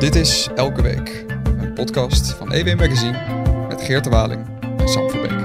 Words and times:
Dit 0.00 0.14
is 0.14 0.48
Elke 0.54 0.82
Week, 0.82 1.24
een 1.60 1.72
podcast 1.72 2.30
van 2.30 2.52
EW 2.52 2.78
Magazine 2.78 3.18
met 3.68 3.82
Geert 3.82 4.04
de 4.04 4.10
Waling 4.10 4.46
en 4.78 4.88
Sam 4.88 5.10
Verbeek. 5.10 5.39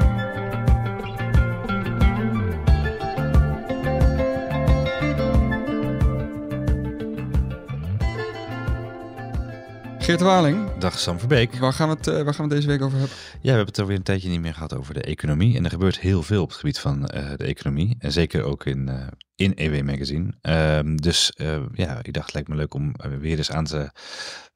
Geert 10.05 10.21
Waling, 10.21 10.77
Dag 10.77 10.99
Sam 10.99 11.19
Verbeek. 11.19 11.55
waar 11.55 11.73
gaan, 11.73 11.89
we 11.89 11.95
het, 11.95 12.07
eh, 12.07 12.13
waar 12.13 12.33
gaan 12.33 12.47
we 12.47 12.53
het 12.53 12.61
deze 12.61 12.67
week 12.67 12.81
over 12.81 12.97
hebben? 12.97 13.17
Ja, 13.17 13.39
we 13.41 13.47
hebben 13.47 13.65
het 13.65 13.79
alweer 13.79 13.95
een 13.95 14.03
tijdje 14.03 14.29
niet 14.29 14.41
meer 14.41 14.53
gehad 14.53 14.75
over 14.75 14.93
de 14.93 15.01
economie. 15.01 15.57
En 15.57 15.63
er 15.63 15.69
gebeurt 15.69 15.99
heel 15.99 16.23
veel 16.23 16.41
op 16.41 16.49
het 16.49 16.57
gebied 16.57 16.79
van 16.79 17.07
eh, 17.07 17.29
de 17.35 17.43
economie. 17.43 17.95
En 17.99 18.11
zeker 18.11 18.43
ook 18.43 18.65
in, 18.65 18.89
eh, 18.89 19.07
in 19.35 19.51
EW 19.55 19.83
Magazine. 19.83 20.33
Ehm, 20.41 20.95
dus 20.95 21.31
eh, 21.31 21.61
ja, 21.73 21.99
ik 22.01 22.13
dacht 22.13 22.25
het 22.25 22.33
lijkt 22.33 22.49
me 22.49 22.55
leuk 22.55 22.73
om 22.73 22.95
weer 23.19 23.37
eens 23.37 23.51
aan, 23.51 23.65
te, 23.65 23.91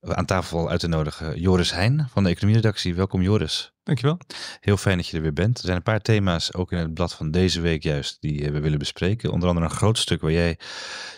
aan 0.02 0.26
tafel 0.26 0.70
uit 0.70 0.80
te 0.80 0.88
nodigen 0.88 1.40
Joris 1.40 1.72
Heijn 1.72 2.08
van 2.10 2.24
de 2.24 2.30
economieredactie. 2.30 2.96
Welkom 2.96 3.22
Joris. 3.22 3.74
Dankjewel. 3.84 4.20
Heel 4.60 4.78
fijn 4.78 4.98
dat 4.98 5.08
je 5.08 5.16
er 5.18 5.24
weer 5.24 5.34
bent. 5.34 5.58
Er 5.58 5.64
zijn 5.64 5.78
een 5.78 5.84
paar 5.84 6.02
thema's, 6.02 6.54
ook 6.54 6.72
in 6.72 6.78
het 6.78 6.94
blad 6.94 7.14
van 7.14 7.32
deze 7.32 7.62
week 7.62 7.84
juist, 7.84 8.18
die 8.22 8.52
we 8.52 8.60
willen 8.60 8.80
bespreken. 8.80 9.32
Onder 9.32 9.50
andere 9.50 9.66
een 9.66 9.76
groot 9.76 9.98
stuk 9.98 10.22
waar 10.22 10.32
jij, 10.32 10.60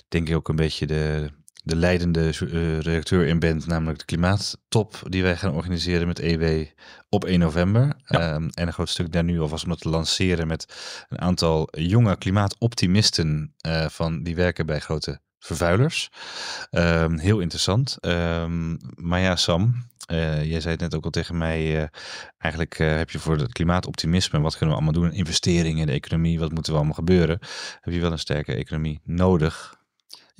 denk 0.07 0.29
ik, 0.29 0.35
ook 0.35 0.49
een 0.49 0.55
beetje 0.55 0.87
de, 0.87 1.29
de 1.61 1.75
leidende 1.75 2.27
eh, 2.27 2.79
redacteur 2.79 3.27
in 3.27 3.39
bent. 3.39 3.67
Namelijk 3.67 3.99
de 3.99 4.05
klimaattop 4.05 5.01
die 5.03 5.23
wij 5.23 5.37
gaan 5.37 5.53
organiseren 5.53 6.07
met 6.07 6.19
EW 6.19 6.65
op 7.09 7.25
1 7.25 7.39
november. 7.39 7.95
Ehm, 8.05 8.47
en 8.53 8.67
een 8.67 8.73
groot 8.73 8.89
stuk 8.89 9.11
daar 9.11 9.23
nu 9.23 9.39
alvast 9.39 9.63
om 9.63 9.69
dat 9.69 9.81
te 9.81 9.89
lanceren 9.89 10.47
met 10.47 10.73
een 11.09 11.19
aantal 11.19 11.67
jonge 11.71 12.17
klimaatoptimisten 12.17 13.53
uh, 13.67 13.85
van, 13.89 14.23
die 14.23 14.35
werken 14.35 14.65
bij 14.65 14.79
grote 14.79 15.19
vervuilers. 15.39 16.09
Ehm, 16.69 17.17
heel 17.17 17.39
interessant. 17.39 17.97
Ehm, 17.99 18.77
maar 18.95 19.19
ja, 19.19 19.35
Sam, 19.35 19.89
uh, 20.11 20.43
jij 20.43 20.61
zei 20.61 20.73
het 20.73 20.81
net 20.81 20.95
ook 20.95 21.03
al 21.03 21.09
tegen 21.09 21.37
mij. 21.37 21.81
Uh, 21.81 21.87
eigenlijk 22.37 22.79
uh, 22.79 22.95
heb 22.97 23.09
je 23.09 23.19
voor 23.19 23.37
het 23.37 23.51
klimaatoptimisme, 23.51 24.39
wat 24.39 24.57
kunnen 24.57 24.75
we 24.75 24.81
allemaal 24.81 25.01
doen? 25.01 25.13
Investeringen 25.13 25.79
in 25.79 25.85
de 25.85 25.91
economie, 25.91 26.39
wat 26.39 26.51
moeten 26.51 26.71
we 26.71 26.77
allemaal 26.77 26.95
gebeuren? 26.95 27.39
Heb 27.81 27.93
je 27.93 27.99
wel 27.99 28.11
een 28.11 28.19
sterke 28.19 28.53
economie 28.53 29.01
nodig? 29.03 29.79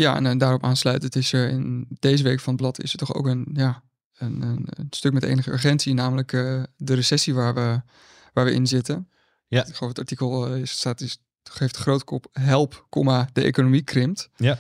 Ja, 0.02 0.16
en, 0.16 0.26
en 0.26 0.38
daarop 0.38 0.64
aansluitend 0.64 1.16
is 1.16 1.34
er 1.34 1.50
in 1.50 1.88
deze 2.00 2.24
week 2.24 2.40
van 2.40 2.54
het 2.54 2.62
blad 2.62 2.84
is 2.84 2.92
er 2.92 2.98
toch 2.98 3.14
ook 3.14 3.28
een, 3.28 3.48
ja, 3.54 3.84
een, 4.18 4.42
een, 4.42 4.68
een 4.70 4.88
stuk 4.90 5.14
met 5.14 5.24
enige 5.24 5.52
urgentie, 5.52 5.94
namelijk 5.94 6.32
uh, 6.32 6.64
de 6.78 6.94
recessie 6.94 7.34
waar 7.34 7.54
we, 7.54 7.82
waar 8.34 8.46
we 8.46 8.54
in 8.54 8.68
zitten. 8.68 9.10
Ja. 9.48 9.66
Ik 9.66 9.76
geloof 9.76 9.90
het 9.90 10.00
artikel 10.00 10.58
uh, 10.58 10.66
staat, 10.66 11.02
is, 11.02 11.18
geeft 11.44 11.78
grote 11.78 12.04
kop 12.04 12.28
help, 12.32 12.86
comma, 12.90 13.30
de 13.34 13.44
economie 13.44 13.82
krimpt. 13.82 14.30
Ja. 14.36 14.58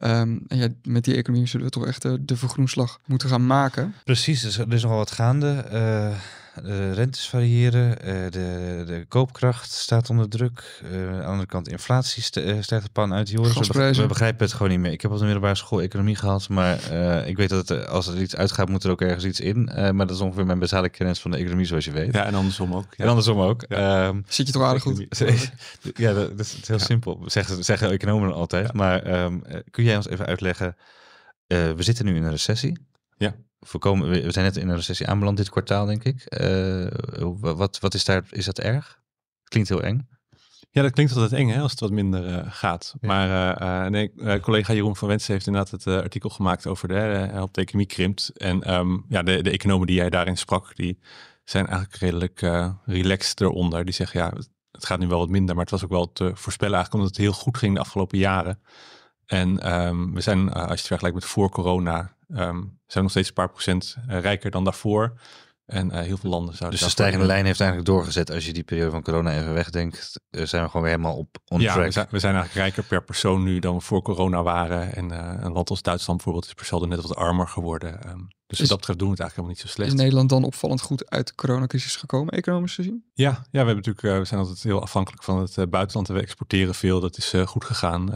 Um, 0.00 0.44
en 0.48 0.56
ja, 0.56 0.68
met 0.82 1.04
die 1.04 1.14
economie 1.14 1.46
zullen 1.46 1.66
we 1.66 1.72
toch 1.72 1.86
echt 1.86 2.02
de 2.02 2.36
vergroenslag 2.36 3.00
moeten 3.06 3.28
gaan 3.28 3.46
maken. 3.46 3.94
Precies, 4.04 4.58
er 4.58 4.72
is 4.72 4.82
nogal 4.82 4.98
wat 4.98 5.10
gaande. 5.10 5.64
Uh, 5.72 6.18
de 6.62 6.92
rentes 6.92 7.28
variëren, 7.28 7.88
uh, 7.88 8.30
de, 8.30 8.82
de 8.86 9.04
koopkracht 9.08 9.70
staat 9.72 10.10
onder 10.10 10.28
druk. 10.28 10.80
Uh, 10.92 11.08
aan 11.08 11.18
de 11.18 11.24
andere 11.24 11.46
kant 11.46 11.68
inflatie 11.68 12.22
st 12.22 12.40
stijgt 12.60 12.84
de 12.84 12.90
pan 12.92 13.14
uit. 13.14 13.28
Joris, 13.28 13.68
we, 13.68 13.94
we, 13.94 14.06
begrijpen 14.06 14.44
het 14.44 14.54
gewoon 14.54 14.68
niet 14.68 14.80
meer. 14.80 14.92
Ik 14.92 15.00
heb 15.00 15.10
op 15.10 15.18
de 15.18 15.24
middelbare 15.24 15.54
school 15.54 15.82
economie 15.82 16.16
gehad, 16.16 16.48
maar 16.48 16.78
uh, 16.92 17.26
ik 17.26 17.36
weet 17.36 17.48
dat 17.48 17.68
het, 17.68 17.88
als 17.88 18.06
er 18.06 18.20
iets 18.20 18.36
uitgaat, 18.36 18.68
moet 18.68 18.84
er 18.84 18.90
ook 18.90 19.00
ergens 19.00 19.24
iets 19.24 19.40
in. 19.40 19.64
maar 19.74 20.06
dat 20.06 20.10
is 20.10 20.20
ongeveer 20.20 20.46
mijn 20.46 20.58
basale 20.58 20.88
kennis 20.88 21.18
van 21.18 21.30
de 21.30 21.36
economie, 21.36 21.66
zoals 21.66 21.84
je 21.84 21.90
weet. 21.90 22.14
Ja, 22.14 22.24
en 22.24 22.34
andersom 22.34 22.74
ook. 22.74 22.86
Ja. 22.96 23.04
En 23.04 23.08
andersom 23.08 23.40
ook. 23.40 23.64
Ja. 23.68 24.06
Um, 24.06 24.24
Zit 24.28 24.46
je 24.46 24.52
toch 24.52 24.62
aardig 24.62 24.82
goed? 24.82 25.06
ja, 25.94 26.12
dat, 26.12 26.36
dat, 26.36 26.46
is 26.46 26.66
heel 26.66 26.78
ja. 26.78 26.84
simpel. 26.84 27.22
Zeggen, 27.26 27.64
zeggen 27.64 27.90
economen 27.90 28.34
altijd. 28.34 28.72
Maar 28.72 29.22
um, 29.24 29.42
kun 29.70 29.84
jij 29.84 29.96
ons 29.96 30.08
even 30.08 30.26
uitleggen? 30.26 30.76
we 31.46 31.74
zitten 31.82 32.04
nu 32.04 32.16
in 32.16 32.22
een 32.22 32.30
recessie. 32.30 32.78
Ja. 33.16 33.34
Voorkomen, 33.66 34.08
we 34.08 34.32
zijn 34.32 34.44
net 34.44 34.56
in 34.56 34.68
een 34.68 34.76
recessie 34.76 35.06
aanbeland 35.06 35.36
dit 35.36 35.50
kwartaal, 35.50 35.86
denk 35.86 36.04
ik. 36.04 36.40
Uh, 36.42 36.86
wat, 37.40 37.78
wat 37.80 37.94
is 37.94 38.04
daar, 38.04 38.24
is 38.30 38.44
dat 38.44 38.58
erg? 38.58 39.00
Klinkt 39.44 39.68
heel 39.68 39.82
eng. 39.82 40.08
Ja, 40.70 40.82
dat 40.82 40.92
klinkt 40.92 41.12
altijd 41.12 41.32
eng 41.32 41.48
hè, 41.48 41.60
als 41.60 41.70
het 41.70 41.80
wat 41.80 41.90
minder 41.90 42.28
uh, 42.28 42.38
gaat. 42.46 42.94
Ja. 43.00 43.08
Maar 43.08 43.62
uh, 43.62 43.90
nee, 43.90 44.40
collega 44.40 44.72
Jeroen 44.72 44.96
van 44.96 45.08
Wensen 45.08 45.32
heeft 45.32 45.46
inderdaad 45.46 45.70
het 45.70 45.86
artikel 45.86 46.30
gemaakt 46.30 46.66
over 46.66 46.88
de, 46.88 46.94
help 46.94 47.54
de 47.54 47.60
economie 47.60 47.86
krimpt. 47.86 48.30
En 48.36 48.74
um, 48.74 49.04
ja, 49.08 49.22
de, 49.22 49.42
de 49.42 49.50
economen 49.50 49.86
die 49.86 49.96
jij 49.96 50.10
daarin 50.10 50.36
sprak, 50.36 50.76
die 50.76 50.98
zijn 51.44 51.66
eigenlijk 51.66 51.96
redelijk 51.96 52.40
relaxed 52.84 53.40
eronder. 53.40 53.84
Die 53.84 53.94
zeggen 53.94 54.20
ja, 54.20 54.32
het 54.70 54.86
gaat 54.86 54.98
nu 54.98 55.06
wel 55.06 55.18
wat 55.18 55.28
minder, 55.28 55.54
maar 55.54 55.64
het 55.64 55.72
was 55.72 55.84
ook 55.84 55.90
wel 55.90 56.12
te 56.12 56.30
voorspellen 56.34 56.74
eigenlijk 56.74 57.04
omdat 57.04 57.16
het 57.16 57.26
heel 57.26 57.42
goed 57.42 57.56
ging 57.56 57.74
de 57.74 57.80
afgelopen 57.80 58.18
jaren. 58.18 58.60
En 59.26 59.74
um, 59.74 60.14
we 60.14 60.20
zijn, 60.20 60.52
als 60.52 60.66
je 60.66 60.70
het 60.70 60.80
vergelijkt 60.80 61.16
met 61.16 61.24
voor 61.24 61.50
corona, 61.50 62.16
Um, 62.36 62.78
zijn 62.86 63.04
nog 63.04 63.10
steeds 63.10 63.28
een 63.28 63.34
paar 63.34 63.50
procent 63.50 63.96
uh, 64.08 64.20
rijker 64.20 64.50
dan 64.50 64.64
daarvoor. 64.64 65.20
En 65.66 65.86
uh, 65.86 65.98
heel 65.98 66.16
veel 66.16 66.30
landen 66.30 66.56
zouden. 66.56 66.78
Dus 66.78 66.88
de 66.88 66.94
stijgende 66.94 67.26
lijn 67.26 67.44
heeft 67.44 67.60
eigenlijk 67.60 67.90
doorgezet. 67.90 68.30
Als 68.30 68.46
je 68.46 68.52
die 68.52 68.62
periode 68.62 68.90
van 68.90 69.02
corona 69.02 69.32
even 69.32 69.54
wegdenkt, 69.54 70.20
uh, 70.30 70.46
zijn 70.46 70.62
we 70.62 70.68
gewoon 70.68 70.86
weer 70.86 70.96
helemaal 70.96 71.16
op 71.16 71.38
on 71.48 71.60
ja, 71.60 71.72
track. 71.72 71.86
We 71.86 71.92
zijn, 71.92 72.06
we 72.10 72.18
zijn 72.18 72.34
eigenlijk 72.34 72.66
rijker 72.66 72.84
per 72.84 73.04
persoon 73.04 73.42
nu 73.42 73.58
dan 73.58 73.74
we 73.74 73.80
voor 73.80 74.02
corona 74.02 74.42
waren. 74.42 74.94
En 74.94 75.12
uh, 75.12 75.34
een 75.40 75.52
land 75.52 75.70
als 75.70 75.82
Duitsland 75.82 76.16
bijvoorbeeld 76.16 76.46
is 76.46 76.54
per 76.54 76.66
saldo 76.66 76.86
net 76.86 77.02
wat 77.02 77.16
armer 77.16 77.48
geworden. 77.48 78.08
Um, 78.08 78.28
dus 78.46 78.58
wat 78.58 78.68
dat 78.68 78.78
betreft 78.78 78.98
doen 78.98 79.08
we 79.08 79.14
het 79.14 79.22
eigenlijk 79.22 79.32
helemaal 79.34 79.48
niet 79.48 79.60
zo 79.60 79.66
slecht. 79.66 79.92
Is 79.92 79.98
Nederland 79.98 80.28
dan 80.28 80.44
opvallend 80.44 80.80
goed 80.80 81.10
uit 81.10 81.26
de 81.26 81.34
coronacrisis 81.34 81.96
gekomen, 81.96 82.32
economisch 82.32 82.74
gezien? 82.74 83.04
Ja, 83.12 83.30
ja 83.30 83.40
we 83.50 83.56
hebben 83.56 83.76
natuurlijk, 83.76 84.18
we 84.18 84.24
zijn 84.24 84.40
altijd 84.40 84.62
heel 84.62 84.82
afhankelijk 84.82 85.22
van 85.22 85.38
het 85.38 85.70
buitenland. 85.70 86.08
We 86.08 86.20
exporteren 86.20 86.74
veel. 86.74 87.00
Dat 87.00 87.16
is 87.16 87.32
goed 87.44 87.64
gegaan. 87.64 88.10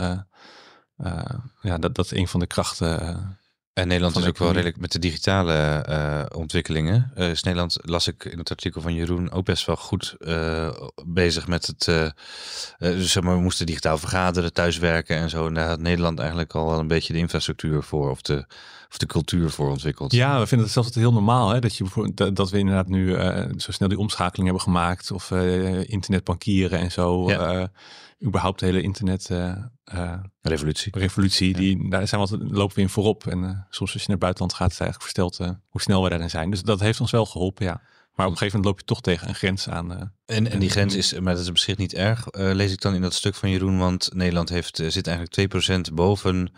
ja, 1.61 1.79
dat, 1.79 1.95
dat 1.95 2.05
is 2.05 2.11
een 2.11 2.29
van 2.29 2.41
de 2.41 2.47
krachten. 2.47 3.39
En 3.79 3.89
Nederland 3.89 4.17
is 4.17 4.27
ook 4.27 4.39
wel 4.39 4.53
redelijk 4.53 4.77
met 4.77 4.93
de 4.93 4.99
digitale 4.99 5.85
uh, 5.89 6.39
ontwikkelingen. 6.39 7.13
Uh, 7.17 7.31
is 7.31 7.43
Nederland, 7.43 7.77
las 7.83 8.07
ik 8.07 8.25
in 8.25 8.39
het 8.39 8.51
artikel 8.51 8.81
van 8.81 8.95
Jeroen, 8.95 9.31
ook 9.31 9.45
best 9.45 9.67
wel 9.67 9.77
goed 9.77 10.17
uh, 10.19 10.71
bezig 11.07 11.47
met 11.47 11.67
het. 11.67 11.85
dus 12.79 13.13
zeg 13.13 13.23
maar, 13.23 13.35
we 13.35 13.43
moesten 13.43 13.67
digitaal 13.67 13.99
vergaderen, 13.99 14.53
thuiswerken 14.53 15.17
en 15.17 15.31
zo. 15.31 15.47
En 15.47 15.55
daar 15.55 15.69
had 15.69 15.81
Nederland 15.81 16.19
eigenlijk 16.19 16.55
al 16.55 16.67
wel 16.67 16.79
een 16.79 16.89
beetje 16.89 17.13
de 17.13 17.19
infrastructuur 17.19 17.83
voor 17.83 18.11
of 18.11 18.23
de, 18.23 18.47
of 18.91 18.99
de 18.99 19.07
cultuur 19.07 19.51
voor 19.51 19.71
ontwikkeld. 19.71 20.13
Ja, 20.13 20.39
we 20.39 20.47
vinden 20.47 20.67
het 20.67 20.75
zelfs 20.75 20.95
heel 20.95 21.13
normaal 21.13 21.49
hè, 21.49 21.61
dat, 21.61 21.77
je, 21.77 22.11
dat, 22.15 22.37
dat 22.37 22.51
we 22.51 22.59
inderdaad 22.59 22.89
nu 22.89 23.13
zo 23.57 23.73
snel 23.73 23.89
die 23.89 23.99
omschakeling 23.99 24.45
hebben 24.45 24.65
gemaakt. 24.65 25.11
Of 25.11 25.31
internetbankieren 25.87 26.79
en 26.79 26.93
zo. 26.93 27.31
Ja 27.31 27.71
überhaupt 28.25 28.61
de 28.61 28.67
hele 28.67 28.83
internet 28.83 29.29
uh, 29.31 29.57
uh, 29.95 30.15
revolutie. 30.41 30.99
revolutie 30.99 31.49
ja. 31.49 31.59
die, 31.59 31.89
daar 31.91 32.09
zijn 32.09 32.21
we 32.21 32.29
altijd, 32.31 32.51
lopen 32.51 32.77
we 32.77 32.83
in 32.83 32.89
voorop. 32.89 33.27
En 33.27 33.43
uh, 33.43 33.51
soms 33.71 33.93
als 33.93 34.03
je 34.03 34.09
naar 34.09 34.17
het 34.17 34.19
buitenland 34.19 34.55
gaat, 34.55 34.71
is 34.71 34.79
het 34.79 34.83
eigenlijk 34.83 35.03
versteld 35.03 35.57
hoe 35.69 35.81
snel 35.81 36.03
we 36.03 36.09
daarin 36.09 36.31
zijn. 36.31 36.51
Dus 36.51 36.63
dat 36.63 36.81
heeft 36.81 37.01
ons 37.01 37.11
wel 37.11 37.27
geholpen, 37.27 37.65
ja. 37.65 37.81
Maar 38.15 38.27
op 38.27 38.33
een 38.33 38.39
gegeven 38.39 38.61
moment 38.61 38.65
loop 38.65 38.79
je 38.79 38.95
toch 38.95 39.01
tegen 39.01 39.29
een 39.29 39.35
grens 39.35 39.69
aan. 39.69 40.13
en, 40.27 40.51
en 40.51 40.59
die 40.59 40.71
grens 40.71 40.95
is, 40.95 41.13
maar 41.13 41.33
dat 41.33 41.43
is 41.43 41.49
op 41.49 41.59
zich 41.59 41.77
niet 41.77 41.95
erg, 41.95 42.27
lees 42.31 42.73
ik 42.73 42.81
dan 42.81 42.95
in 42.95 43.01
dat 43.01 43.15
stuk 43.15 43.35
van 43.35 43.51
Jeroen. 43.51 43.79
Want 43.79 44.11
Nederland 44.15 44.49
heeft, 44.49 44.77
zit 44.87 45.07
eigenlijk 45.07 45.91
2% 45.91 45.95
boven 45.95 46.53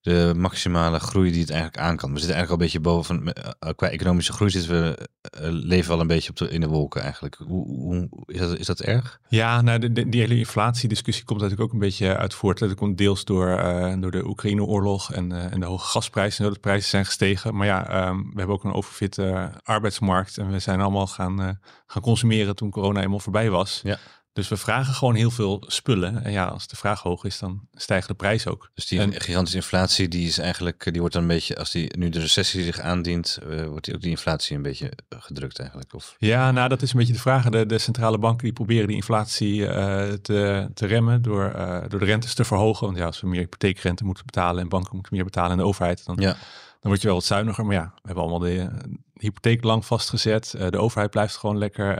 de 0.00 0.32
maximale 0.36 0.98
groei 0.98 1.30
die 1.30 1.40
het 1.40 1.50
eigenlijk 1.50 1.80
aan 1.82 1.96
kan. 1.96 2.12
We 2.12 2.18
zitten 2.18 2.36
eigenlijk 2.36 2.48
al 2.50 2.66
een 2.66 2.72
beetje 2.72 2.90
boven, 2.90 3.32
qua 3.76 3.88
economische 3.88 4.32
groei 4.32 4.50
zitten 4.50 4.70
we, 4.70 5.08
uh, 5.42 5.48
leven 5.50 5.94
al 5.94 6.00
een 6.00 6.06
beetje 6.06 6.30
op 6.30 6.36
de, 6.36 6.50
in 6.50 6.60
de 6.60 6.68
wolken 6.68 7.02
eigenlijk. 7.02 7.34
Hoe, 7.46 7.66
hoe, 7.66 8.08
is, 8.26 8.38
dat, 8.38 8.58
is 8.58 8.66
dat 8.66 8.80
erg? 8.80 9.20
Ja, 9.28 9.60
nou, 9.60 9.78
de, 9.78 9.92
de, 9.92 10.08
die 10.08 10.20
hele 10.20 10.36
inflatiediscussie 10.36 11.24
komt 11.24 11.40
natuurlijk 11.40 11.68
ook 11.68 11.74
een 11.74 11.86
beetje 11.86 12.16
uit 12.16 12.34
voort. 12.34 12.58
Dat 12.58 12.74
komt 12.74 12.98
deels 12.98 13.24
door, 13.24 13.48
uh, 13.48 13.94
door 14.00 14.10
de 14.10 14.26
Oekraïne-oorlog 14.26 15.12
en, 15.12 15.30
uh, 15.30 15.52
en 15.52 15.60
de 15.60 15.66
hoge 15.66 15.86
gasprijzen. 15.86 16.52
De 16.52 16.58
prijzen 16.58 16.88
zijn 16.88 17.04
gestegen. 17.04 17.56
Maar 17.56 17.66
ja, 17.66 18.08
um, 18.08 18.22
we 18.22 18.38
hebben 18.38 18.56
ook 18.56 18.64
een 18.64 18.72
overfitte 18.72 19.50
arbeidsmarkt 19.62 20.38
en 20.38 20.50
we 20.50 20.58
zijn 20.58 20.80
allemaal 20.80 21.06
gaan, 21.06 21.60
gaan 21.86 22.02
consumeren 22.02 22.56
toen 22.56 22.70
corona 22.70 22.98
helemaal 22.98 23.18
voorbij 23.18 23.50
was. 23.50 23.80
Ja. 23.84 23.98
Dus 24.38 24.48
we 24.48 24.56
vragen 24.56 24.94
gewoon 24.94 25.14
heel 25.14 25.30
veel 25.30 25.62
spullen. 25.66 26.24
En 26.24 26.32
ja, 26.32 26.44
als 26.44 26.66
de 26.66 26.76
vraag 26.76 27.02
hoog 27.02 27.24
is, 27.24 27.38
dan 27.38 27.60
stijgen 27.74 28.08
de 28.08 28.14
prijs 28.14 28.46
ook. 28.46 28.70
Dus 28.74 28.86
die 28.86 29.00
en, 29.00 29.20
gigantische 29.20 29.56
inflatie, 29.56 30.08
die 30.08 30.26
is 30.26 30.38
eigenlijk, 30.38 30.88
die 30.90 31.00
wordt 31.00 31.14
dan 31.14 31.22
een 31.22 31.28
beetje, 31.28 31.56
als 31.56 31.70
die 31.70 31.96
nu 31.96 32.08
de 32.08 32.20
recessie 32.20 32.64
zich 32.64 32.80
aandient, 32.80 33.38
uh, 33.48 33.64
wordt 33.64 33.84
die 33.84 33.94
ook 33.94 34.00
die 34.00 34.10
inflatie 34.10 34.56
een 34.56 34.62
beetje 34.62 34.92
gedrukt 35.08 35.58
eigenlijk? 35.58 35.94
Of? 35.94 36.14
Ja, 36.18 36.50
nou 36.50 36.68
dat 36.68 36.82
is 36.82 36.92
een 36.92 36.98
beetje 36.98 37.12
de 37.12 37.18
vraag. 37.18 37.48
De, 37.48 37.66
de 37.66 37.78
centrale 37.78 38.18
banken 38.18 38.44
die 38.44 38.52
proberen 38.52 38.86
die 38.86 38.96
inflatie 38.96 39.60
uh, 39.60 39.68
te, 40.12 40.68
te 40.74 40.86
remmen 40.86 41.22
door, 41.22 41.52
uh, 41.56 41.80
door 41.88 42.00
de 42.00 42.06
rentes 42.06 42.34
te 42.34 42.44
verhogen. 42.44 42.86
Want 42.86 42.98
ja, 42.98 43.06
als 43.06 43.20
we 43.20 43.28
meer 43.28 43.40
hypotheekrente 43.40 44.04
moeten 44.04 44.26
betalen 44.26 44.62
en 44.62 44.68
banken 44.68 44.94
moeten 44.94 45.14
meer 45.14 45.24
betalen 45.24 45.50
en 45.50 45.58
de 45.58 45.64
overheid, 45.64 46.04
dan, 46.04 46.16
ja. 46.20 46.32
dan 46.32 46.36
word 46.80 47.00
je 47.00 47.06
wel 47.06 47.16
wat 47.16 47.24
zuiniger. 47.24 47.66
Maar 47.66 47.74
ja, 47.74 47.92
we 47.94 48.00
hebben 48.02 48.22
allemaal 48.22 48.48
de, 48.48 48.68
de 49.14 49.24
hypotheek 49.24 49.64
lang 49.64 49.86
vastgezet. 49.86 50.54
de 50.70 50.78
overheid 50.78 51.10
blijft 51.10 51.36
gewoon 51.36 51.58
lekker 51.58 51.96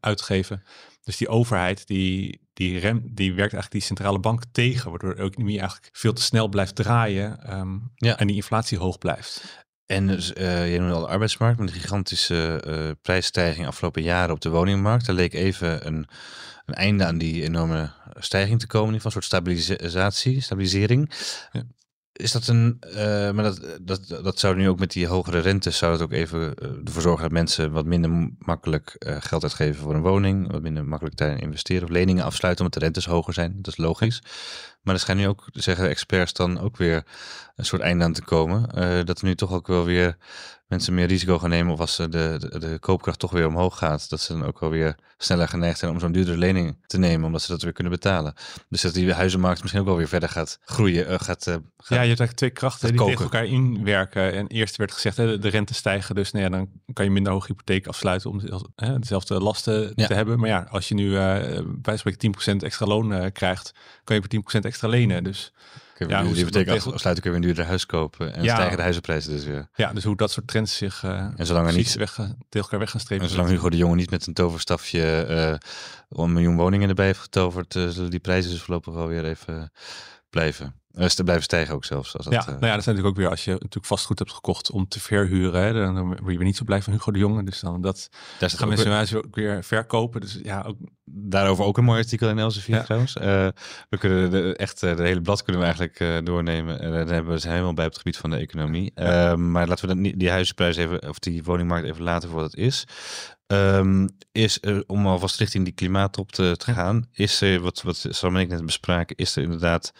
uitgeven. 0.00 0.62
Dus 1.02 1.16
die 1.16 1.28
overheid 1.28 1.86
die, 1.86 2.40
die, 2.52 2.78
rem, 2.78 3.00
die 3.04 3.34
werkt 3.34 3.52
eigenlijk 3.52 3.72
die 3.72 3.80
centrale 3.80 4.18
bank 4.18 4.42
tegen, 4.52 4.90
waardoor 4.90 5.14
de 5.14 5.22
economie 5.22 5.58
eigenlijk 5.58 5.88
veel 5.92 6.12
te 6.12 6.22
snel 6.22 6.48
blijft 6.48 6.74
draaien 6.74 7.58
um, 7.58 7.92
ja. 7.94 8.18
en 8.18 8.26
die 8.26 8.36
inflatie 8.36 8.78
hoog 8.78 8.98
blijft. 8.98 9.64
En 9.86 10.06
dus, 10.06 10.32
uh, 10.32 10.72
je 10.72 10.78
noemde 10.78 10.94
al 10.94 11.00
de 11.00 11.08
arbeidsmarkt, 11.08 11.58
met 11.58 11.68
de 11.68 11.80
gigantische 11.80 12.64
uh, 12.66 12.90
prijsstijging 13.02 13.66
afgelopen 13.66 14.02
jaren 14.02 14.34
op 14.34 14.40
de 14.40 14.48
woningmarkt. 14.48 15.08
Er 15.08 15.14
leek 15.14 15.32
even 15.32 15.86
een, 15.86 16.06
een 16.66 16.74
einde 16.74 17.04
aan 17.04 17.18
die 17.18 17.42
enorme 17.42 17.90
stijging 18.14 18.60
te 18.60 18.66
komen, 18.66 18.94
van 18.94 19.04
een 19.04 19.10
soort 19.10 19.24
stabilisatie, 19.24 20.40
stabilisering. 20.40 21.12
Ja. 21.52 21.62
Is 22.20 22.32
dat 22.32 22.46
een, 22.46 22.78
uh, 22.86 22.94
maar 23.30 23.42
dat, 23.42 23.60
dat, 23.80 24.08
dat 24.08 24.38
zou 24.38 24.56
nu 24.56 24.68
ook 24.68 24.78
met 24.78 24.92
die 24.92 25.06
hogere 25.06 25.38
rentes, 25.38 25.78
zou 25.78 25.92
het 25.92 26.02
ook 26.02 26.12
even 26.12 26.40
uh, 26.40 26.68
ervoor 26.84 27.02
zorgen 27.02 27.22
dat 27.22 27.32
mensen 27.32 27.72
wat 27.72 27.84
minder 27.84 28.30
makkelijk 28.38 28.96
uh, 28.98 29.16
geld 29.20 29.42
uitgeven 29.42 29.82
voor 29.82 29.94
een 29.94 30.02
woning, 30.02 30.50
wat 30.52 30.62
minder 30.62 30.84
makkelijk 30.84 31.16
daarin 31.16 31.38
investeren 31.38 31.82
of 31.82 31.90
leningen 31.90 32.24
afsluiten 32.24 32.64
omdat 32.64 32.80
de 32.80 32.86
rentes 32.86 33.06
hoger 33.06 33.34
zijn. 33.34 33.52
Dat 33.56 33.72
is 33.72 33.76
logisch. 33.76 34.22
Maar 34.82 34.94
er 34.94 35.00
schijnt 35.00 35.20
nu 35.20 35.28
ook, 35.28 35.48
zeggen 35.52 35.88
experts 35.88 36.32
dan 36.32 36.60
ook 36.60 36.76
weer 36.76 37.04
een 37.56 37.64
soort 37.64 37.82
einde 37.82 38.04
aan 38.04 38.12
te 38.12 38.22
komen. 38.22 38.68
dat 39.06 39.18
er 39.18 39.24
nu 39.24 39.34
toch 39.34 39.52
ook 39.52 39.66
wel 39.66 39.84
weer 39.84 40.16
mensen 40.70 40.94
meer 40.94 41.06
risico 41.06 41.38
gaan 41.38 41.50
nemen 41.50 41.72
of 41.72 41.80
als 41.80 41.96
de, 41.96 42.08
de, 42.08 42.58
de, 42.58 42.78
koopkracht 42.80 43.18
toch 43.18 43.30
weer 43.30 43.46
omhoog 43.46 43.78
gaat, 43.78 44.10
dat 44.10 44.20
ze 44.20 44.32
dan 44.32 44.44
ook 44.44 44.60
wel 44.60 44.70
weer 44.70 44.94
sneller 45.18 45.48
geneigd 45.48 45.78
zijn 45.78 45.90
om 45.90 46.00
zo'n 46.00 46.12
duurdere 46.12 46.36
lening 46.36 46.76
te 46.86 46.98
nemen, 46.98 47.26
omdat 47.26 47.42
ze 47.42 47.52
dat 47.52 47.62
weer 47.62 47.72
kunnen 47.72 47.92
betalen. 47.92 48.34
Dus 48.68 48.80
dat 48.80 48.94
die 48.94 49.12
huizenmarkt 49.12 49.60
misschien 49.60 49.80
ook 49.80 49.88
wel 49.88 49.96
weer 49.96 50.08
verder 50.08 50.28
gaat 50.28 50.58
groeien. 50.64 51.10
Uh, 51.10 51.18
gaat, 51.18 51.46
uh, 51.46 51.54
gaat, 51.54 51.88
ja, 51.88 52.02
je 52.02 52.08
hebt 52.08 52.20
eigenlijk 52.20 52.32
twee 52.32 52.50
krachten 52.50 52.88
die 52.88 52.96
koken. 52.96 53.16
tegen 53.16 53.30
elkaar 53.30 53.46
inwerken. 53.46 54.32
En 54.32 54.46
eerst 54.46 54.76
werd 54.76 54.92
gezegd, 54.92 55.16
hè, 55.16 55.38
de 55.38 55.48
rente 55.48 55.74
stijgen, 55.74 56.14
dus 56.14 56.30
nou 56.30 56.44
ja, 56.44 56.50
dan 56.50 56.68
kan 56.92 57.04
je 57.04 57.10
minder 57.10 57.32
hoge 57.32 57.46
hypotheek 57.46 57.86
afsluiten 57.86 58.30
om 58.30 58.40
hè, 58.74 58.98
dezelfde 58.98 59.40
lasten 59.40 59.94
te 59.94 60.14
hebben. 60.14 60.38
Maar 60.38 60.48
ja, 60.48 60.66
als 60.70 60.88
je 60.88 60.94
nu 60.94 61.10
bij 61.64 61.96
spreken 61.96 62.34
10% 62.54 62.56
extra 62.56 62.86
loon 62.86 63.32
krijgt, 63.32 63.74
kan 64.04 64.16
je 64.16 64.22
voor 64.22 64.60
10% 64.60 64.64
extra 64.70 64.88
lenen. 64.88 65.24
Dus 65.24 65.52
ja, 66.08 66.24
hoe 66.24 66.34
die 66.34 66.44
betekent 66.44 66.92
afsluiten 66.92 67.22
kun 67.22 67.22
je 67.22 67.28
weer 67.30 67.34
een 67.34 67.40
duurder 67.40 67.64
huis 67.64 67.86
kopen 67.86 68.34
en 68.34 68.42
ja. 68.42 68.54
stijgen 68.54 68.76
de 68.76 68.82
huizenprijzen 68.82 69.32
dus 69.32 69.44
weer. 69.44 69.68
Ja, 69.74 69.92
dus 69.92 70.04
hoe 70.04 70.16
dat 70.16 70.30
soort 70.30 70.46
trends 70.46 70.76
zich 70.76 71.02
uh, 71.02 71.10
en 71.36 71.46
zolang 71.46 71.66
er 71.66 71.74
niet 71.74 71.94
weg, 71.94 72.14
tegen 72.14 72.36
elkaar 72.50 72.78
weg 72.78 72.90
gaan 72.90 73.00
strepen. 73.00 73.24
En 73.24 73.30
zolang 73.30 73.48
Hugo 73.48 73.70
de 73.70 73.76
Jonge 73.76 73.94
niet 73.94 74.10
met 74.10 74.26
een 74.26 74.34
toverstafje 74.34 75.26
uh, 76.10 76.22
een 76.22 76.32
miljoen 76.32 76.56
woningen 76.56 76.88
erbij 76.88 77.06
heeft 77.06 77.18
getoverd, 77.18 77.74
uh, 77.74 77.88
zullen 77.88 78.10
die 78.10 78.20
prijzen 78.20 78.50
dus 78.50 78.60
voorlopig 78.62 78.94
wel 78.94 79.06
weer 79.06 79.24
even 79.24 79.72
blijven. 80.30 80.79
Uh, 80.94 81.06
te 81.06 81.22
blijven 81.22 81.44
stijgen 81.44 81.74
ook 81.74 81.84
zelfs. 81.84 82.16
Als 82.16 82.24
dat, 82.24 82.32
ja, 82.32 82.44
nou 82.46 82.66
ja, 82.66 82.74
dat 82.74 82.84
zijn 82.84 82.96
natuurlijk 82.96 83.06
ook 83.06 83.16
weer 83.16 83.30
als 83.30 83.44
je 83.44 83.50
natuurlijk 83.50 83.86
vastgoed 83.86 84.18
hebt 84.18 84.32
gekocht 84.32 84.70
om 84.70 84.88
te 84.88 85.00
verhuren. 85.00 85.62
Hè, 85.62 85.72
dan 85.72 86.06
word 86.06 86.18
je 86.18 86.24
weer 86.24 86.44
niet 86.44 86.56
zo 86.56 86.64
blij 86.64 86.82
van 86.82 86.92
Hugo 86.92 87.12
de 87.12 87.18
Jonge. 87.18 87.44
Dus 87.44 87.60
dan 87.60 87.80
dat 87.80 88.08
Daar 88.38 88.50
gaan 88.50 88.68
mensen 88.68 89.06
weer... 89.10 89.24
ook 89.24 89.34
weer 89.34 89.64
verkopen. 89.64 90.20
Dus 90.20 90.38
ja, 90.42 90.62
ook... 90.66 90.76
Daarover 91.04 91.64
ook 91.64 91.78
een 91.78 91.84
mooi 91.84 92.00
artikel 92.00 92.28
in 92.28 92.38
Elsevier 92.38 92.76
ja. 92.76 92.82
trouwens. 92.82 93.16
Uh, 93.16 93.22
we 93.88 93.98
kunnen 93.98 94.30
de, 94.30 94.56
echt 94.56 94.80
de 94.80 94.94
hele 94.98 95.20
blad 95.20 95.42
kunnen 95.42 95.62
we 95.62 95.68
eigenlijk 95.68 96.00
uh, 96.00 96.18
doornemen. 96.24 96.80
En 96.80 96.92
dan 96.92 97.08
hebben 97.08 97.32
we 97.32 97.38
zijn 97.38 97.52
helemaal 97.52 97.74
bij 97.74 97.84
op 97.84 97.90
het 97.90 98.00
gebied 98.00 98.16
van 98.16 98.30
de 98.30 98.36
economie. 98.36 98.92
Ja. 98.94 99.36
maar 99.36 99.68
laten 99.68 99.88
we 99.88 99.94
dan 99.94 100.18
die 100.18 100.30
huizenprijs 100.30 100.76
even, 100.76 101.08
of 101.08 101.18
die 101.18 101.42
woningmarkt 101.42 101.86
even 101.86 102.02
laten 102.02 102.28
voor 102.28 102.40
wat 102.40 102.50
het 102.50 102.60
is. 102.60 102.84
Um, 103.46 104.08
is 104.32 104.58
er, 104.60 104.84
om 104.86 105.06
alvast 105.06 105.36
richting 105.36 105.64
die 105.64 105.74
klimaattop 105.74 106.32
te, 106.32 106.54
te 106.56 106.72
gaan, 106.72 107.08
is 107.12 107.40
er, 107.40 107.60
wat, 107.60 107.82
wat 107.82 108.06
Sam 108.08 108.36
en 108.36 108.40
ik 108.40 108.48
net 108.48 108.66
bespraken, 108.66 109.16
is 109.16 109.36
er 109.36 109.42
inderdaad 109.42 109.92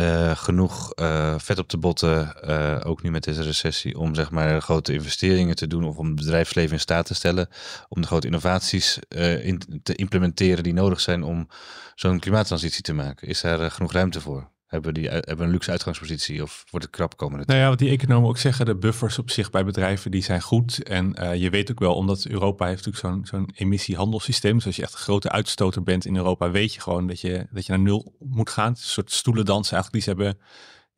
uh, 0.00 0.36
genoeg 0.36 0.92
uh, 0.94 1.34
vet 1.38 1.58
op 1.58 1.68
de 1.68 1.78
botten, 1.78 2.34
uh, 2.44 2.80
ook 2.84 3.02
nu 3.02 3.10
met 3.10 3.24
deze 3.24 3.42
recessie, 3.42 3.98
om 3.98 4.14
zeg 4.14 4.30
maar 4.30 4.62
grote 4.62 4.92
investeringen 4.92 5.56
te 5.56 5.66
doen 5.66 5.84
of 5.84 5.96
om 5.96 6.06
het 6.06 6.14
bedrijfsleven 6.14 6.72
in 6.72 6.80
staat 6.80 7.06
te 7.06 7.14
stellen 7.14 7.48
om 7.88 8.00
de 8.00 8.06
grote 8.06 8.26
innovaties 8.26 8.98
in, 9.42 9.80
te 9.82 9.94
implementeren 9.94 10.62
die 10.62 10.72
nodig 10.72 11.00
zijn 11.00 11.22
om 11.22 11.48
zo'n 11.94 12.18
klimaattransitie 12.18 12.82
te 12.82 12.92
maken. 12.92 13.28
Is 13.28 13.40
daar 13.40 13.70
genoeg 13.70 13.92
ruimte 13.92 14.20
voor? 14.20 14.50
Hebben, 14.72 14.94
die, 14.94 15.08
hebben 15.08 15.40
een 15.40 15.50
luxe 15.50 15.70
uitgangspositie 15.70 16.42
of 16.42 16.64
wordt 16.70 16.86
het 16.86 16.94
krap 16.94 17.16
komen? 17.16 17.42
Nou 17.46 17.58
ja, 17.60 17.68
wat 17.68 17.78
die 17.78 17.90
economen 17.90 18.28
ook 18.28 18.38
zeggen, 18.38 18.66
de 18.66 18.76
buffers 18.76 19.18
op 19.18 19.30
zich 19.30 19.50
bij 19.50 19.64
bedrijven 19.64 20.10
die 20.10 20.22
zijn 20.22 20.42
goed. 20.42 20.82
En 20.82 21.16
uh, 21.20 21.34
je 21.34 21.50
weet 21.50 21.70
ook 21.70 21.78
wel, 21.78 21.94
omdat 21.94 22.24
Europa 22.24 22.66
heeft 22.66 22.86
natuurlijk 22.86 23.14
zo'n 23.14 23.40
zo'n 23.40 23.50
emissiehandelssysteem. 23.54 24.54
Dus 24.54 24.66
als 24.66 24.76
je 24.76 24.82
echt 24.82 24.92
een 24.92 24.98
grote 24.98 25.30
uitstoter 25.30 25.82
bent 25.82 26.04
in 26.04 26.16
Europa, 26.16 26.50
weet 26.50 26.74
je 26.74 26.80
gewoon 26.80 27.06
dat 27.06 27.20
je, 27.20 27.46
dat 27.50 27.66
je 27.66 27.72
naar 27.72 27.80
nul 27.80 28.14
moet 28.18 28.50
gaan. 28.50 28.68
Het 28.68 28.78
is 28.78 28.84
een 28.84 28.90
soort 28.90 29.12
stoelendans 29.12 29.72
eigenlijk 29.72 29.92
die 29.92 30.14
ze 30.14 30.20
hebben 30.20 30.38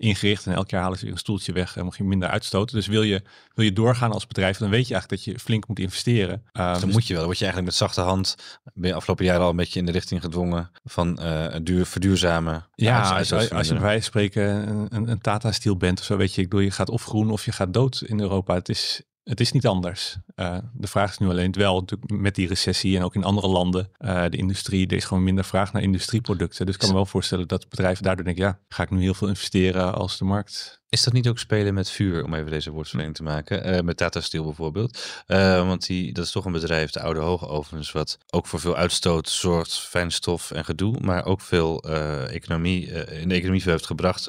ingericht. 0.05 0.47
En 0.47 0.55
elk 0.55 0.71
jaar 0.71 0.83
halen 0.83 0.99
ze 0.99 1.09
een 1.09 1.17
stoeltje 1.17 1.53
weg 1.53 1.77
en 1.77 1.85
mag 1.85 1.97
je 1.97 2.05
minder 2.05 2.29
uitstoten. 2.29 2.77
Dus 2.77 2.87
wil 2.87 3.03
je, 3.03 3.23
wil 3.55 3.65
je 3.65 3.73
doorgaan 3.73 4.12
als 4.12 4.27
bedrijf, 4.27 4.59
dan 4.59 4.71
weet 4.71 4.89
je 4.89 4.95
eigenlijk 4.95 5.25
dat 5.25 5.35
je 5.35 5.41
flink 5.41 5.69
moet 5.69 5.79
investeren. 5.79 6.43
Uh, 6.53 6.73
dan 6.73 6.81
dus 6.81 6.93
moet 6.93 7.06
je 7.06 7.09
wel. 7.09 7.17
Dan 7.17 7.25
word 7.25 7.39
je 7.39 7.45
eigenlijk 7.45 7.79
met 7.79 7.89
zachte 7.89 8.01
hand, 8.01 8.37
ben 8.75 8.89
je 8.89 8.95
afgelopen 8.95 9.25
jaren 9.25 9.43
al 9.43 9.51
een 9.51 9.56
beetje 9.56 9.79
in 9.79 9.87
de 9.87 9.93
richting 9.93 10.21
gedwongen 10.21 10.71
van 10.85 11.19
uh, 11.23 11.55
duur, 11.62 11.87
verduurzamen. 11.87 12.67
Ja, 12.75 13.17
als, 13.19 13.33
als, 13.33 13.51
als 13.51 13.67
je 13.67 13.73
bij 13.73 13.83
wijze 13.83 14.01
van 14.01 14.11
spreken 14.11 14.69
een, 14.91 15.09
een 15.09 15.21
Tata 15.21 15.53
Steel 15.53 15.77
bent 15.77 15.99
of 15.99 16.05
zo, 16.05 16.17
weet 16.17 16.35
je, 16.35 16.43
ik 16.43 16.49
bedoel, 16.49 16.65
je 16.65 16.71
gaat 16.71 16.91
of 16.91 17.05
groen 17.05 17.31
of 17.31 17.45
je 17.45 17.53
gaat 17.53 17.73
dood 17.73 18.03
in 18.06 18.21
Europa. 18.21 18.55
Het 18.55 18.69
is, 18.69 19.03
het 19.25 19.41
is 19.41 19.53
niet 19.53 19.67
anders. 19.67 20.17
Uh, 20.37 20.59
de 20.73 20.87
vraag 20.87 21.11
is 21.11 21.19
nu 21.19 21.29
alleen 21.29 21.53
wel 21.53 21.81
natuurlijk 21.81 22.11
met 22.11 22.35
die 22.35 22.49
recessie 22.49 22.97
en 22.97 23.03
ook 23.03 23.15
in 23.15 23.25
andere 23.25 23.49
landen. 23.49 23.91
Uh, 23.99 24.25
de 24.29 24.37
industrie, 24.37 24.87
er 24.87 24.97
is 24.97 25.05
gewoon 25.05 25.23
minder 25.23 25.44
vraag 25.44 25.73
naar 25.73 25.82
industrieproducten. 25.82 26.67
Dus 26.67 26.75
ik 26.75 26.81
kan 26.81 26.88
me 26.88 26.94
wel 26.94 27.06
voorstellen 27.06 27.49
dat 27.49 27.69
bedrijven 27.69 28.05
daardoor 28.05 28.25
denken, 28.25 28.44
ja, 28.44 28.59
ga 28.69 28.82
ik 28.82 28.91
nu 28.91 29.00
heel 29.00 29.15
veel 29.15 29.29
investeren 29.29 29.94
als 29.94 30.19
de 30.19 30.25
markt 30.25 30.82
is 30.94 31.02
dat 31.02 31.12
niet 31.12 31.29
ook 31.29 31.38
spelen 31.38 31.75
met 31.75 31.91
vuur, 31.91 32.25
om 32.25 32.35
even 32.35 32.50
deze 32.50 32.70
woordspeling 32.70 33.14
te 33.14 33.23
maken? 33.23 33.75
Uh, 33.75 33.81
met 33.81 33.96
Tata 33.96 34.20
Steel 34.20 34.44
bijvoorbeeld. 34.44 35.23
Uh, 35.26 35.67
want 35.67 35.87
die, 35.87 36.12
dat 36.12 36.25
is 36.25 36.31
toch 36.31 36.44
een 36.44 36.52
bedrijf, 36.52 36.91
de 36.91 37.00
oude 37.00 37.20
hoogovens, 37.20 37.93
wat 37.93 38.19
ook 38.31 38.46
voor 38.46 38.61
veel 38.61 38.76
uitstoot 38.76 39.29
zorgt, 39.29 39.79
fijnstof 39.79 40.50
en 40.50 40.64
gedoe, 40.64 41.00
maar 41.00 41.25
ook 41.25 41.41
veel 41.41 41.88
uh, 41.88 42.35
economie, 42.35 42.87
in 43.20 43.29
de 43.29 43.35
economie 43.35 43.62
heeft 43.64 43.87
gebracht. 43.87 44.29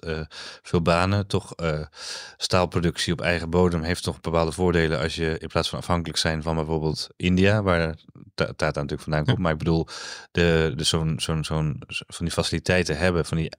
veel 0.61 0.81
banen, 0.81 1.27
toch 1.27 1.53
staalproductie 2.37 3.13
op 3.13 3.21
eigen 3.21 3.49
bodem 3.49 3.81
heeft 3.81 4.03
toch 4.03 4.21
bepaalde 4.21 4.51
voordelen 4.51 4.99
als 4.99 5.15
je 5.15 5.37
in 5.39 5.47
plaats 5.47 5.69
van 5.69 5.79
afhankelijk 5.79 6.17
zijn 6.17 6.43
van 6.43 6.55
bijvoorbeeld 6.55 7.07
India, 7.15 7.63
waar 7.63 7.95
Tata 8.35 8.65
natuurlijk 8.65 9.01
vandaan 9.01 9.25
komt. 9.25 9.37
Maar 9.37 9.51
ik 9.51 9.57
bedoel, 9.57 9.87
de, 10.31 10.73
de 10.75 10.83
zo'n 10.83 11.19
zo'n 11.19 11.43
zo'n 11.43 11.81
van 11.87 12.25
die 12.25 12.33
faciliteiten 12.33 12.97
hebben, 12.97 13.25
van 13.25 13.37
die 13.37 13.51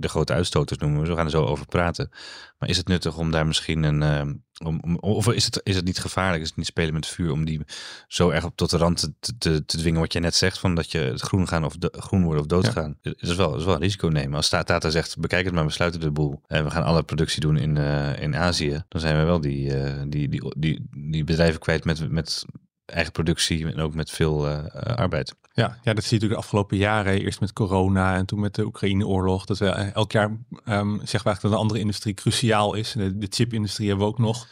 de 0.00 0.08
grote 0.08 0.32
uitstoters 0.32 0.78
noemen 0.78 1.02
we. 1.02 1.08
We 1.08 1.14
gaan 1.14 1.24
er 1.24 1.30
zo 1.30 1.44
over 1.44 1.66
praten. 1.66 2.10
Maar 2.58 2.68
is 2.68 2.76
het 2.76 2.88
nuttig 2.88 3.16
om 3.16 3.30
daar 3.30 3.46
misschien 3.46 3.82
een. 3.82 4.02
Uh, 4.02 4.34
om, 4.64 4.80
om, 4.82 4.96
of 4.96 5.32
is 5.32 5.44
het, 5.44 5.60
is 5.62 5.76
het 5.76 5.84
niet 5.84 5.98
gevaarlijk? 5.98 6.42
Is 6.42 6.48
het 6.48 6.56
niet 6.56 6.66
spelen 6.66 6.94
met 6.94 7.06
vuur 7.06 7.32
om 7.32 7.44
die 7.44 7.60
zo 8.08 8.30
erg 8.30 8.44
op 8.44 8.56
tot 8.56 8.70
de 8.70 8.76
rand 8.76 9.12
te, 9.20 9.32
te, 9.38 9.64
te 9.64 9.76
dwingen? 9.76 10.00
Wat 10.00 10.12
je 10.12 10.20
net 10.20 10.34
zegt, 10.34 10.58
van 10.58 10.74
dat 10.74 10.90
je 10.90 10.98
het 10.98 11.20
groen 11.20 11.48
gaan 11.48 11.64
of 11.64 11.76
de, 11.76 11.92
groen 11.96 12.22
worden 12.22 12.42
of 12.42 12.48
doodgaan. 12.48 12.96
Ja. 13.00 13.10
Dat, 13.10 13.30
is 13.30 13.34
wel, 13.34 13.50
dat 13.50 13.58
is 13.58 13.64
wel 13.64 13.74
een 13.74 13.80
risico 13.80 14.08
nemen. 14.08 14.36
Als 14.36 14.48
Tata 14.48 14.90
zegt: 14.90 15.18
bekijk 15.18 15.44
het 15.44 15.54
maar, 15.54 15.66
we 15.66 15.72
sluiten 15.72 16.00
de 16.00 16.10
boel. 16.10 16.40
En 16.46 16.64
we 16.64 16.70
gaan 16.70 16.84
alle 16.84 17.02
productie 17.02 17.40
doen 17.40 17.56
in, 17.56 17.76
uh, 17.76 18.22
in 18.22 18.36
Azië. 18.36 18.84
Dan 18.88 19.00
zijn 19.00 19.18
we 19.18 19.24
wel 19.24 19.40
die, 19.40 19.76
uh, 19.76 20.02
die, 20.06 20.28
die, 20.28 20.54
die, 20.56 20.88
die 20.90 21.24
bedrijven 21.24 21.60
kwijt 21.60 21.84
met, 21.84 22.10
met 22.10 22.44
eigen 22.90 23.12
productie 23.12 23.72
en 23.72 23.80
ook 23.80 23.94
met 23.94 24.10
veel 24.10 24.48
uh, 24.48 24.58
arbeid. 24.94 25.34
Ja, 25.52 25.78
ja, 25.82 25.94
dat 25.94 26.04
zie 26.04 26.18
je 26.18 26.24
natuurlijk 26.24 26.30
de 26.30 26.36
afgelopen 26.36 26.76
jaren. 26.76 27.20
Eerst 27.20 27.40
met 27.40 27.52
corona 27.52 28.16
en 28.16 28.26
toen 28.26 28.40
met 28.40 28.54
de 28.54 28.64
Oekraïne-oorlog. 28.64 29.44
Dat 29.44 29.58
we 29.58 29.68
elk 29.68 30.12
jaar 30.12 30.24
um, 30.28 30.38
zeggen 30.64 30.96
we 30.96 31.08
eigenlijk 31.08 31.40
dat 31.40 31.52
een 31.52 31.58
andere 31.58 31.80
industrie 31.80 32.14
cruciaal 32.14 32.74
is. 32.74 32.92
De, 32.92 33.18
de 33.18 33.26
chipindustrie 33.30 33.88
hebben 33.88 34.06
we 34.06 34.12
ook 34.12 34.18
nog. 34.18 34.48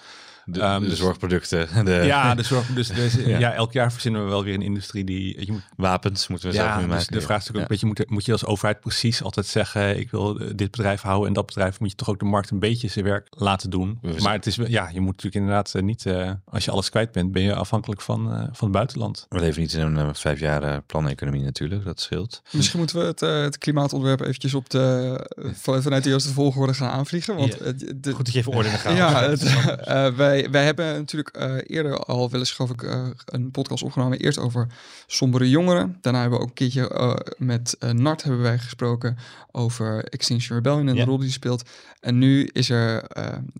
De, 0.51 0.63
um, 0.63 0.89
de 0.89 0.97
zorgproducten. 0.97 1.69
De... 1.85 1.93
Ja, 1.93 2.35
de 2.35 2.43
zorg, 2.43 2.67
dus, 2.67 2.89
dus 2.89 3.15
ja. 3.27 3.39
ja. 3.39 3.53
elk 3.53 3.73
jaar 3.73 3.93
verzinnen 3.93 4.25
we 4.25 4.31
wel 4.31 4.45
weer 4.45 4.55
een 4.55 4.63
industrie 4.63 5.05
die... 5.05 5.47
Je 5.47 5.53
moet, 5.53 5.63
Wapens 5.77 6.29
moeten 6.29 6.51
we 6.51 6.55
ja, 6.55 6.63
zelf 6.63 6.75
nu 6.75 6.83
dus 6.83 6.91
maken. 6.91 7.13
De 7.13 7.21
vraag 7.21 7.41
is 7.41 7.47
natuurlijk 7.47 7.73
ook, 7.73 7.83
moet, 7.83 8.11
moet 8.11 8.25
je 8.25 8.33
als 8.33 8.45
overheid 8.45 8.81
precies 8.81 9.23
altijd 9.23 9.47
zeggen... 9.47 9.99
ik 9.99 10.11
wil 10.11 10.39
dit 10.55 10.71
bedrijf 10.71 11.01
houden 11.01 11.29
en 11.29 11.33
dat 11.33 11.47
bedrijf... 11.47 11.81
moet 11.81 11.91
je 11.91 11.97
toch 11.97 12.09
ook 12.09 12.19
de 12.19 12.25
markt 12.25 12.51
een 12.51 12.59
beetje 12.59 12.89
zijn 12.89 13.05
werk 13.05 13.27
laten 13.31 13.71
doen. 13.71 14.01
Maar 14.23 14.33
het 14.33 14.47
is, 14.47 14.55
ja, 14.55 14.89
je 14.93 15.01
moet 15.01 15.13
natuurlijk 15.13 15.35
inderdaad 15.35 15.75
eh, 15.75 15.83
niet... 15.83 16.05
Uh, 16.05 16.31
als 16.45 16.65
je 16.65 16.71
alles 16.71 16.91
kwijt 16.91 17.13
bent, 17.13 17.33
ben 17.33 17.43
je 17.43 17.55
afhankelijk 17.55 18.01
van, 18.01 18.33
uh, 18.33 18.39
van 18.39 18.69
het 18.69 18.73
buitenland. 18.73 19.27
We 19.29 19.39
leven 19.39 19.61
niet 19.61 19.73
in 19.73 19.81
een 19.81 20.07
uh, 20.07 20.09
vijf 20.13 20.41
jaar 20.41 20.83
planeconomie 20.83 21.43
natuurlijk, 21.43 21.85
dat 21.85 22.01
scheelt. 22.01 22.43
Misschien 22.51 22.79
moeten 22.79 22.99
we 22.99 23.05
het, 23.05 23.21
het 23.21 23.59
klimaatontwerp 23.59 24.21
eventjes 24.21 24.55
op 24.55 24.71
de, 24.71 25.17
vanuit 25.55 26.03
de 26.03 26.09
juiste 26.09 26.33
volgorde 26.33 26.75
gaan 26.75 26.91
aanvliegen. 26.91 27.37
Want, 27.37 27.59
de, 27.59 28.13
Goed 28.13 28.25
dat 28.25 28.33
je 28.33 28.39
even 28.39 28.53
orde 28.53 28.69
gaat. 28.85 28.97
Ja, 28.97 29.29
het, 29.29 30.17
wij, 30.17 30.38
wij 30.51 30.65
hebben 30.65 30.95
natuurlijk 30.95 31.37
uh, 31.37 31.55
eerder 31.63 31.97
al 31.97 32.31
wel 32.31 32.41
eens, 32.41 32.53
geloof 32.53 32.71
ik, 32.71 32.83
uh, 32.83 33.09
een 33.25 33.51
podcast 33.51 33.83
opgenomen. 33.83 34.19
Eerst 34.19 34.39
over 34.39 34.67
sombere 35.07 35.51
jongeren. 35.51 35.99
Daarna 36.01 36.21
hebben 36.21 36.39
we 36.39 36.45
ook 36.45 36.51
een 36.51 36.55
keertje 36.55 36.91
uh, 36.95 37.15
met 37.37 37.77
Nart 37.93 38.23
hebben 38.23 38.43
wij 38.43 38.59
gesproken 38.59 39.17
over 39.51 40.05
Extinction 40.05 40.57
Rebellion 40.57 40.89
en 40.89 40.95
de 40.95 41.05
rol 41.05 41.19
die 41.19 41.31
speelt. 41.31 41.63
En 42.01 42.19
nu 42.19 42.45
is 42.53 42.71
er 42.71 43.05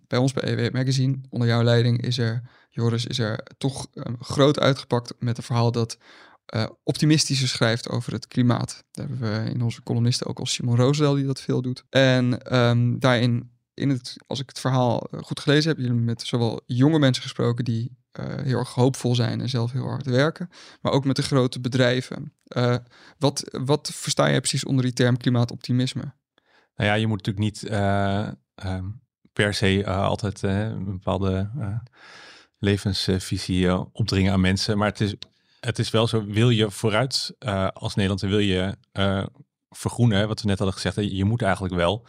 bij 0.07 0.19
ons 0.19 0.33
bij 0.33 0.43
EW 0.43 0.75
Magazine, 0.75 1.21
onder 1.31 1.49
jouw 1.49 1.63
leiding, 1.63 2.03
is 2.03 2.19
er, 2.19 2.43
Joris, 2.71 3.07
is 3.07 3.19
er 3.19 3.41
toch 3.59 3.87
groot 4.21 4.61
uitgepakt 4.61 5.15
met 5.19 5.37
een 5.37 5.43
verhaal 5.43 5.73
dat 5.73 5.99
uh, 6.55 6.67
optimistischer 6.85 7.49
schrijft 7.49 7.89
over 7.89 8.13
het 8.13 8.27
klimaat. 8.27 8.85
Daar 8.91 9.09
hebben 9.09 9.45
we 9.45 9.51
in 9.51 9.63
onze 9.63 9.83
columnisten 9.83 10.27
ook 10.27 10.39
al 10.39 10.47
Simon 10.47 10.77
Roosdel 10.77 11.15
die 11.15 11.27
dat 11.27 11.41
veel 11.41 11.63
doet. 11.63 11.85
En 11.91 12.57
um, 12.59 12.99
daarin 12.99 13.51
in 13.79 13.89
het, 13.89 14.17
als 14.27 14.41
ik 14.41 14.49
het 14.49 14.61
verhaal 14.61 15.01
eh, 15.01 15.21
goed 15.23 15.41
gelezen 15.41 15.71
heb, 15.71 15.79
jullie 15.79 16.01
met 16.01 16.23
zowel 16.23 16.61
jonge 16.67 16.99
mensen 16.99 17.23
gesproken 17.23 17.65
die 17.65 17.97
uh, 18.21 18.27
heel 18.27 18.59
erg 18.59 18.75
hoopvol 18.75 19.15
zijn 19.15 19.41
en 19.41 19.49
zelf 19.49 19.73
heel 19.73 19.89
hard 19.89 20.07
werken, 20.07 20.51
maar 20.81 20.93
ook 20.93 21.05
met 21.05 21.17
de 21.17 21.23
grote 21.23 21.61
bedrijven. 21.61 22.33
Uh, 22.57 22.77
wat, 23.19 23.59
wat 23.63 23.91
versta 23.95 24.27
je 24.27 24.41
precies 24.41 24.65
onder 24.65 24.85
die 24.85 24.93
term 24.93 25.17
klimaatoptimisme? 25.17 26.03
Nou 26.75 26.91
ja, 26.91 26.95
je 26.95 27.07
moet 27.07 27.27
natuurlijk 27.27 27.45
niet 27.45 27.71
uh, 27.73 28.29
per 29.33 29.55
se 29.55 29.87
altijd 29.87 30.43
een 30.43 30.85
bepaalde 30.85 31.51
levensvisie 32.59 33.75
opdringen 33.93 34.33
aan 34.33 34.41
mensen, 34.41 34.79
maar 34.79 34.89
het 34.89 35.01
is, 35.01 35.15
het 35.61 35.79
is 35.79 35.91
wel 35.91 36.07
zo, 36.07 36.25
wil 36.25 36.51
je 36.51 36.71
vooruit 36.71 37.35
als 37.73 37.95
Nederland, 37.95 38.21
wil 38.21 38.39
je 38.39 38.77
vergroenen, 39.71 40.29
wat 40.29 40.41
we 40.41 40.49
net 40.49 40.59
hadden 40.59 40.81
gezegd, 40.81 41.11
je 41.11 41.25
moet 41.25 41.43
eigenlijk 41.43 41.75
wel 41.75 42.07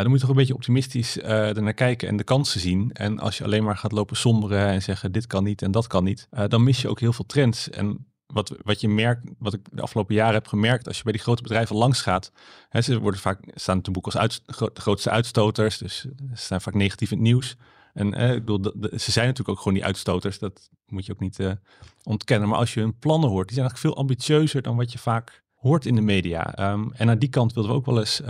dan 0.00 0.08
moet 0.08 0.14
je 0.14 0.20
toch 0.20 0.30
een 0.30 0.36
beetje 0.36 0.54
optimistisch 0.54 1.16
uh, 1.16 1.56
ernaar 1.56 1.74
kijken 1.74 2.08
en 2.08 2.16
de 2.16 2.24
kansen 2.24 2.60
zien. 2.60 2.92
En 2.92 3.18
als 3.18 3.38
je 3.38 3.44
alleen 3.44 3.64
maar 3.64 3.76
gaat 3.76 3.92
lopen 3.92 4.16
somberen 4.16 4.66
en 4.66 4.82
zeggen 4.82 5.12
dit 5.12 5.26
kan 5.26 5.44
niet 5.44 5.62
en 5.62 5.70
dat 5.70 5.86
kan 5.86 6.04
niet, 6.04 6.28
dan 6.48 6.62
mis 6.62 6.82
je 6.82 6.88
ook 6.88 7.00
heel 7.00 7.12
veel 7.12 7.26
trends. 7.26 7.70
En 7.70 8.06
wat, 8.26 8.54
wat 8.62 8.80
je 8.80 8.88
merkt, 8.88 9.30
wat 9.38 9.52
ik 9.52 9.60
de 9.70 9.82
afgelopen 9.82 10.14
jaren 10.14 10.34
heb 10.34 10.46
gemerkt, 10.46 10.86
als 10.86 10.96
je 10.96 11.02
bij 11.02 11.12
die 11.12 11.20
grote 11.20 11.42
bedrijven 11.42 11.76
langs 11.76 12.00
gaat, 12.02 12.32
hè, 12.68 12.80
ze 12.80 12.98
worden 12.98 13.20
vaak 13.20 13.40
staan 13.54 13.80
te 13.80 13.90
boek 13.90 14.04
als 14.04 14.16
uit, 14.16 14.42
de 14.46 14.80
grootste 14.80 15.10
uitstoters, 15.10 15.78
dus 15.78 16.00
ze 16.00 16.14
zijn 16.34 16.60
vaak 16.60 16.74
negatief 16.74 17.10
in 17.10 17.16
het 17.16 17.26
nieuws. 17.26 17.56
En 17.92 18.14
eh, 18.14 18.32
ik 18.32 18.44
bedoel, 18.44 18.72
ze 18.80 19.10
zijn 19.10 19.26
natuurlijk 19.26 19.48
ook 19.48 19.58
gewoon 19.58 19.74
die 19.74 19.84
uitstoters, 19.84 20.38
dat 20.38 20.70
moet 20.86 21.06
je 21.06 21.12
ook 21.12 21.20
niet 21.20 21.56
ontkennen. 22.02 22.48
Maar 22.48 22.58
als 22.58 22.74
je 22.74 22.80
hun 22.80 22.98
plannen 22.98 23.30
hoort, 23.30 23.46
die 23.48 23.56
zijn 23.56 23.66
eigenlijk 23.66 23.94
veel 23.94 24.02
ambitieuzer 24.02 24.62
dan 24.62 24.76
wat 24.76 24.92
je 24.92 24.98
vaak 24.98 25.42
hoort 25.54 25.86
in 25.86 25.94
de 25.94 26.00
media. 26.00 26.72
Um, 26.72 26.92
en 26.92 27.06
naar 27.06 27.18
die 27.18 27.28
kant 27.28 27.52
wilden 27.52 27.72
we 27.72 27.78
ook 27.78 27.86
wel 27.86 27.98
eens, 27.98 28.20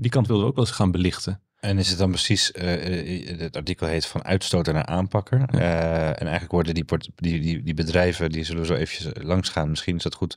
die 0.00 0.10
kant 0.10 0.26
wilden 0.26 0.44
we 0.44 0.50
ook 0.50 0.56
wel 0.56 0.66
eens 0.66 0.74
gaan 0.74 0.90
belichten. 0.90 1.40
En 1.60 1.78
is 1.78 1.88
het 1.88 1.98
dan 1.98 2.10
precies, 2.10 2.52
uh, 2.52 3.38
het 3.38 3.56
artikel 3.56 3.86
heet 3.86 4.06
van 4.06 4.24
uitstoter 4.24 4.72
naar 4.72 4.86
aanpakker. 4.86 5.38
Uh, 5.54 6.06
en 6.06 6.14
eigenlijk 6.16 6.50
worden 6.50 6.74
die, 6.74 6.84
die, 7.14 7.40
die, 7.40 7.62
die 7.62 7.74
bedrijven, 7.74 8.30
die 8.30 8.44
zullen 8.44 8.60
we 8.60 8.66
zo 8.66 8.74
eventjes 8.74 9.24
langs 9.24 9.48
gaan. 9.48 9.70
Misschien 9.70 9.96
is 9.96 10.02
dat 10.02 10.14
goed 10.14 10.36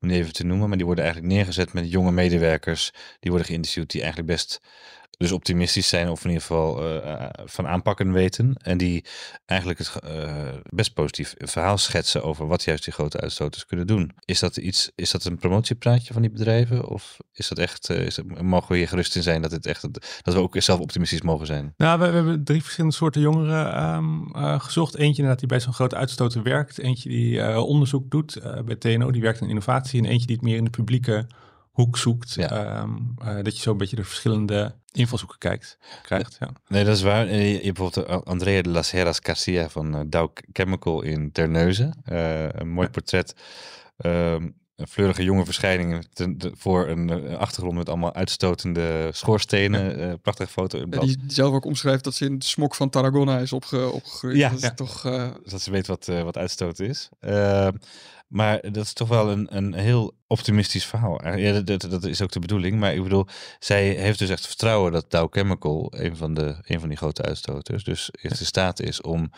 om 0.00 0.08
die 0.08 0.16
even 0.16 0.32
te 0.32 0.44
noemen. 0.44 0.68
Maar 0.68 0.76
die 0.76 0.86
worden 0.86 1.04
eigenlijk 1.04 1.34
neergezet 1.34 1.72
met 1.72 1.90
jonge 1.90 2.12
medewerkers. 2.12 2.92
Die 3.20 3.30
worden 3.30 3.48
geïnterviewd 3.48 3.90
die 3.90 4.02
eigenlijk 4.02 4.30
best 4.32 4.60
dus 5.18 5.32
optimistisch 5.32 5.88
zijn 5.88 6.08
of 6.08 6.24
in 6.24 6.30
ieder 6.30 6.42
geval 6.42 6.92
uh, 6.92 7.26
van 7.44 7.66
aanpakken 7.66 8.12
weten. 8.12 8.54
En 8.62 8.78
die 8.78 9.04
eigenlijk 9.46 9.78
het 9.78 9.92
uh, 10.04 10.32
best 10.70 10.94
positief 10.94 11.34
verhaal 11.38 11.78
schetsen 11.78 12.22
over 12.22 12.46
wat 12.46 12.62
juist 12.62 12.84
die 12.84 12.92
grote 12.92 13.20
uitstoters 13.20 13.66
kunnen 13.66 13.86
doen. 13.86 14.12
Is 14.24 14.38
dat 14.38 14.56
iets, 14.56 14.90
is 14.94 15.10
dat 15.10 15.24
een 15.24 15.36
promotiepraatje 15.36 16.12
van 16.12 16.22
die 16.22 16.30
bedrijven? 16.30 16.88
Of 16.88 17.16
is 17.32 17.48
dat 17.48 17.58
echt, 17.58 17.90
is 17.90 18.20
mogen 18.40 18.72
we 18.72 18.76
hier 18.76 18.88
gerust 18.88 19.16
in 19.16 19.22
zijn 19.22 19.42
dat 19.42 19.50
het 19.50 19.66
echt, 19.66 19.92
dat 20.22 20.34
we 20.34 20.40
ook 20.40 20.56
zelf 20.58 20.80
optimistisch 20.80 21.22
mogen 21.22 21.46
zijn? 21.46 21.74
Nou, 21.76 21.98
we, 21.98 22.06
hebben 22.06 22.44
drie 22.44 22.62
verschillende 22.62 22.96
soorten 22.96 23.20
jongeren 23.20 23.94
um, 23.94 24.34
gezocht. 24.60 24.96
Eentje 24.96 25.34
die 25.34 25.46
bij 25.46 25.60
zo'n 25.60 25.72
grote 25.72 25.96
uitstoter 25.96 26.42
werkt. 26.42 26.78
Eentje 26.78 27.08
die 27.08 27.60
onderzoek 27.60 28.10
doet 28.10 28.40
bij 28.64 28.76
TNO, 28.76 29.10
die 29.10 29.22
werkt 29.22 29.40
in 29.40 29.48
innovatie. 29.48 30.02
En 30.02 30.08
eentje 30.08 30.26
die 30.26 30.36
het 30.36 30.44
meer 30.44 30.56
in 30.56 30.64
de 30.64 30.70
publieke 30.70 31.26
hoek 31.78 31.98
zoekt. 31.98 32.36
Ehm, 32.36 32.90
eh, 33.18 33.42
dat 33.42 33.56
je 33.56 33.62
zo 33.62 33.70
een 33.70 33.76
beetje 33.76 33.96
de 33.96 34.04
verschillende 34.04 34.74
invalshoeken 34.92 35.38
kijkt, 35.38 35.78
krijgt. 36.02 36.36
Ja. 36.40 36.50
Nee, 36.68 36.84
dat 36.84 36.96
is 36.96 37.02
waar. 37.02 37.34
Je 37.34 37.52
hebt 37.52 37.78
bijvoorbeeld 37.78 38.24
Andrea 38.24 38.62
de 38.62 38.68
las 38.68 38.90
Heras 38.90 39.18
Garcia 39.22 39.68
van 39.68 39.96
uh, 39.96 40.00
Dow 40.06 40.30
Chemical 40.52 41.02
in 41.02 41.32
Terneuzen. 41.32 42.02
Uh, 42.12 42.48
een 42.48 42.68
mooi 42.68 42.88
portret. 42.88 43.34
Um, 43.96 44.56
een 44.76 44.88
fleurige 44.88 45.24
jonge 45.24 45.44
verschijning 45.44 46.06
voor 46.52 46.88
een 46.88 47.36
achtergrond 47.36 47.76
met 47.76 47.88
allemaal 47.88 48.14
uitstotende 48.14 49.10
schoorstenen. 49.12 50.20
prachtige 50.20 50.50
foto. 50.50 50.78
In 50.78 50.90
die, 50.90 51.18
zelf 51.26 51.54
ook 51.54 51.64
omschrijft 51.64 52.04
dat 52.04 52.14
ze 52.14 52.24
in 52.24 52.38
de 52.38 52.44
smok 52.44 52.74
van 52.74 52.90
Tarragona 52.90 53.38
is 53.38 53.52
opge, 53.52 53.90
opgegroeid. 53.90 54.36
Ja, 54.36 54.48
dat, 54.48 54.62
is 54.62 54.70
Toch, 54.74 55.02
dat 55.44 55.60
ze 55.60 55.70
weet 55.70 55.86
wat, 55.86 56.06
wat 56.06 56.36
uitstoten 56.36 56.86
is. 56.86 57.08
Maar 58.28 58.60
dat 58.60 58.84
is 58.84 58.92
toch 58.92 59.08
wel 59.08 59.30
een, 59.30 59.56
een 59.56 59.74
heel 59.74 60.14
optimistisch 60.26 60.84
verhaal. 60.84 61.36
Ja, 61.36 61.60
dat, 61.60 61.80
dat, 61.80 62.04
is 62.04 62.22
ook 62.22 62.32
de 62.32 62.40
bedoeling. 62.40 62.78
Maar 62.78 62.94
ik 62.94 63.02
bedoel, 63.02 63.26
zij 63.58 63.88
heeft 63.88 64.18
dus 64.18 64.28
echt 64.28 64.46
vertrouwen 64.46 64.92
dat 64.92 65.10
Dow 65.10 65.32
Chemical, 65.32 65.92
een 65.96 66.16
van, 66.16 66.34
de, 66.34 66.56
een 66.62 66.80
van 66.80 66.88
die 66.88 66.98
grote 66.98 67.22
uitstoters, 67.22 67.84
dus 67.84 68.10
in 68.10 68.36
staat 68.36 68.80
is 68.80 69.00
om 69.00 69.30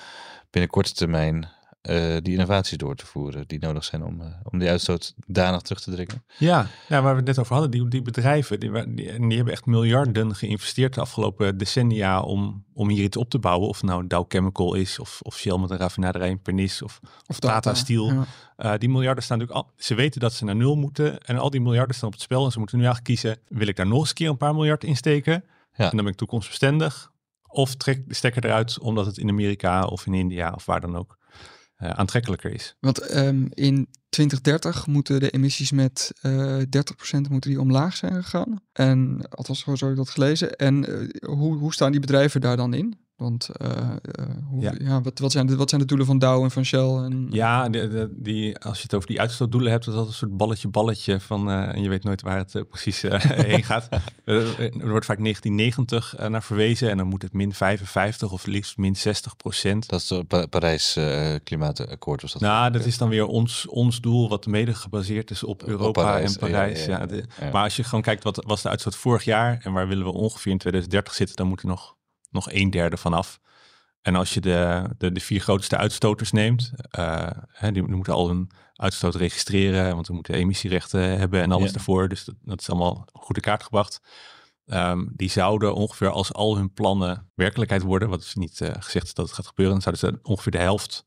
binnen 0.50 0.70
korte 0.70 0.92
termijn 0.92 1.48
uh, 1.82 2.16
die 2.22 2.32
innovaties 2.32 2.78
door 2.78 2.94
te 2.94 3.06
voeren 3.06 3.44
die 3.46 3.58
nodig 3.58 3.84
zijn 3.84 4.04
om, 4.04 4.20
uh, 4.20 4.26
om 4.42 4.58
die 4.58 4.68
uitstoot 4.68 5.14
daarna 5.26 5.58
terug 5.58 5.80
te 5.80 5.90
dringen. 5.90 6.24
Ja, 6.38 6.66
ja, 6.88 7.02
waar 7.02 7.10
we 7.10 7.16
het 7.16 7.26
net 7.26 7.38
over 7.38 7.52
hadden, 7.52 7.70
die, 7.70 7.88
die 7.88 8.02
bedrijven, 8.02 8.60
die, 8.60 8.70
die, 8.70 9.26
die, 9.26 9.36
hebben 9.36 9.52
echt 9.52 9.66
miljarden 9.66 10.34
geïnvesteerd 10.34 10.94
de 10.94 11.00
afgelopen 11.00 11.58
decennia 11.58 12.20
om, 12.20 12.64
om 12.72 12.88
hier 12.88 13.04
iets 13.04 13.16
op 13.16 13.30
te 13.30 13.38
bouwen. 13.38 13.68
Of 13.68 13.82
nou 13.82 14.06
Dow 14.06 14.24
Chemical 14.28 14.74
is, 14.74 14.98
of, 14.98 15.18
of 15.22 15.36
Shell 15.36 15.58
met 15.58 15.70
een 15.70 15.76
raffinaderij 15.76 16.28
in 16.28 16.42
Pernis, 16.42 16.82
of, 16.82 17.00
of 17.26 17.38
Tata 17.38 17.74
Steel. 17.74 18.06
Ja. 18.06 18.24
Uh, 18.58 18.78
die 18.78 18.88
miljarden 18.88 19.24
staan 19.24 19.38
natuurlijk 19.38 19.66
al, 19.66 19.72
ze 19.76 19.94
weten 19.94 20.20
dat 20.20 20.32
ze 20.32 20.44
naar 20.44 20.56
nul 20.56 20.76
moeten 20.76 21.20
en 21.20 21.38
al 21.38 21.50
die 21.50 21.60
miljarden 21.60 21.96
staan 21.96 22.08
op 22.08 22.14
het 22.14 22.22
spel 22.22 22.44
en 22.44 22.50
ze 22.52 22.58
moeten 22.58 22.78
nu 22.78 22.84
eigenlijk 22.84 23.14
kiezen, 23.14 23.40
wil 23.48 23.66
ik 23.66 23.76
daar 23.76 23.86
nog 23.86 23.98
eens 23.98 24.08
een 24.08 24.14
keer 24.14 24.28
een 24.28 24.36
paar 24.36 24.54
miljard 24.54 24.84
in 24.84 24.96
steken? 24.96 25.44
Ja. 25.72 25.84
En 25.84 25.96
dan 25.96 26.04
ben 26.04 26.12
ik 26.12 26.18
toekomstbestendig. 26.18 27.10
Of 27.46 27.74
trek 27.74 28.08
de 28.08 28.14
stekker 28.14 28.44
eruit 28.44 28.78
omdat 28.78 29.06
het 29.06 29.18
in 29.18 29.28
Amerika 29.28 29.84
of 29.84 30.06
in 30.06 30.14
India 30.14 30.52
of 30.52 30.66
waar 30.66 30.80
dan 30.80 30.96
ook 30.96 31.18
uh, 31.82 31.90
aantrekkelijker 31.90 32.52
is. 32.52 32.76
Want 32.80 33.16
um, 33.16 33.48
in 33.54 33.88
2030 34.08 34.86
moeten 34.86 35.20
de 35.20 35.30
emissies 35.30 35.70
met 35.72 36.12
uh, 36.22 36.56
30% 36.56 36.62
moeten 37.30 37.50
die 37.50 37.60
omlaag 37.60 37.96
zijn 37.96 38.22
gegaan. 38.22 38.60
En 38.72 39.28
althans, 39.30 39.62
zo 39.62 39.70
heb 39.74 39.90
ik 39.90 39.96
dat 39.96 40.10
gelezen. 40.10 40.56
En 40.56 40.90
uh, 40.90 41.08
hoe, 41.20 41.56
hoe 41.56 41.72
staan 41.72 41.90
die 41.90 42.00
bedrijven 42.00 42.40
daar 42.40 42.56
dan 42.56 42.74
in? 42.74 42.98
Want 43.20 43.48
uh, 43.62 43.68
hoe, 44.48 44.62
ja. 44.62 44.72
ja. 44.78 45.00
wat, 45.00 45.18
wat, 45.18 45.32
zijn 45.32 45.46
de, 45.46 45.56
wat 45.56 45.68
zijn 45.68 45.80
de 45.80 45.86
doelen 45.86 46.06
van 46.06 46.18
Dow 46.18 46.42
en 46.42 46.50
van 46.50 46.64
Shell? 46.64 46.94
En, 46.94 47.26
ja, 47.30 47.68
de, 47.68 47.88
de, 47.88 48.10
die, 48.16 48.58
als 48.58 48.76
je 48.76 48.82
het 48.82 48.94
over 48.94 49.08
die 49.08 49.20
uitstootdoelen 49.20 49.70
hebt, 49.70 49.86
is 49.86 49.94
dat 49.94 50.06
een 50.06 50.12
soort 50.12 50.36
balletje 50.36 50.68
balletje 50.68 51.20
van, 51.20 51.48
uh, 51.48 51.74
en 51.74 51.82
je 51.82 51.88
weet 51.88 52.04
nooit 52.04 52.22
waar 52.22 52.36
het 52.36 52.54
uh, 52.54 52.62
precies 52.70 53.02
heen 53.50 53.64
gaat. 53.64 53.88
er 54.24 54.88
wordt 54.88 55.06
vaak 55.06 55.18
1990 55.18 56.14
naar 56.28 56.42
verwezen 56.42 56.90
en 56.90 56.96
dan 56.96 57.06
moet 57.06 57.22
het 57.22 57.32
min 57.32 57.54
55 57.54 58.32
of 58.32 58.46
liefst 58.46 58.76
min 58.76 58.96
60 58.96 59.36
procent. 59.36 59.88
Dat 59.88 60.00
is 60.00 60.08
het 60.08 60.50
Parijs 60.50 60.98
klimaatakkoord 61.44 62.22
was 62.22 62.32
dat? 62.32 62.42
Nou, 62.42 62.70
dat 62.70 62.84
is 62.84 62.98
dan 62.98 63.08
weer 63.08 63.26
ons, 63.26 63.66
ons 63.66 64.00
doel, 64.00 64.28
wat 64.28 64.46
mede 64.46 64.74
gebaseerd 64.74 65.30
is 65.30 65.44
op 65.44 65.62
Europa 65.62 66.02
Parijs, 66.02 66.32
en 66.32 66.38
Parijs. 66.38 66.84
Ja, 66.84 67.06
ja, 67.10 67.16
ja, 67.40 67.50
Maar 67.52 67.62
als 67.62 67.76
je 67.76 67.84
gewoon 67.84 68.02
kijkt, 68.02 68.24
wat 68.24 68.44
was 68.46 68.62
de 68.62 68.68
uitstoot 68.68 68.96
vorig 68.96 69.24
jaar 69.24 69.60
en 69.62 69.72
waar 69.72 69.88
willen 69.88 70.04
we 70.04 70.12
ongeveer 70.12 70.52
in 70.52 70.58
2030 70.58 71.14
zitten, 71.14 71.36
dan 71.36 71.46
moet 71.46 71.60
er 71.60 71.66
nog 71.66 71.98
nog 72.30 72.52
een 72.52 72.70
derde 72.70 72.96
vanaf. 72.96 73.40
En 74.02 74.14
als 74.14 74.34
je 74.34 74.40
de, 74.40 74.90
de, 74.98 75.12
de 75.12 75.20
vier 75.20 75.40
grootste 75.40 75.76
uitstoters 75.76 76.32
neemt, 76.32 76.72
uh, 76.98 77.30
hè, 77.48 77.72
die, 77.72 77.82
die, 77.86 77.94
moeten 77.94 78.14
al 78.14 78.30
een 78.30 78.50
uitstoot 78.74 79.14
registreren, 79.14 79.94
want 79.94 80.06
we 80.06 80.14
moeten 80.14 80.34
emissierechten 80.34 81.18
hebben 81.18 81.42
en 81.42 81.52
alles 81.52 81.70
ja. 81.70 81.74
ervoor. 81.74 82.08
Dus 82.08 82.24
dat, 82.24 82.34
dat, 82.42 82.60
is 82.60 82.70
allemaal 82.70 83.06
goed 83.12 83.36
in 83.36 83.42
kaart 83.42 83.62
gebracht. 83.62 84.00
Um, 84.66 85.12
die 85.16 85.30
zouden 85.30 85.74
ongeveer 85.74 86.10
als 86.10 86.32
al 86.32 86.56
hun 86.56 86.72
plannen 86.72 87.30
werkelijkheid 87.34 87.82
worden, 87.82 88.08
wat 88.08 88.20
is 88.20 88.34
niet 88.34 88.60
uh, 88.60 88.70
gezegd 88.78 89.16
dat 89.16 89.26
het 89.26 89.34
gaat 89.34 89.46
gebeuren, 89.46 89.80
dan 89.80 89.82
zouden 89.82 90.20
ze 90.22 90.30
ongeveer 90.30 90.52
de 90.52 90.58
helft 90.58 91.06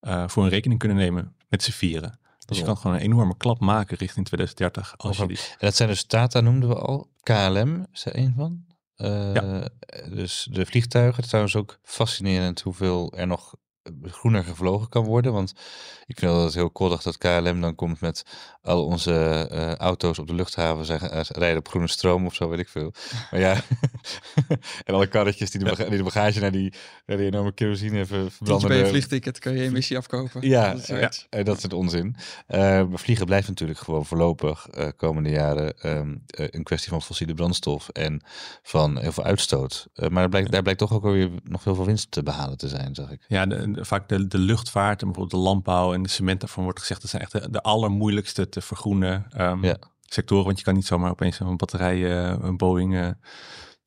uh, 0.00 0.28
voor 0.28 0.42
een 0.42 0.48
rekening 0.48 0.80
kunnen 0.80 0.98
nemen 0.98 1.36
met 1.48 1.62
z'n 1.62 1.70
vieren. 1.70 2.20
Dus 2.46 2.58
je 2.58 2.64
kan 2.64 2.76
gewoon 2.76 2.96
een 2.96 3.02
enorme 3.02 3.36
klap 3.36 3.60
maken 3.60 3.96
richting 3.96 4.26
2030. 4.26 4.94
Als 4.96 5.16
je 5.16 5.26
die... 5.26 5.38
En 5.38 5.56
dat 5.58 5.74
zijn 5.74 5.88
dus 5.88 6.04
Tata 6.04 6.40
noemden 6.40 6.68
we 6.68 6.74
al. 6.74 7.10
KLM 7.22 7.86
is 7.92 8.04
er 8.04 8.16
een 8.16 8.34
van. 8.36 8.64
Uh, 8.96 9.64
Dus 10.10 10.48
de 10.50 10.66
vliegtuigen, 10.66 11.22
trouwens 11.22 11.56
ook 11.56 11.78
fascinerend 11.82 12.60
hoeveel 12.60 13.12
er 13.12 13.26
nog 13.26 13.54
groener 14.02 14.44
gevlogen 14.44 14.88
kan 14.88 15.04
worden. 15.04 15.32
Want 15.32 15.52
ik 16.06 16.18
vind 16.18 16.32
het 16.32 16.54
heel 16.54 16.70
koddig 16.70 17.02
dat 17.02 17.18
KLM 17.18 17.60
dan 17.60 17.74
komt 17.74 18.00
met 18.00 18.22
al 18.62 18.84
onze 18.84 19.48
uh, 19.52 19.74
auto's 19.74 20.18
op 20.18 20.26
de 20.26 20.34
luchthaven 20.34 20.94
uh, 20.94 21.20
rijden 21.22 21.58
op 21.58 21.68
groene 21.68 21.88
stroom 21.88 22.26
of 22.26 22.34
zo, 22.34 22.48
weet 22.48 22.58
ik 22.58 22.68
veel. 22.68 22.92
Maar 23.30 23.40
ja, 23.40 23.52
en 24.84 24.94
alle 24.94 25.06
karretjes 25.06 25.50
die 25.50 25.60
de, 25.60 25.66
bagage, 25.66 25.88
die 25.88 25.98
de 25.98 26.04
bagage 26.04 26.40
naar 26.40 26.52
die, 26.52 26.72
naar 27.06 27.16
die 27.16 27.26
enorme 27.26 27.52
kerosine 27.52 28.06
verbranden. 28.06 28.68
bij 28.68 28.78
je 28.78 28.86
vliegticket 28.86 29.38
kan 29.38 29.52
je 29.52 29.62
emissie 29.62 29.96
afkopen. 29.96 30.48
Ja, 30.48 30.74
dat, 30.74 30.86
ja, 30.86 31.10
uh, 31.38 31.44
dat 31.44 31.56
is 31.56 31.62
het 31.62 31.72
onzin. 31.72 32.16
maar 32.48 32.88
vliegen 32.98 33.26
blijft 33.26 33.48
natuurlijk 33.48 33.78
gewoon 33.78 34.06
voorlopig 34.06 34.68
komende 34.96 35.30
jaren 35.30 35.96
um, 35.96 36.22
een 36.26 36.62
kwestie 36.62 36.90
van 36.90 37.02
fossiele 37.02 37.34
brandstof 37.34 37.88
en 37.88 38.22
van 38.62 38.98
heel 38.98 39.12
veel 39.12 39.24
uitstoot. 39.24 39.88
maar 40.08 40.28
blijkt, 40.28 40.50
daar 40.50 40.62
blijkt 40.62 40.80
toch 40.80 40.92
ook 40.92 41.02
weer 41.02 41.30
nog 41.44 41.64
heel 41.64 41.74
veel 41.74 41.86
winst 41.86 42.10
te 42.10 42.22
behalen 42.22 42.58
te 42.58 42.68
zijn, 42.68 42.94
zag 42.94 43.10
ik. 43.10 43.24
Ja, 43.28 43.46
de, 43.46 43.71
vaak 43.80 44.08
de, 44.08 44.26
de 44.26 44.38
luchtvaart 44.38 45.02
en 45.02 45.06
bijvoorbeeld 45.06 45.42
de 45.42 45.48
landbouw 45.48 45.92
en 45.92 46.02
de 46.02 46.08
cement, 46.08 46.40
daarvan 46.40 46.64
wordt 46.64 46.80
gezegd, 46.80 47.00
dat 47.00 47.10
zijn 47.10 47.22
echt 47.22 47.32
de, 47.32 47.50
de 47.50 47.62
allermoeilijkste 47.62 48.48
te 48.48 48.60
vergroenen 48.60 49.26
um, 49.38 49.64
ja. 49.64 49.76
sectoren. 50.00 50.44
Want 50.44 50.58
je 50.58 50.64
kan 50.64 50.74
niet 50.74 50.86
zomaar 50.86 51.10
opeens 51.10 51.40
een 51.40 51.56
batterij, 51.56 51.96
uh, 51.96 52.34
een 52.40 52.56
Boeing... 52.56 52.94
Uh, 52.94 53.08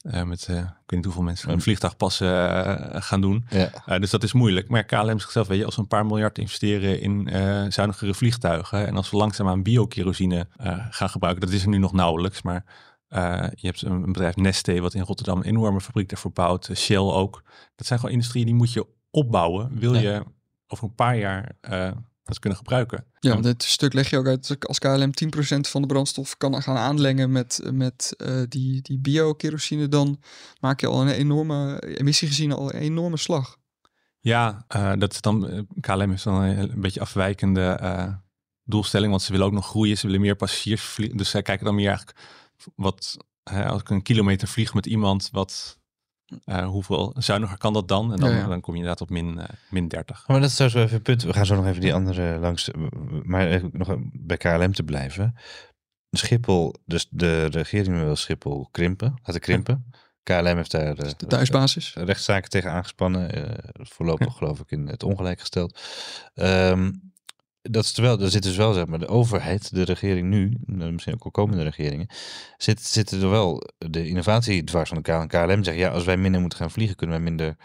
uh, 0.05 0.23
met 0.23 0.47
uh, 0.49 0.57
ik 0.57 0.63
weet 0.63 0.91
niet 0.91 1.05
hoeveel 1.05 1.23
mensen 1.23 1.51
een 1.51 1.61
vliegtuig 1.61 1.97
passen 1.97 2.27
uh, 2.27 3.01
gaan 3.01 3.21
doen. 3.21 3.45
Ja. 3.49 3.99
dus 3.99 4.09
dat 4.09 4.23
is 4.23 4.33
moeilijk. 4.33 4.69
Maar 4.69 4.83
KLM 4.83 5.19
zichzelf, 5.19 5.47
weet 5.47 5.57
je, 5.57 5.65
als 5.65 5.75
we 5.75 5.81
een 5.81 5.87
paar 5.87 6.05
miljard 6.05 6.37
investeren 6.37 7.01
in 7.01 7.27
zuinigere 7.71 8.13
vliegtuigen 8.13 8.87
en 8.87 8.95
als 8.95 9.09
we 9.09 9.17
langzaamaan 9.17 9.63
biokerosine 9.63 10.47
gaan 10.89 11.09
gebruiken, 11.09 11.45
dat 11.45 11.55
is 11.55 11.61
er 11.61 11.69
nu 11.69 11.77
nog 11.77 11.93
nauwelijks, 11.93 12.41
maar 12.41 12.65
je 13.55 13.67
hebt 13.67 13.81
een, 13.81 13.91
een, 13.91 14.11
bedrijf 14.11 14.35
Neste 14.35 14.81
wat 14.81 14.93
in 14.93 15.01
Rotterdam 15.01 15.37
een 15.37 15.43
enorme 15.43 15.81
fabriek 15.81 16.09
daarvoor 16.09 16.31
bouwt, 16.31 16.69
Shell 16.75 16.97
ook. 16.97 17.43
Dat 17.75 17.87
zijn 17.87 17.99
gewoon 17.99 18.15
industrieën 18.15 18.45
die 18.45 18.55
moet 18.55 18.73
je 18.73 18.87
opbouwen, 19.15 19.79
wil 19.79 19.95
je 19.95 20.23
over 20.67 20.83
een 20.83 20.95
paar 20.95 21.17
jaar 21.17 21.51
uh, 21.69 21.91
dat 22.23 22.39
kunnen 22.39 22.57
gebruiken. 22.57 23.05
Ja, 23.19 23.31
want 23.31 23.43
dit 23.43 23.63
stuk 23.63 23.93
leg 23.93 24.09
je 24.09 24.17
ook 24.17 24.27
uit 24.27 24.67
als 24.67 24.79
KLM 24.79 25.11
10% 25.55 25.59
van 25.59 25.81
de 25.81 25.87
brandstof 25.87 26.37
kan 26.37 26.61
gaan 26.61 26.77
aanlengen 26.77 27.31
met, 27.31 27.61
met 27.71 28.13
uh, 28.17 28.41
die, 28.49 28.81
die 28.81 28.99
bio-kerosine, 28.99 29.87
dan 29.87 30.21
maak 30.59 30.79
je 30.79 30.87
al 30.87 31.01
een 31.01 31.07
enorme, 31.07 31.79
emissie 31.79 32.27
gezien 32.27 32.51
al 32.51 32.73
een 32.73 32.79
enorme 32.79 33.17
slag. 33.17 33.57
Ja, 34.19 34.65
uh, 34.75 34.93
dat 34.97 35.11
is 35.11 35.21
dan, 35.21 35.67
KLM 35.79 36.11
is 36.11 36.23
dan 36.23 36.41
een, 36.41 36.81
beetje 36.81 36.99
afwijkende 36.99 37.79
doelstelling, 38.63 39.09
want 39.09 39.21
ze 39.21 39.31
willen 39.31 39.47
ook 39.47 39.53
nog 39.53 39.67
groeien, 39.67 39.97
ze 39.97 40.05
willen 40.05 40.21
meer 40.21 40.35
passagiers 40.35 40.81
vliegen. 40.81 41.17
Dus 41.17 41.29
zij 41.29 41.41
kijken 41.41 41.65
dan 41.65 41.75
meer 41.75 41.87
eigenlijk 41.87 42.17
wat 42.75 43.17
hè, 43.43 43.65
als 43.65 43.81
ik 43.81 43.89
een 43.89 44.01
kilometer 44.01 44.47
vlieg 44.47 44.73
met 44.73 44.85
iemand, 44.85 45.29
wat, 45.31 45.79
eh, 46.45 46.67
hoeveel 46.67 47.13
zuiniger 47.17 47.57
kan 47.57 47.73
dat 47.73 47.87
dan? 47.87 48.11
En 48.13 48.19
dan, 48.19 48.29
Ja, 48.29 48.37
ja. 48.37 48.47
dan 48.47 48.61
kom 48.61 48.73
je 48.73 48.79
inderdaad 48.79 49.01
op 49.01 49.09
min, 49.09 49.39
eh, 49.39 49.45
min 49.69 49.87
30. 49.87 50.27
Maar 50.27 50.39
dat 50.39 50.49
is 50.49 50.55
trouwens 50.55 50.73
wel 50.79 50.83
even 50.83 50.95
een 50.97 51.15
punt. 51.15 51.23
We 51.23 51.33
gaan 51.33 51.45
zo 51.45 51.55
nog 51.55 51.65
even 51.65 51.81
die 51.81 51.93
andere 51.93 52.39
langs. 52.39 52.69
Maar 53.23 53.47
even 53.47 53.69
nog 53.73 53.95
bij 54.13 54.37
KLM 54.37 54.73
te 54.73 54.83
blijven. 54.83 55.35
Schiphol, 56.11 56.73
dus 56.85 57.07
de 57.09 57.45
regering 57.45 57.99
wil 57.99 58.15
Schiphol 58.15 58.67
krimpen, 58.71 59.19
laten 59.23 59.41
krimpen. 59.41 59.91
KLM 60.23 60.55
heeft 60.55 60.71
daar 60.71 60.97
eh, 60.97 61.09
De 61.17 61.27
thuisbasis. 61.27 61.93
rechtszaken 61.93 62.49
tegen 62.49 62.71
aangespannen. 62.71 63.31
eh, 63.31 63.69
voorlopig 63.73 64.33
geloof 64.37 64.59
ik 64.59 64.71
in 64.71 64.87
het 64.87 65.03
ongelijk 65.03 65.39
gesteld. 65.39 65.79
Ehm, 66.33 66.91
dat 67.71 67.83
is 67.83 67.91
terwijl, 67.91 68.19
er 68.19 68.29
zit 68.29 68.43
dus 68.43 68.55
wel, 68.55 68.73
zeg 68.73 68.85
maar, 68.85 68.99
de 68.99 69.07
overheid, 69.07 69.75
de 69.75 69.83
regering 69.83 70.27
nu, 70.27 70.57
misschien 70.65 71.13
ook 71.13 71.23
wel 71.23 71.31
komende 71.31 71.63
regeringen, 71.63 72.07
zit, 72.57 72.81
zitten 72.81 73.21
er 73.21 73.29
wel 73.29 73.61
de 73.77 74.07
innovatie 74.07 74.63
dwars 74.63 74.89
van 74.89 75.01
de 75.01 75.27
KLM. 75.27 75.63
Zegt, 75.63 75.77
ja, 75.77 75.89
als 75.89 76.03
wij 76.03 76.17
minder 76.17 76.41
moeten 76.41 76.59
gaan 76.59 76.71
vliegen, 76.71 76.95
kunnen 76.95 77.15
wij 77.15 77.25
minder 77.25 77.55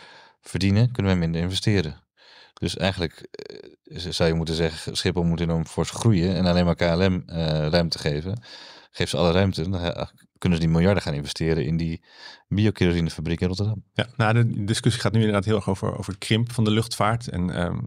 verdienen, 0.41 0.93
kunnen 0.93 1.13
wij 1.13 1.21
minder 1.21 1.41
investeren. 1.41 2.09
Dus 2.55 2.77
eigenlijk 2.77 3.29
eh, 3.33 3.99
zou 3.99 4.29
je 4.29 4.35
moeten 4.35 4.55
zeggen, 4.55 4.97
Schiphol 4.97 5.23
moet 5.23 5.41
enorm 5.41 5.67
fors 5.67 5.91
groeien 5.91 6.35
en 6.35 6.47
alleen 6.47 6.65
maar 6.65 6.75
KLM 6.75 7.23
eh, 7.27 7.67
ruimte 7.69 7.99
geven. 7.99 8.43
Geef 8.91 9.09
ze 9.09 9.17
alle 9.17 9.33
ruimte, 9.33 9.71
dan 9.71 9.81
eh, 9.81 10.07
kunnen 10.39 10.59
ze 10.59 10.65
die 10.65 10.75
miljarden 10.75 11.03
gaan 11.03 11.15
investeren 11.15 11.65
in 11.65 11.77
die 11.77 12.05
biokerazinefabriek 12.49 13.41
in 13.41 13.49
Rotterdam. 13.49 13.85
Ja, 13.93 14.07
nou, 14.17 14.35
de 14.35 14.65
discussie 14.65 15.03
gaat 15.03 15.13
nu 15.13 15.19
inderdaad 15.19 15.45
heel 15.45 15.57
erg 15.57 15.69
over, 15.69 15.99
over 15.99 16.19
krimp 16.19 16.53
van 16.53 16.65
de 16.65 16.71
luchtvaart. 16.71 17.29
En 17.29 17.51
ehm, 17.51 17.79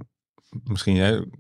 misschien 0.64 1.32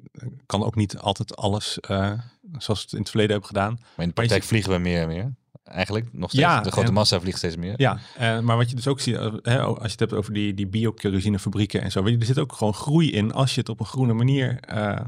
kan 0.46 0.63
ook 0.63 0.75
niet 0.75 0.98
altijd 0.98 1.36
alles 1.36 1.79
eh, 1.79 2.12
zoals 2.58 2.79
we 2.79 2.86
het 2.86 2.91
in 2.93 3.00
het 3.00 3.10
verleden 3.10 3.32
hebben 3.32 3.50
gedaan. 3.50 3.74
Maar 3.79 4.05
in 4.05 4.08
de 4.08 4.13
praktijk 4.13 4.43
vliegen 4.43 4.72
we 4.72 4.77
meer 4.77 5.01
en 5.01 5.08
meer. 5.08 5.36
Eigenlijk 5.63 6.13
nog 6.13 6.29
steeds. 6.29 6.43
Ja, 6.43 6.62
de 6.62 6.72
grote 6.72 6.88
en- 6.88 6.93
massa 6.93 7.20
vliegt 7.20 7.38
steeds 7.38 7.55
meer. 7.55 7.74
Ja, 7.77 8.00
eh, 8.17 8.39
maar 8.39 8.58
wat 8.58 8.70
je 8.70 8.75
dus 8.75 8.88
ook 8.88 9.00
ziet, 9.00 9.15
eh, 9.15 9.34
hè, 9.41 9.62
als 9.62 9.77
je 9.77 9.84
het 9.91 10.00
hebt 10.00 10.13
over 10.13 10.34
die, 10.34 10.53
die 10.53 10.67
biokerazinefabrieken 10.67 11.82
en 11.82 11.91
zo, 11.91 12.03
weet 12.03 12.13
je, 12.13 12.20
er 12.20 12.25
zit 12.25 12.39
ook 12.39 12.53
gewoon 12.53 12.74
groei 12.74 13.12
in 13.12 13.34
als 13.34 13.53
je 13.53 13.60
het 13.60 13.70
op 13.70 13.79
een 13.79 13.86
groene 13.86 14.13
manier 14.13 14.60
eh, 14.60 15.00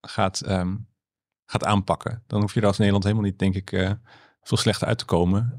gaat, 0.00 0.40
ehm, 0.40 0.76
gaat 1.46 1.64
aanpakken. 1.64 2.22
Dan 2.26 2.40
hoef 2.40 2.54
je 2.54 2.60
er 2.60 2.66
als 2.66 2.76
Nederland 2.76 3.04
helemaal 3.04 3.24
niet, 3.26 3.38
denk 3.38 3.54
ik, 3.54 3.72
eh, 3.72 3.90
veel 4.42 4.56
slechter 4.56 4.88
uit 4.88 4.98
te 4.98 5.04
komen. 5.04 5.54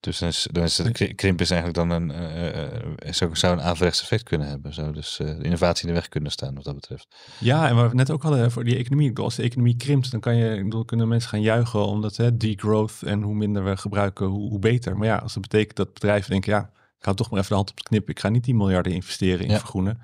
Dus 0.00 0.18
dan 0.18 0.28
is, 0.28 0.46
dan 0.52 0.62
is 0.64 0.76
de 0.76 1.14
krimp 1.14 1.40
is 1.40 1.50
eigenlijk 1.50 1.88
dan 1.88 1.90
een, 1.90 2.10
eh, 2.10 3.12
zou, 3.12 3.36
zou 3.36 3.52
een 3.52 3.62
averechts 3.62 4.00
effect 4.02 4.22
kunnen 4.22 4.48
hebben. 4.48 4.74
Zou 4.74 4.92
dus 4.92 5.16
de 5.16 5.38
innovatie 5.42 5.82
in 5.82 5.88
de 5.94 6.00
weg 6.00 6.08
kunnen 6.08 6.30
staan 6.32 6.54
wat 6.54 6.64
dat 6.64 6.74
betreft. 6.74 7.08
ja, 7.38 7.68
en 7.68 7.74
wat 7.76 7.90
we 7.90 7.96
net 7.96 8.10
ook 8.10 8.22
hadden 8.22 8.50
voor 8.50 8.64
die 8.64 8.76
economie. 8.76 9.04
Ik 9.06 9.10
bedoel, 9.10 9.24
als 9.24 9.36
de 9.36 9.42
economie 9.42 9.76
krimpt, 9.76 10.10
dan 10.10 10.20
kan 10.20 10.36
je, 10.36 10.56
ik 10.56 10.64
bedoel, 10.64 10.84
kunnen 10.84 11.08
mensen 11.08 11.30
gaan 11.30 11.40
juichen 11.42 11.86
omdat 11.86 12.16
hè, 12.16 12.36
degrowth 12.36 13.02
en 13.02 13.22
hoe 13.22 13.34
minder 13.34 13.64
we 13.64 13.76
gebruiken, 13.76 14.26
hoe, 14.26 14.48
hoe 14.48 14.58
beter. 14.58 14.96
Maar 14.96 15.06
ja, 15.06 15.16
als 15.16 15.32
dat 15.32 15.42
betekent 15.42 15.76
dat 15.76 15.92
bedrijven 15.94 16.30
denken, 16.30 16.52
ja, 16.52 16.70
ik 16.98 17.04
hou 17.04 17.16
toch 17.16 17.30
maar 17.30 17.38
even 17.38 17.50
de 17.50 17.56
hand 17.56 17.70
op 17.70 17.76
het 17.76 17.88
knip. 17.88 18.08
Ik 18.08 18.20
ga 18.20 18.28
niet 18.28 18.44
die 18.44 18.54
miljarden 18.54 18.92
investeren 18.92 19.44
in 19.44 19.50
Ja. 19.50 19.58
vergroenen. 19.58 20.00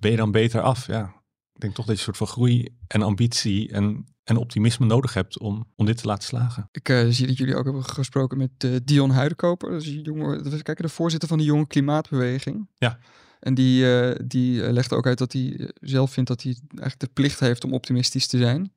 Ben 0.00 0.10
je 0.10 0.16
dan 0.16 0.30
beter 0.30 0.60
af? 0.60 0.86
Ja, 0.86 1.12
ik 1.56 1.62
denk 1.62 1.74
toch 1.74 1.86
dat 1.86 1.94
je 1.94 2.00
een 2.00 2.14
soort 2.14 2.16
van 2.16 2.26
groei 2.26 2.68
en 2.86 3.02
ambitie 3.02 3.72
en, 3.72 4.06
en 4.24 4.36
optimisme 4.36 4.86
nodig 4.86 5.14
hebt 5.14 5.38
om, 5.38 5.66
om 5.76 5.86
dit 5.86 5.96
te 5.96 6.06
laten 6.06 6.24
slagen. 6.24 6.68
Ik 6.72 6.88
eh, 6.88 7.06
zie 7.08 7.26
dat 7.26 7.36
jullie 7.36 7.56
ook 7.56 7.64
hebben 7.64 7.84
gesproken 7.84 8.38
met 8.38 8.50
eh, 8.58 8.70
Dion 8.84 9.10
Huidenkoper. 9.10 9.70
Dat 9.70 9.82
is 9.82 9.88
een 9.88 10.02
jonge, 10.02 10.42
dat 10.42 10.52
is, 10.52 10.62
kijken, 10.62 10.84
de 10.84 10.90
voorzitter 10.90 11.28
van 11.28 11.38
de 11.38 11.44
jonge 11.44 11.66
klimaatbeweging. 11.66 12.68
Ja. 12.74 12.98
En 13.40 13.54
die, 13.54 14.00
eh, 14.00 14.20
die 14.24 14.72
legt 14.72 14.92
ook 14.92 15.06
uit 15.06 15.18
dat 15.18 15.32
hij 15.32 15.70
zelf 15.80 16.12
vindt 16.12 16.28
dat 16.28 16.42
hij 16.42 16.52
eigenlijk 16.68 17.00
de 17.00 17.10
plicht 17.12 17.40
heeft 17.40 17.64
om 17.64 17.74
optimistisch 17.74 18.26
te 18.26 18.38
zijn. 18.38 18.72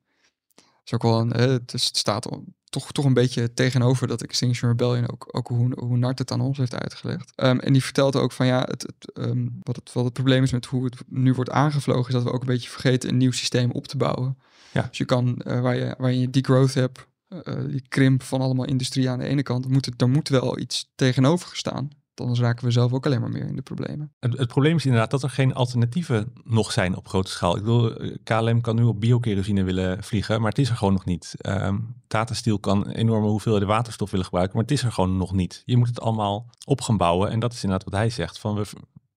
Dat 0.54 0.64
is 0.84 0.92
ook 0.94 1.02
wel 1.02 1.20
een, 1.20 1.30
het, 1.30 1.72
staat 1.74 2.28
toch, 2.70 2.92
toch 2.92 3.04
een 3.04 3.14
beetje 3.14 3.54
tegenover 3.54 4.06
dat 4.06 4.22
Extinction 4.22 4.70
Rebellion 4.70 5.10
ook, 5.10 5.28
ook 5.30 5.48
hoe, 5.48 5.72
hoe 5.78 5.96
Nart 5.96 6.18
het 6.18 6.30
aan 6.30 6.40
ons 6.40 6.58
heeft 6.58 6.74
uitgelegd. 6.74 7.32
Ehm, 7.34 7.58
en 7.58 7.72
die 7.72 7.84
vertelt 7.84 8.16
ook 8.16 8.32
van 8.32 8.46
ja, 8.46 8.60
het, 8.60 8.82
het, 8.82 9.12
ehm, 9.12 9.46
wat, 9.62 9.76
het, 9.76 9.92
wat 9.92 10.04
het 10.04 10.12
probleem 10.12 10.42
is 10.42 10.52
met 10.52 10.66
hoe 10.66 10.84
het 10.84 10.96
nu 11.08 11.34
wordt 11.34 11.50
aangevlogen, 11.50 12.08
is 12.08 12.14
dat 12.14 12.22
we 12.22 12.32
ook 12.32 12.40
een 12.40 12.46
beetje 12.46 12.70
vergeten 12.70 13.08
een 13.08 13.16
nieuw 13.16 13.30
systeem 13.30 13.70
op 13.70 13.86
te 13.86 13.96
bouwen. 13.96 14.38
Ja. 14.72 14.82
Dus 14.88 14.98
je 14.98 15.04
kan, 15.04 15.36
eh, 15.36 15.60
waar, 15.60 15.76
je, 15.76 15.94
waar 15.98 16.12
je 16.12 16.30
degrowth 16.30 16.74
hebt, 16.74 17.06
eh, 17.28 17.54
die 17.66 17.84
krimp 17.88 18.22
van 18.22 18.40
allemaal 18.40 18.66
industrie 18.66 19.10
aan 19.10 19.18
de 19.18 19.24
ene 19.24 19.42
kant, 19.42 19.68
moet 19.68 19.84
het, 19.84 19.98
daar 19.98 20.08
moet 20.08 20.28
wel 20.28 20.58
iets 20.58 20.90
tegenover 20.94 21.56
staan. 21.56 21.90
Anders 22.20 22.40
raken 22.40 22.64
we 22.64 22.70
zelf 22.70 22.92
ook 22.92 23.06
alleen 23.06 23.20
maar 23.20 23.30
meer 23.30 23.46
in 23.46 23.56
de 23.56 23.62
problemen. 23.62 24.12
Het, 24.18 24.38
het 24.38 24.48
probleem 24.48 24.76
is 24.76 24.84
inderdaad 24.84 25.10
dat 25.10 25.22
er 25.22 25.30
geen 25.30 25.54
alternatieven 25.54 26.32
nog 26.44 26.72
zijn 26.72 26.96
op 26.96 27.08
grote 27.08 27.30
schaal. 27.30 27.56
Ik 27.56 27.62
bedoel, 27.62 27.96
eh, 27.96 28.16
KLM 28.24 28.60
kan 28.60 28.76
nu 28.76 28.82
op 28.82 29.00
biokerosine 29.00 29.62
willen 29.62 30.02
vliegen, 30.02 30.40
maar 30.40 30.50
het 30.50 30.58
is 30.58 30.70
er 30.70 30.76
gewoon 30.76 30.92
nog 30.92 31.04
niet. 31.04 31.34
Ehm 31.38 31.76
Tata 32.06 32.34
Steel 32.34 32.58
kan 32.58 32.88
enorme 32.88 33.28
hoeveelheden 33.28 33.68
waterstof 33.68 34.10
willen 34.10 34.26
gebruiken, 34.26 34.56
maar 34.56 34.66
het 34.66 34.76
is 34.76 34.82
er 34.82 34.92
gewoon 34.92 35.16
nog 35.16 35.32
niet. 35.32 35.62
Je 35.64 35.76
moet 35.76 35.88
het 35.88 36.00
allemaal 36.00 36.46
op 36.66 36.80
gaan 36.80 36.96
bouwen 36.96 37.30
en 37.30 37.40
dat 37.40 37.52
is 37.52 37.62
inderdaad 37.62 37.90
wat 37.90 38.00
hij 38.00 38.10
zegt. 38.10 38.38
Van 38.38 38.54
we, 38.54 38.66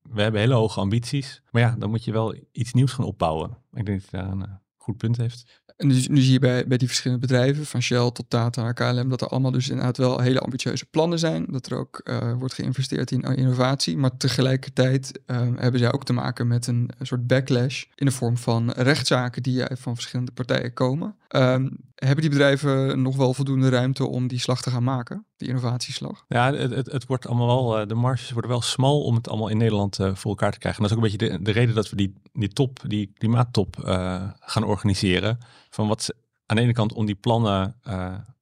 we 0.01 0.21
hebben 0.21 0.41
hele 0.41 0.53
hoge 0.53 0.79
ambities, 0.79 1.41
maar 1.51 1.61
ja, 1.61 1.75
dan 1.77 1.89
moet 1.89 2.03
je 2.03 2.11
wel 2.11 2.35
iets 2.51 2.73
nieuws 2.73 2.91
gaan 2.91 3.05
opbouwen. 3.05 3.57
Ik 3.71 3.85
denk 3.85 4.01
dat 4.01 4.11
hij 4.11 4.21
daar 4.21 4.31
een 4.31 4.45
eh, 4.45 4.53
goed 4.77 4.97
punt 4.97 5.17
heeft. 5.17 5.61
En 5.77 5.89
dus, 5.89 6.07
nu 6.07 6.21
zie 6.21 6.33
je 6.33 6.39
bij, 6.39 6.67
bij 6.67 6.77
die 6.77 6.88
verschillende 6.88 7.27
bedrijven, 7.27 7.65
van 7.65 7.81
Shell 7.81 8.12
tot 8.12 8.25
Tata 8.27 8.62
naar 8.62 8.73
KLM, 8.73 9.09
dat 9.09 9.21
er 9.21 9.27
allemaal 9.27 9.51
dus 9.51 9.69
inderdaad 9.69 9.97
wel 9.97 10.19
hele 10.19 10.39
ambitieuze 10.39 10.86
plannen 10.86 11.19
zijn. 11.19 11.45
Dat 11.49 11.65
er 11.65 11.77
ook 11.77 12.01
eh, 12.03 12.33
wordt 12.33 12.53
geïnvesteerd 12.53 13.12
in 13.12 13.23
eh, 13.23 13.38
innovatie. 13.38 13.97
Maar 13.97 14.17
tegelijkertijd 14.17 15.19
eh, 15.25 15.38
hebben 15.55 15.79
zij 15.79 15.93
ook 15.93 16.05
te 16.05 16.13
maken 16.13 16.47
met 16.47 16.67
een, 16.67 16.89
een 16.97 17.05
soort 17.05 17.27
backlash 17.27 17.83
in 17.95 18.05
de 18.05 18.12
vorm 18.12 18.38
van 18.38 18.71
rechtszaken 18.71 19.43
die 19.43 19.63
eh, 19.63 19.77
van 19.77 19.95
verschillende 19.95 20.31
partijen 20.31 20.73
komen. 20.73 21.15
Ehm, 21.27 21.69
hebben 22.05 22.21
die 22.21 22.29
bedrijven 22.29 23.01
nog 23.01 23.15
wel 23.15 23.33
voldoende 23.33 23.69
ruimte 23.69 24.05
om 24.07 24.27
die 24.27 24.39
slag 24.39 24.61
te 24.61 24.69
gaan 24.69 24.83
maken, 24.83 25.25
die 25.37 25.47
innovatieslag? 25.47 26.25
Ja, 26.27 26.53
het, 26.53 26.71
het, 26.71 26.91
het 26.91 27.05
wordt 27.05 27.27
allemaal 27.27 27.47
wel, 27.47 27.79
eh, 27.79 27.87
de 27.87 27.93
marges 27.95 28.31
worden 28.31 28.51
wel 28.51 28.61
smal 28.61 29.01
om 29.03 29.15
het 29.15 29.27
allemaal 29.29 29.47
in 29.47 29.57
Nederland 29.57 29.99
eh, 29.99 30.15
voor 30.15 30.29
elkaar 30.31 30.51
te 30.51 30.57
krijgen. 30.59 30.83
En 30.83 30.89
dat 30.89 30.97
is 30.97 31.03
ook 31.05 31.11
een 31.11 31.17
beetje 31.17 31.37
de, 31.37 31.43
de 31.43 31.51
reden 31.59 31.75
dat 31.75 31.89
we 31.89 31.95
die, 31.95 32.13
die 32.33 32.49
top, 32.49 32.79
die 32.87 33.11
klimaattop 33.17 33.79
eh, 33.83 34.23
gaan 34.39 34.63
organiseren. 34.63 35.37
Van 35.69 35.87
wat 35.87 36.03
ze- 36.03 36.15
aan 36.45 36.55
de 36.55 36.61
ene 36.61 36.73
kant 36.73 36.93
om 36.93 37.05
die 37.05 37.15
plannen 37.15 37.75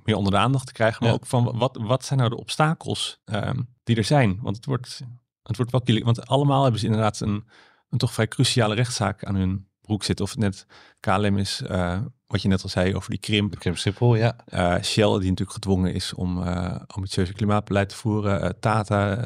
meer 0.04 0.16
onder 0.16 0.32
de 0.32 0.38
aandacht 0.38 0.66
te 0.68 0.74
krijgen, 0.74 0.98
maar 1.04 1.10
Ja. 1.10 1.16
ook 1.16 1.26
van 1.26 1.58
wat, 1.58 1.78
wat 1.82 2.06
zijn 2.06 2.20
nou 2.20 2.32
de 2.32 2.38
obstakels 2.38 3.20
ehm, 3.26 3.60
die 3.84 3.96
er 3.96 4.04
zijn? 4.04 4.40
Want 4.42 4.56
het 4.56 4.66
wordt, 4.66 5.02
het 5.44 5.58
wordt 5.58 5.72
wel 5.72 5.82
kielig, 5.82 6.04
want 6.04 6.28
allemaal 6.28 6.62
hebben 6.62 6.80
ze 6.80 6.86
inderdaad 6.86 7.20
een, 7.20 7.44
een 7.90 7.98
toch 7.98 8.14
vrij 8.14 8.28
cruciale 8.28 8.76
rechtszaak 8.76 9.24
aan 9.24 9.36
hun 9.36 9.68
broek 9.92 10.04
zitten. 10.04 10.26
Of 10.26 10.32
het 10.32 10.40
net 10.40 10.66
KLM 11.00 11.38
is, 11.38 11.62
eh, 11.68 12.00
wat 12.28 12.42
je 12.42 12.48
net 12.48 12.64
al 12.64 12.70
zei 12.70 12.96
over 12.96 13.10
die 13.10 13.20
krimp. 13.20 13.52
De 13.52 13.58
krimp 13.58 13.78
Schiphol, 13.78 14.16
ja. 14.16 14.36
Eh, 14.46 14.82
Shell, 14.84 15.20
die 15.20 15.30
natuurlijk 15.30 15.52
gedwongen 15.52 15.94
is 15.94 16.14
om 16.14 16.44
eh 16.44 16.76
ambitieuze 16.88 17.34
klimaatbeleid 17.34 17.90
te 17.90 17.96
voeren. 17.96 18.60
Tata, 18.60 19.24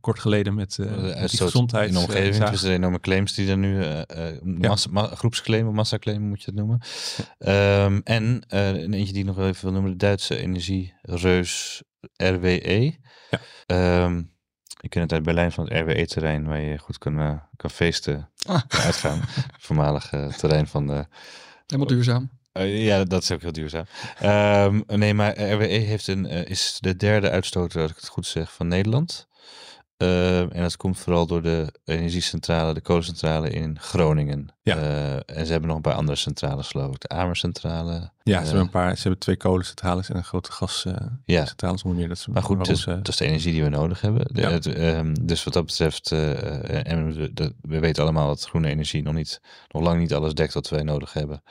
kort 0.00 0.18
geleden 0.20 0.54
met, 0.54 0.74
de 0.74 0.84
met 0.84 1.00
die 1.02 1.12
uitstoot 1.14 1.50
gezondheids... 1.50 1.94
in 1.94 2.00
de 2.00 2.06
omgeving. 2.06 2.50
Dus 2.50 2.60
de 2.60 2.72
enorme 2.72 3.00
claims 3.00 3.34
die 3.34 3.50
er 3.50 3.58
nu, 3.58 3.84
massa, 4.42 4.90
ma- 4.90 5.14
groepsclaim 5.14 5.68
of 5.68 5.74
massaclaim 5.74 6.22
moet 6.22 6.42
je 6.42 6.46
het 6.46 6.54
noemen. 6.54 6.80
Ehm, 7.38 8.00
en 8.04 8.42
een 8.48 8.94
eentje 8.94 9.12
die 9.12 9.22
ik 9.22 9.26
nog 9.28 9.36
wel 9.36 9.48
even 9.48 9.62
wil 9.62 9.72
noemen, 9.72 9.90
de 9.90 9.96
Duitse 9.96 10.36
energiereus 10.36 11.82
RWE. 12.16 12.96
Ja. 13.30 13.40
Ehm, 13.66 14.22
je 14.80 14.88
kunt 14.88 15.04
het 15.04 15.12
uit 15.12 15.22
Berlijn 15.22 15.52
van 15.52 15.64
het 15.64 15.80
RWE-terrein, 15.80 16.44
waar 16.46 16.60
je 16.60 16.78
goed 16.78 16.98
kan, 16.98 17.18
eh, 17.20 17.32
kan 17.56 17.70
feesten, 17.70 18.28
Ah. 18.46 18.60
uitgaan. 18.68 19.20
Voormalig 19.58 20.12
eh, 20.12 20.26
terrein 20.28 20.66
van 20.66 20.86
de 20.86 21.06
Helemaal 21.66 21.86
duurzaam. 21.88 22.30
eh, 22.52 22.84
ja, 22.84 23.04
dat 23.04 23.22
is 23.22 23.30
ook 23.30 23.40
heel 23.42 23.52
duurzaam. 23.52 23.84
Ehm, 24.18 24.80
nee, 24.86 25.14
maar 25.14 25.40
RWE 25.42 25.66
heeft 25.66 26.06
een, 26.06 26.26
eh, 26.26 26.44
is 26.46 26.76
de 26.80 26.96
derde 26.96 27.30
uitstoter, 27.30 27.82
als 27.82 27.90
ik 27.90 27.96
het 27.96 28.08
goed 28.08 28.26
zeg, 28.26 28.52
van 28.52 28.68
Nederland. 28.68 29.26
Ehm, 29.96 30.48
en 30.50 30.62
dat 30.62 30.76
komt 30.76 30.98
vooral 30.98 31.26
door 31.26 31.42
de 31.42 31.72
energiecentrale, 31.84 32.74
de 32.74 32.80
kolencentrale 32.80 33.50
in 33.50 33.78
Groningen. 33.80 34.48
Ja. 34.62 34.76
Eh, 34.76 35.12
en 35.38 35.46
ze 35.46 35.50
hebben 35.52 35.66
nog 35.68 35.76
een 35.76 35.82
paar 35.82 35.94
andere 35.94 36.16
centrales, 36.18 36.68
geloof 36.68 36.94
ik. 36.94 37.00
De 37.00 37.08
Amercentrale. 37.08 37.92
Ja, 37.92 38.10
ze 38.22 38.32
Eh, 38.38 38.42
hebben 38.44 38.60
een 38.60 38.70
paar, 38.70 38.96
ze 38.96 39.02
hebben 39.02 39.18
twee 39.20 39.36
kolencentrales 39.36 40.08
en 40.08 40.16
een 40.16 40.24
grote 40.24 40.52
gascentrales 40.52 41.80
ja. 41.82 41.88
onder 41.88 41.94
meer. 41.94 42.08
Dat 42.08 42.18
ze 42.18 42.30
Maar 42.30 42.42
goed, 42.42 42.56
dat, 42.66 43.08
is 43.08 43.16
de 43.16 43.24
energie 43.24 43.52
die 43.52 43.62
we 43.62 43.68
nodig 43.68 44.00
hebben. 44.00 44.26
De- 44.34 44.40
Ja. 44.40 44.50
het, 44.50 44.66
ehm, 44.66 45.14
dus 45.20 45.44
wat 45.44 45.52
dat 45.52 45.66
betreft, 45.66 46.12
eh, 46.12 46.86
en 46.90 47.14
we, 47.14 47.52
we 47.60 47.78
weten 47.78 48.02
allemaal 48.02 48.26
dat 48.28 48.44
groene 48.48 48.68
energie 48.68 49.02
nog, 49.02 49.14
niet, 49.14 49.40
nog 49.68 49.82
lang 49.82 49.98
niet 50.00 50.14
alles 50.14 50.34
dekt 50.34 50.54
wat 50.54 50.68
wij 50.68 50.82
nodig 50.82 51.12
hebben. 51.12 51.42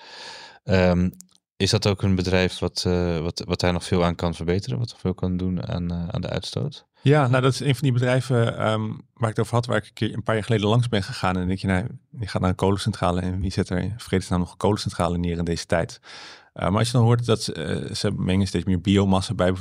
Ehm, 0.64 1.10
is 1.58 1.70
dat 1.70 1.88
ook 1.88 2.02
een 2.02 2.16
bedrijf 2.16 2.60
wat, 2.60 2.84
eh, 2.88 3.20
wat, 3.20 3.44
wat 3.48 3.60
daar 3.60 3.74
nog 3.74 3.84
veel 3.84 4.04
aan 4.06 4.16
kan 4.16 4.34
verbeteren? 4.36 4.80
Wat 4.80 4.90
nog 4.90 5.00
veel 5.00 5.14
kan 5.14 5.38
doen 5.38 5.68
aan, 5.68 5.92
eh, 5.92 6.08
aan 6.08 6.22
de 6.22 6.30
uitstoot? 6.30 6.86
Ja, 7.04 7.28
nou 7.28 7.42
dat 7.42 7.54
is 7.54 7.60
een 7.60 7.74
van 7.76 7.84
die 7.84 7.92
bedrijven 7.92 8.58
ehm, 8.58 8.82
waar 9.14 9.30
ik 9.30 9.36
het 9.36 9.40
over 9.40 9.54
had, 9.54 9.66
waar 9.66 9.78
ik 9.78 9.86
een 9.86 9.94
keer 9.94 10.14
een 10.14 10.24
paar 10.24 10.36
jaar 10.36 10.44
geleden 10.44 10.68
langs 10.68 10.90
ben 10.90 11.04
gegaan. 11.04 11.34
En 11.34 11.38
dan 11.40 11.48
denk 11.48 11.60
je, 11.60 11.68
nou, 11.68 11.88
je 12.20 12.28
gaat 12.28 12.42
naar 12.42 12.50
een 12.50 12.56
kolencentrale 12.56 13.22
en 13.22 13.40
wie 13.40 13.52
zet 13.52 13.70
er 13.70 13.78
in 13.78 13.94
vredesnaam 13.98 14.40
nog 14.40 14.52
een 14.52 14.58
kolencentrale 14.58 15.18
neer 15.18 15.38
in 15.38 15.44
deze 15.46 15.66
tijd? 15.66 16.00
Eh, 16.54 16.70
maar 16.70 16.78
als 16.80 16.88
je 16.88 16.94
dan 16.94 17.04
hoort 17.04 17.26
dat 17.26 17.42
ze, 17.44 17.54
eh, 17.54 17.96
ze 17.96 18.12
mengen 18.12 18.48
steeds 18.48 18.66
meer 18.66 18.82
biomassa 18.82 19.34
bij, 19.34 19.54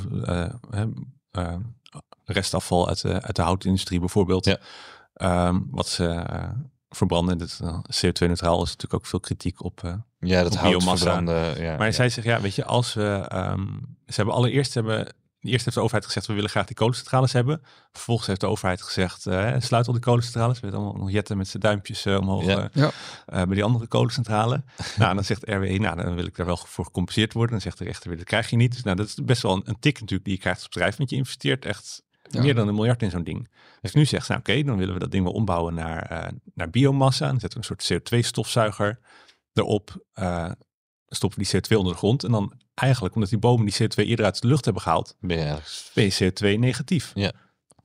eh, 1.31 1.55
restafval 2.25 2.87
uit 2.87 3.01
de, 3.01 3.21
uit 3.21 3.35
de 3.35 3.41
houtindustrie 3.41 3.99
bijvoorbeeld. 3.99 4.45
Ja. 4.45 4.57
Ehm, 5.13 5.59
wat 5.71 5.87
ze 5.87 6.23
verbranden. 6.89 7.39
Eh, 7.39 7.79
CO2-neutraal 7.79 8.61
is 8.63 8.69
natuurlijk 8.69 8.93
ook 8.93 9.05
veel 9.05 9.19
kritiek 9.19 9.63
op. 9.63 9.81
Ja, 10.19 10.43
dat 10.43 10.51
Op 10.51 10.57
hout 10.57 10.69
biomassa. 10.69 11.05
verbranden. 11.05 11.61
Ja, 11.63 11.77
maar 11.77 11.85
ja. 11.85 11.91
zij 11.93 12.09
zegt, 12.09 12.27
ja, 12.27 12.41
weet 12.41 12.55
je, 12.55 12.65
als 12.65 12.93
we... 12.93 13.25
ehm, 13.27 13.67
ze 14.07 14.13
hebben 14.15 14.33
allereerst 14.33 14.73
hebben 14.73 15.13
eerst 15.51 15.63
heeft 15.65 15.75
de 15.77 15.81
overheid 15.81 16.05
gezegd, 16.05 16.25
we 16.25 16.33
willen 16.33 16.49
graag 16.49 16.65
die 16.65 16.75
kolencentrales 16.75 17.33
hebben. 17.33 17.61
Vervolgens 17.91 18.27
heeft 18.27 18.39
de 18.39 18.47
overheid 18.47 18.81
gezegd, 18.81 19.25
uh, 19.25 19.55
sluit 19.59 19.87
al 19.87 19.93
die 19.93 20.01
kolencentrales. 20.01 20.59
We 20.59 20.71
allemaal 20.71 20.93
nog 20.93 21.11
jetten 21.11 21.37
met 21.37 21.47
zijn 21.47 21.63
duimpjes 21.63 22.05
uh, 22.05 22.17
omhoog 22.19 22.45
Ja. 22.45 22.69
Ja. 22.73 22.91
bij 23.25 23.45
die 23.55 23.63
andere 23.63 23.87
kolencentrale. 23.87 24.63
nou, 24.97 25.15
dan 25.15 25.23
zegt 25.23 25.43
RWE, 25.49 25.77
nou, 25.77 25.95
dan 26.03 26.15
wil 26.15 26.25
ik 26.25 26.35
daar 26.35 26.45
wel 26.45 26.57
voor 26.57 26.85
gecompenseerd 26.85 27.33
worden. 27.33 27.51
Dan 27.51 27.61
zegt 27.61 27.77
de 27.77 27.83
rechter 27.83 28.07
weer, 28.09 28.17
dat 28.17 28.27
krijg 28.27 28.49
je 28.49 28.55
niet. 28.55 28.71
Dus 28.71 28.83
nou, 28.83 28.95
dat 28.95 29.07
is 29.07 29.15
best 29.23 29.41
wel 29.41 29.53
een, 29.55 29.61
een 29.65 29.79
tik 29.79 29.93
natuurlijk 29.99 30.23
die 30.23 30.33
je 30.33 30.39
krijgt 30.39 30.59
als 30.59 30.69
bedrijf, 30.69 30.95
want 30.97 31.09
je 31.09 31.15
investeert 31.15 31.65
echt 31.65 32.03
Ja. 32.29 32.41
meer 32.41 32.55
dan 32.55 32.67
een 32.67 32.75
miljard 32.75 33.01
in 33.01 33.09
zo'n 33.09 33.23
ding. 33.23 33.49
Dus 33.81 33.93
nu 33.93 34.05
zegt 34.05 34.25
ze, 34.25 34.31
nou, 34.31 34.43
oké, 34.43 34.63
dan 34.63 34.77
willen 34.77 34.93
we 34.93 34.99
dat 34.99 35.11
ding 35.11 35.23
wel 35.23 35.33
ombouwen 35.33 35.73
naar, 35.73 36.01
eh, 36.05 36.31
naar 36.53 36.69
biomassa. 36.69 37.27
Dan 37.27 37.39
zetten 37.39 37.61
we 37.61 37.67
een 37.67 37.75
soort 37.85 38.01
CO2-stofzuiger 38.01 38.99
erop. 39.53 40.05
eh, 40.13 40.51
stoppen 41.07 41.39
we 41.39 41.45
die 41.45 41.53
CO2 41.61 41.77
onder 41.77 41.91
de 41.93 41.97
grond. 41.99 42.23
En 42.23 42.31
dan 42.31 42.53
eigenlijk, 42.73 43.15
omdat 43.15 43.29
die 43.29 43.39
bomen 43.39 43.65
die 43.65 43.73
CO2 43.83 43.95
eerder 44.07 44.25
uit 44.25 44.41
de 44.41 44.47
lucht 44.47 44.65
hebben 44.65 44.81
gehaald, 44.83 45.15
Ben 45.19 45.37
je 45.37 45.43
eigenlijk... 45.43 45.91
ben 45.93 46.03
je 46.03 46.31
CO2 46.55 46.59
negatief. 46.59 47.11
Ja. 47.13 47.31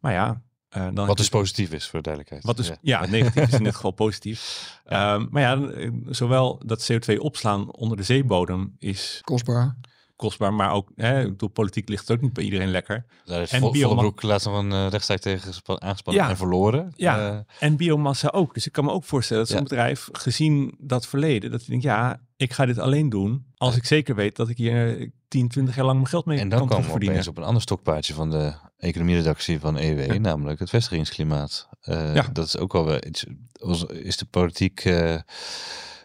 Maar 0.00 0.12
ja, 0.12 0.42
eh, 0.68 0.88
dan 0.92 1.06
Wat 1.06 1.16
dus 1.16 1.28
positief 1.28 1.72
is, 1.72 1.88
voor 1.88 2.02
de 2.02 2.04
duidelijkheid. 2.04 2.44
wat 2.44 2.56
dus, 2.56 2.78
ja, 2.80 3.06
negatief 3.06 3.46
is 3.46 3.58
in 3.58 3.64
dit 3.64 3.74
geval 3.80 3.90
positief. 3.90 4.80
Ehm, 4.84 5.26
maar 5.30 5.42
ja, 5.42 5.68
eh, 5.70 5.90
zowel 6.08 6.62
dat 6.66 6.92
CO2 6.92 7.18
opslaan 7.18 7.72
onder 7.72 7.96
de 7.96 8.02
zeebodem 8.02 8.76
is 8.78 9.20
Kostbaar. 9.24 9.76
Kostbaar, 10.18 10.54
maar 10.54 10.72
ook, 10.72 10.88
hè, 10.96 11.36
door 11.36 11.48
politiek 11.48 11.88
ligt 11.88 12.08
het 12.08 12.16
ook 12.16 12.22
niet 12.22 12.32
bij 12.32 12.44
iedereen 12.44 12.70
lekker. 12.70 13.04
Daar 13.24 13.42
is 13.42 13.50
en 13.52 13.60
Vo- 13.60 13.70
bioma- 13.70 13.88
Vollebroek 13.88 14.22
laatst 14.22 14.46
nog 14.46 14.58
een 14.58 14.70
uh, 14.70 14.86
rechtszaak 14.88 15.18
tegen 15.18 15.40
gespa- 15.52 15.78
aangespannen 15.78 16.22
Ja. 16.22 16.28
en 16.30 16.36
verloren. 16.36 16.92
Ja. 16.96 17.28
Eh, 17.30 17.38
En 17.68 17.76
biomassa 17.76 18.28
ook. 18.28 18.54
Dus 18.54 18.66
ik 18.66 18.72
kan 18.72 18.84
me 18.84 18.90
ook 18.90 19.04
voorstellen 19.04 19.42
dat 19.42 19.52
zo'n 19.52 19.62
Ja. 19.62 19.68
bedrijf, 19.68 20.08
gezien 20.12 20.74
dat 20.78 21.06
verleden, 21.06 21.50
dat 21.50 21.60
hij 21.60 21.68
denkt, 21.68 21.84
ja, 21.84 22.20
ik 22.36 22.52
ga 22.52 22.66
dit 22.66 22.78
alleen 22.78 23.08
doen 23.08 23.46
als 23.56 23.76
ik 23.76 23.84
zeker 23.84 24.14
weet 24.14 24.36
dat 24.36 24.48
ik 24.48 24.56
hier 24.56 24.98
eh, 25.00 25.08
10, 25.28 25.48
20 25.48 25.74
jaar 25.76 25.84
lang 25.84 25.96
mijn 25.96 26.08
geld 26.08 26.24
mee 26.24 26.38
en 26.38 26.48
dan 26.48 26.58
kan 26.58 26.68
komen 26.68 26.86
we 26.86 26.92
opeens 27.08 27.28
op 27.28 27.36
een 27.36 27.42
ander 27.44 27.62
stokpaardje 27.62 28.14
van 28.14 28.30
de 28.30 28.52
economieredactie 28.78 29.60
van 29.60 29.76
EW, 29.78 30.18
namelijk 30.18 30.58
het 30.58 30.70
vestigingsklimaat. 30.70 31.68
Eh, 31.80 32.14
Ja. 32.14 32.26
Dat 32.32 32.46
is 32.46 32.56
ook 32.58 32.72
wel 32.72 32.84
wel 32.84 32.98
iets. 33.06 33.24
was- 33.52 33.84
Is 33.84 34.16
de 34.16 34.24
politiek 34.24 34.84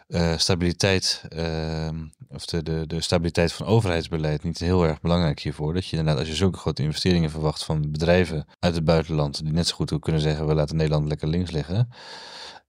eh, 0.06 0.38
stabiliteit, 0.38 1.22
eh, 1.28 1.88
of 2.28 2.46
de, 2.46 2.62
de, 2.62 2.86
de 2.86 3.00
stabiliteit 3.00 3.52
van 3.52 3.66
overheidsbeleid 3.66 4.42
niet 4.42 4.58
heel 4.58 4.84
erg 4.84 5.00
belangrijk 5.00 5.40
hiervoor? 5.40 5.74
Dat 5.74 5.86
je 5.86 5.96
inderdaad, 5.96 6.18
als 6.18 6.28
je 6.28 6.34
zulke 6.34 6.58
grote 6.58 6.82
investeringen 6.82 7.30
verwacht 7.30 7.64
van 7.64 7.90
bedrijven 7.90 8.46
uit 8.58 8.74
het 8.74 8.84
buitenland, 8.84 9.44
die 9.44 9.52
net 9.52 9.66
zo 9.66 9.74
goed 9.74 9.98
kunnen 10.00 10.20
zeggen: 10.20 10.46
we 10.46 10.54
laten 10.54 10.76
Nederland 10.76 11.08
lekker 11.08 11.28
links 11.28 11.50
liggen. 11.50 11.88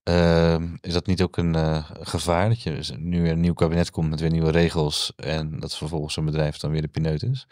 Ehm, 0.05 0.67
is 0.81 0.93
dat 0.93 1.05
niet 1.05 1.21
ook 1.21 1.37
een 1.37 1.55
eh, 1.55 1.85
gevaar 1.99 2.49
dat 2.49 2.61
je 2.61 2.95
nu 2.97 3.21
weer 3.21 3.31
een 3.31 3.39
nieuw 3.39 3.53
kabinet 3.53 3.91
komt 3.91 4.09
met 4.09 4.19
weer 4.19 4.31
nieuwe 4.31 4.51
regels 4.51 5.13
en 5.15 5.59
dat 5.59 5.77
vervolgens 5.77 6.13
zo'n 6.13 6.25
bedrijf 6.25 6.57
dan 6.57 6.71
weer 6.71 6.81
de 6.81 6.87
pineut 6.87 7.23
is? 7.23 7.47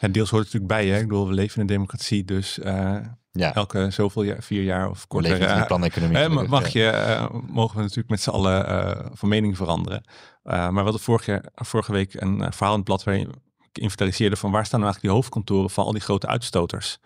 En 0.00 0.12
deels 0.12 0.30
hoort 0.30 0.44
het 0.44 0.52
natuurlijk 0.52 0.80
bij, 0.82 0.94
hè. 0.94 1.00
Ik 1.00 1.08
bedoel, 1.08 1.28
we 1.28 1.34
leven 1.34 1.54
in 1.54 1.60
een 1.60 1.66
democratie, 1.66 2.24
dus 2.24 2.58
eh, 2.58 2.96
Ja, 3.32 3.54
elke 3.54 3.90
zoveel 3.90 4.22
jaar, 4.22 4.42
vier 4.42 4.62
jaar 4.62 4.90
of 4.90 5.00
we 5.00 5.06
korter, 5.06 5.30
leven 5.30 5.46
in 5.46 5.52
eh, 5.52 5.60
een 5.60 5.66
planeconomie. 5.66 6.16
Gelukkig, 6.16 6.48
mag 6.48 6.68
ja. 6.68 6.90
je, 6.92 7.28
mogen 7.46 7.76
we 7.76 7.82
natuurlijk 7.82 8.08
met 8.08 8.20
z'n 8.20 8.30
allen 8.30 9.10
van 9.12 9.28
mening 9.28 9.56
veranderen. 9.56 10.04
Maar 10.42 10.74
we 10.74 10.80
hadden 10.80 11.00
vorige, 11.00 11.44
vorige 11.54 11.92
week 11.92 12.14
een 12.14 12.52
verhaal 12.52 12.72
in 12.72 12.78
het 12.78 12.84
blad 12.84 13.04
waarin 13.04 13.28
ik 13.72 13.82
inventariseerde 13.82 14.36
van 14.36 14.50
waar 14.50 14.66
staan 14.66 14.80
nou 14.80 14.92
eigenlijk 14.92 15.14
die 15.14 15.22
hoofdkantoren 15.22 15.70
van 15.70 15.84
al 15.84 15.92
die 15.92 16.00
grote 16.00 16.26
uitstoters. 16.26 16.98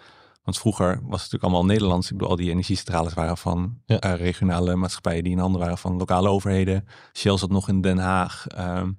Want 0.47 0.59
vroeger 0.59 0.87
was 0.87 0.99
het 1.03 1.11
natuurlijk 1.11 1.43
allemaal 1.43 1.65
Nederlands. 1.65 2.07
Ik 2.07 2.13
bedoel, 2.13 2.29
al 2.31 2.37
die 2.37 2.51
energiecentrales 2.51 3.15
waren 3.15 3.37
van 3.37 3.79
Ja. 3.87 3.99
eh, 3.99 4.15
regionale 4.15 4.77
maatschappijen 4.77 5.23
die 5.23 5.33
in 5.33 5.39
handen 5.39 5.61
waren 5.61 5.79
van 5.79 5.97
lokale 5.97 6.29
overheden. 6.29 6.85
Shell 7.13 7.37
zat 7.37 7.51
nog 7.51 7.69
in 7.69 7.81
Den 7.81 7.99
Haag. 7.99 8.47
Ehm, 8.47 8.91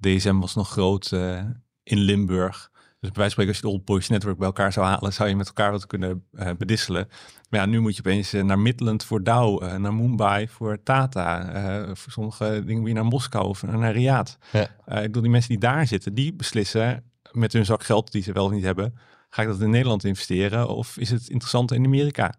DSM 0.00 0.38
was 0.38 0.54
nog 0.54 0.70
groot 0.70 1.12
eh, 1.12 1.40
in 1.82 1.98
Limburg. 1.98 2.70
Dus 3.00 3.10
bij 3.10 3.22
wijze 3.22 3.34
van 3.34 3.44
spreken, 3.44 3.48
als 3.52 3.56
je 3.56 3.62
de 3.62 3.72
Old 3.72 3.84
Boys 3.84 4.08
Network 4.08 4.36
bij 4.38 4.46
elkaar 4.46 4.72
zou 4.72 4.86
halen, 4.86 5.12
zou 5.12 5.28
je 5.28 5.36
met 5.36 5.46
elkaar 5.46 5.70
wat 5.70 5.86
kunnen 5.86 6.24
eh, 6.32 6.50
bedisselen. 6.58 7.08
Maar 7.50 7.60
ja, 7.60 7.66
nu 7.66 7.80
moet 7.80 7.96
je 7.96 8.02
opeens 8.02 8.32
naar 8.32 8.58
Midland 8.58 9.04
voor 9.04 9.22
Dow, 9.22 9.76
naar 9.78 9.94
Mumbai 9.94 10.48
voor 10.48 10.82
Tata. 10.82 11.86
voor 11.94 12.12
sommige 12.12 12.62
dingen 12.66 12.84
je 12.86 12.92
naar 12.94 13.04
Moskou 13.04 13.46
of 13.46 13.62
naar 13.62 13.92
Riyadh. 13.92 14.32
Ja. 14.52 14.62
Ik 14.62 15.02
bedoel, 15.02 15.22
die 15.22 15.30
mensen 15.30 15.50
die 15.50 15.58
daar 15.58 15.86
zitten, 15.86 16.14
die 16.14 16.34
beslissen 16.34 17.04
met 17.32 17.52
hun 17.52 17.64
zak 17.64 17.82
geld 17.84 18.12
die 18.12 18.22
ze 18.22 18.32
wel 18.32 18.44
of 18.44 18.50
niet 18.50 18.64
hebben. 18.64 18.94
Ga 19.34 19.42
ik 19.42 19.48
dat 19.48 19.60
in 19.60 19.70
Nederland 19.70 20.04
investeren 20.04 20.68
of 20.68 20.96
is 20.96 21.10
het 21.10 21.28
interessant 21.28 21.72
in 21.72 21.84
Amerika? 21.84 22.34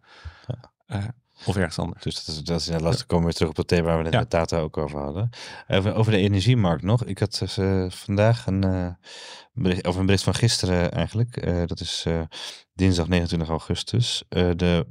Eh, 0.85 1.03
of 1.45 1.55
ergens 1.55 1.79
anders. 1.79 2.03
Dus 2.03 2.25
dat 2.25 2.35
is, 2.35 2.41
dat 2.43 2.59
is 2.59 2.69
lastig. 2.81 3.05
Komen 3.05 3.17
we 3.25 3.29
weer 3.29 3.33
terug 3.33 3.49
op 3.49 3.57
het 3.57 3.67
thema 3.67 3.83
waar 3.83 3.97
we 3.97 4.03
net 4.03 4.13
Ja. 4.13 4.19
met 4.19 4.29
Tata 4.29 4.59
ook 4.59 4.77
over 4.77 4.99
hadden. 4.99 5.29
Over, 5.67 5.93
over 5.95 6.11
de 6.11 6.17
energiemarkt 6.17 6.83
nog. 6.83 7.03
Ik 7.05 7.19
had 7.19 7.37
dus, 7.39 7.57
eh, 7.57 7.85
vandaag 7.89 8.45
een, 8.47 8.63
eh, 8.63 8.87
bericht, 9.53 9.87
of 9.87 9.95
een 9.95 10.05
bericht 10.05 10.23
van 10.23 10.33
gisteren 10.33 10.91
eigenlijk. 10.91 11.45
Dat 11.67 11.79
is 11.79 12.05
dinsdag 12.73 13.07
29 13.07 13.49
augustus. 13.49 14.23
De 14.29 14.87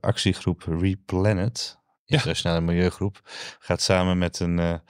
actiegroep 0.00 0.62
Replanet, 0.80 1.78
Ja. 2.04 2.16
internationale 2.16 2.60
milieugroep, 2.60 3.20
gaat 3.58 3.82
samen 3.82 4.18
met 4.18 4.40
een... 4.40 4.80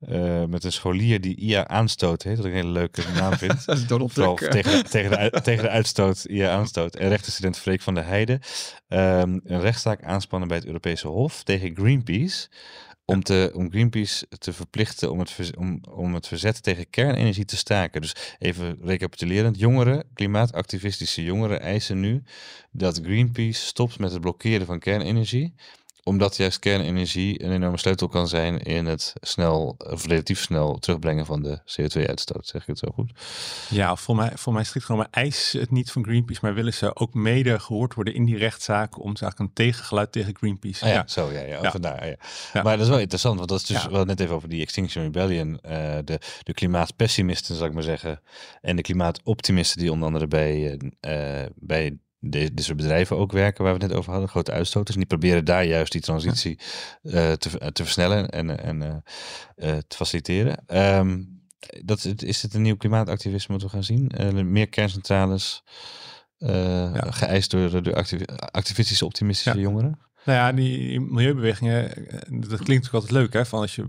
eh, 0.00 0.44
met 0.44 0.64
een 0.64 0.72
scholier 0.72 1.20
die 1.20 1.36
IA 1.36 1.68
aanstoot 1.68 2.22
heet, 2.22 2.36
wat 2.36 2.46
ik 2.46 2.52
een 2.52 2.58
hele 2.58 2.70
leuke 2.70 3.02
naam 3.14 3.32
vind. 3.32 3.64
Dat 3.66 3.76
is 3.76 3.86
Donald 3.86 4.14
Duck. 4.14 4.38
tegen, 4.50 4.82
de, 4.82 4.88
tegen, 4.88 5.10
de, 5.10 5.40
tegen 5.40 5.62
de 5.62 5.70
uitstoot, 5.70 6.24
ja, 6.28 6.50
aanstoot. 6.50 6.96
En 6.96 7.08
rechterstudent 7.08 7.58
Freek 7.58 7.80
van 7.80 7.94
der 7.94 8.06
Heijden. 8.06 8.40
ehm, 8.88 9.38
een 9.44 9.60
rechtszaak 9.60 10.04
aanspannen 10.04 10.48
bij 10.48 10.56
het 10.56 10.66
Europese 10.66 11.08
Hof 11.08 11.42
tegen 11.42 11.76
Greenpeace. 11.76 12.48
Om, 13.04 13.22
te, 13.22 13.50
om 13.54 13.70
Greenpeace 13.70 14.26
te 14.38 14.52
verplichten 14.52 15.10
om 15.10 15.18
het, 15.18 15.50
om, 15.56 15.80
om 15.90 16.14
het 16.14 16.26
verzet 16.26 16.62
tegen 16.62 16.90
kernenergie 16.90 17.44
te 17.44 17.56
staken. 17.56 18.00
Dus 18.00 18.36
even 18.38 18.78
recapitulerend. 18.82 19.58
Jongeren, 19.58 20.04
klimaatactivistische 20.14 21.22
jongeren 21.22 21.60
eisen 21.60 22.00
nu 22.00 22.22
dat 22.70 23.00
Greenpeace 23.02 23.64
stopt 23.64 23.98
met 23.98 24.12
het 24.12 24.20
blokkeren 24.20 24.66
van 24.66 24.78
kernenergie 24.78 25.54
omdat 26.10 26.36
juist 26.36 26.58
kernenergie 26.58 27.44
een 27.44 27.52
enorme 27.52 27.78
sleutel 27.78 28.08
kan 28.08 28.28
zijn 28.28 28.58
in 28.58 28.86
het 28.86 29.12
snel, 29.20 29.76
of 29.78 30.06
relatief 30.06 30.40
snel 30.40 30.78
terugbrengen 30.78 31.26
van 31.26 31.42
de 31.42 31.58
CO2-uitstoot. 31.58 32.46
Zeg 32.46 32.60
ik 32.60 32.66
het 32.66 32.78
zo 32.78 32.88
goed? 32.94 33.10
Ja, 33.68 33.96
voor 33.96 34.16
mij, 34.16 34.30
voor 34.34 34.52
mij 34.52 34.64
strikt 34.64 34.86
genomen 34.86 35.08
eis 35.10 35.52
het 35.52 35.70
niet 35.70 35.90
van 35.90 36.04
Greenpeace, 36.04 36.40
maar 36.42 36.54
willen 36.54 36.74
ze 36.74 36.96
ook 36.96 37.14
mede 37.14 37.58
gehoord 37.58 37.94
worden 37.94 38.14
in 38.14 38.24
die 38.24 38.36
rechtszaak 38.36 39.02
om 39.02 39.16
ze 39.16 39.22
eigenlijk 39.22 39.38
een 39.38 39.64
tegengeluid 39.64 40.12
tegen 40.12 40.36
Greenpeace. 40.36 40.84
Ah, 40.84 40.90
ja, 40.90 40.94
ja. 40.94 41.04
zo, 41.06 41.32
ja, 41.32 41.40
ja, 41.40 41.58
Ja. 41.62 41.70
vandaar, 41.70 42.06
ja. 42.08 42.16
Maar 42.62 42.76
dat 42.76 42.80
is 42.80 42.88
wel 42.88 42.98
interessant, 42.98 43.36
want 43.36 43.48
dat 43.48 43.60
is 43.60 43.66
dus 43.66 43.86
wel 43.86 44.04
net 44.04 44.20
even 44.20 44.34
over 44.34 44.48
die 44.48 44.62
Extinction 44.62 45.04
Rebellion, 45.04 45.60
eh, 45.60 45.98
de, 46.04 46.20
de 46.42 46.54
klimaatpessimisten, 46.54 47.54
zal 47.56 47.66
ik 47.66 47.72
maar 47.72 47.82
zeggen, 47.82 48.20
en 48.60 48.76
de 48.76 48.82
klimaatoptimisten 48.82 49.80
die 49.80 49.92
onder 49.92 50.06
andere 50.06 50.26
bij, 50.26 50.78
eh, 51.00 51.42
bij 51.54 51.98
dit 52.20 52.64
soort 52.64 52.76
bedrijven 52.76 53.16
ook 53.16 53.32
werken, 53.32 53.64
waar 53.64 53.74
we 53.74 53.78
het 53.80 53.88
net 53.88 53.98
over 53.98 54.10
hadden, 54.12 54.28
grote 54.30 54.52
uitstoters, 54.52 54.90
en 54.96 55.00
die 55.00 55.08
proberen 55.08 55.44
daar 55.44 55.64
juist 55.64 55.92
die 55.92 56.00
transitie 56.00 56.58
eh, 57.02 57.32
te, 57.32 57.58
eh, 57.58 57.68
te 57.68 57.82
versnellen 57.84 58.28
en, 58.30 58.62
en 58.62 59.02
eh, 59.56 59.76
te 59.76 59.96
faciliteren. 59.96 60.62
Ehm, 60.66 61.22
dat, 61.84 62.04
is- 62.04 62.12
is 62.14 62.42
het 62.42 62.54
een 62.54 62.62
nieuw 62.62 62.76
klimaatactivisme 62.76 63.54
wat 63.54 63.62
we 63.62 63.68
gaan 63.68 63.84
zien? 63.84 64.10
Meer 64.50 64.68
kerncentrales, 64.68 65.62
Ja. 66.38 67.10
geëist 67.10 67.50
door 67.50 67.82
de 67.82 67.94
activi- 67.94 68.24
activistische, 68.36 69.04
optimistische 69.04 69.58
Ja. 69.58 69.64
jongeren? 69.64 69.98
Nou 70.24 70.38
ja, 70.38 70.52
die 70.52 71.00
milieubewegingen, 71.00 71.88
dat 72.28 72.40
klinkt 72.40 72.66
natuurlijk 72.66 72.92
altijd 72.94 73.10
leuk 73.12 73.32
hè, 73.32 73.46
van 73.46 73.60
als 73.60 73.74
je 73.74 73.84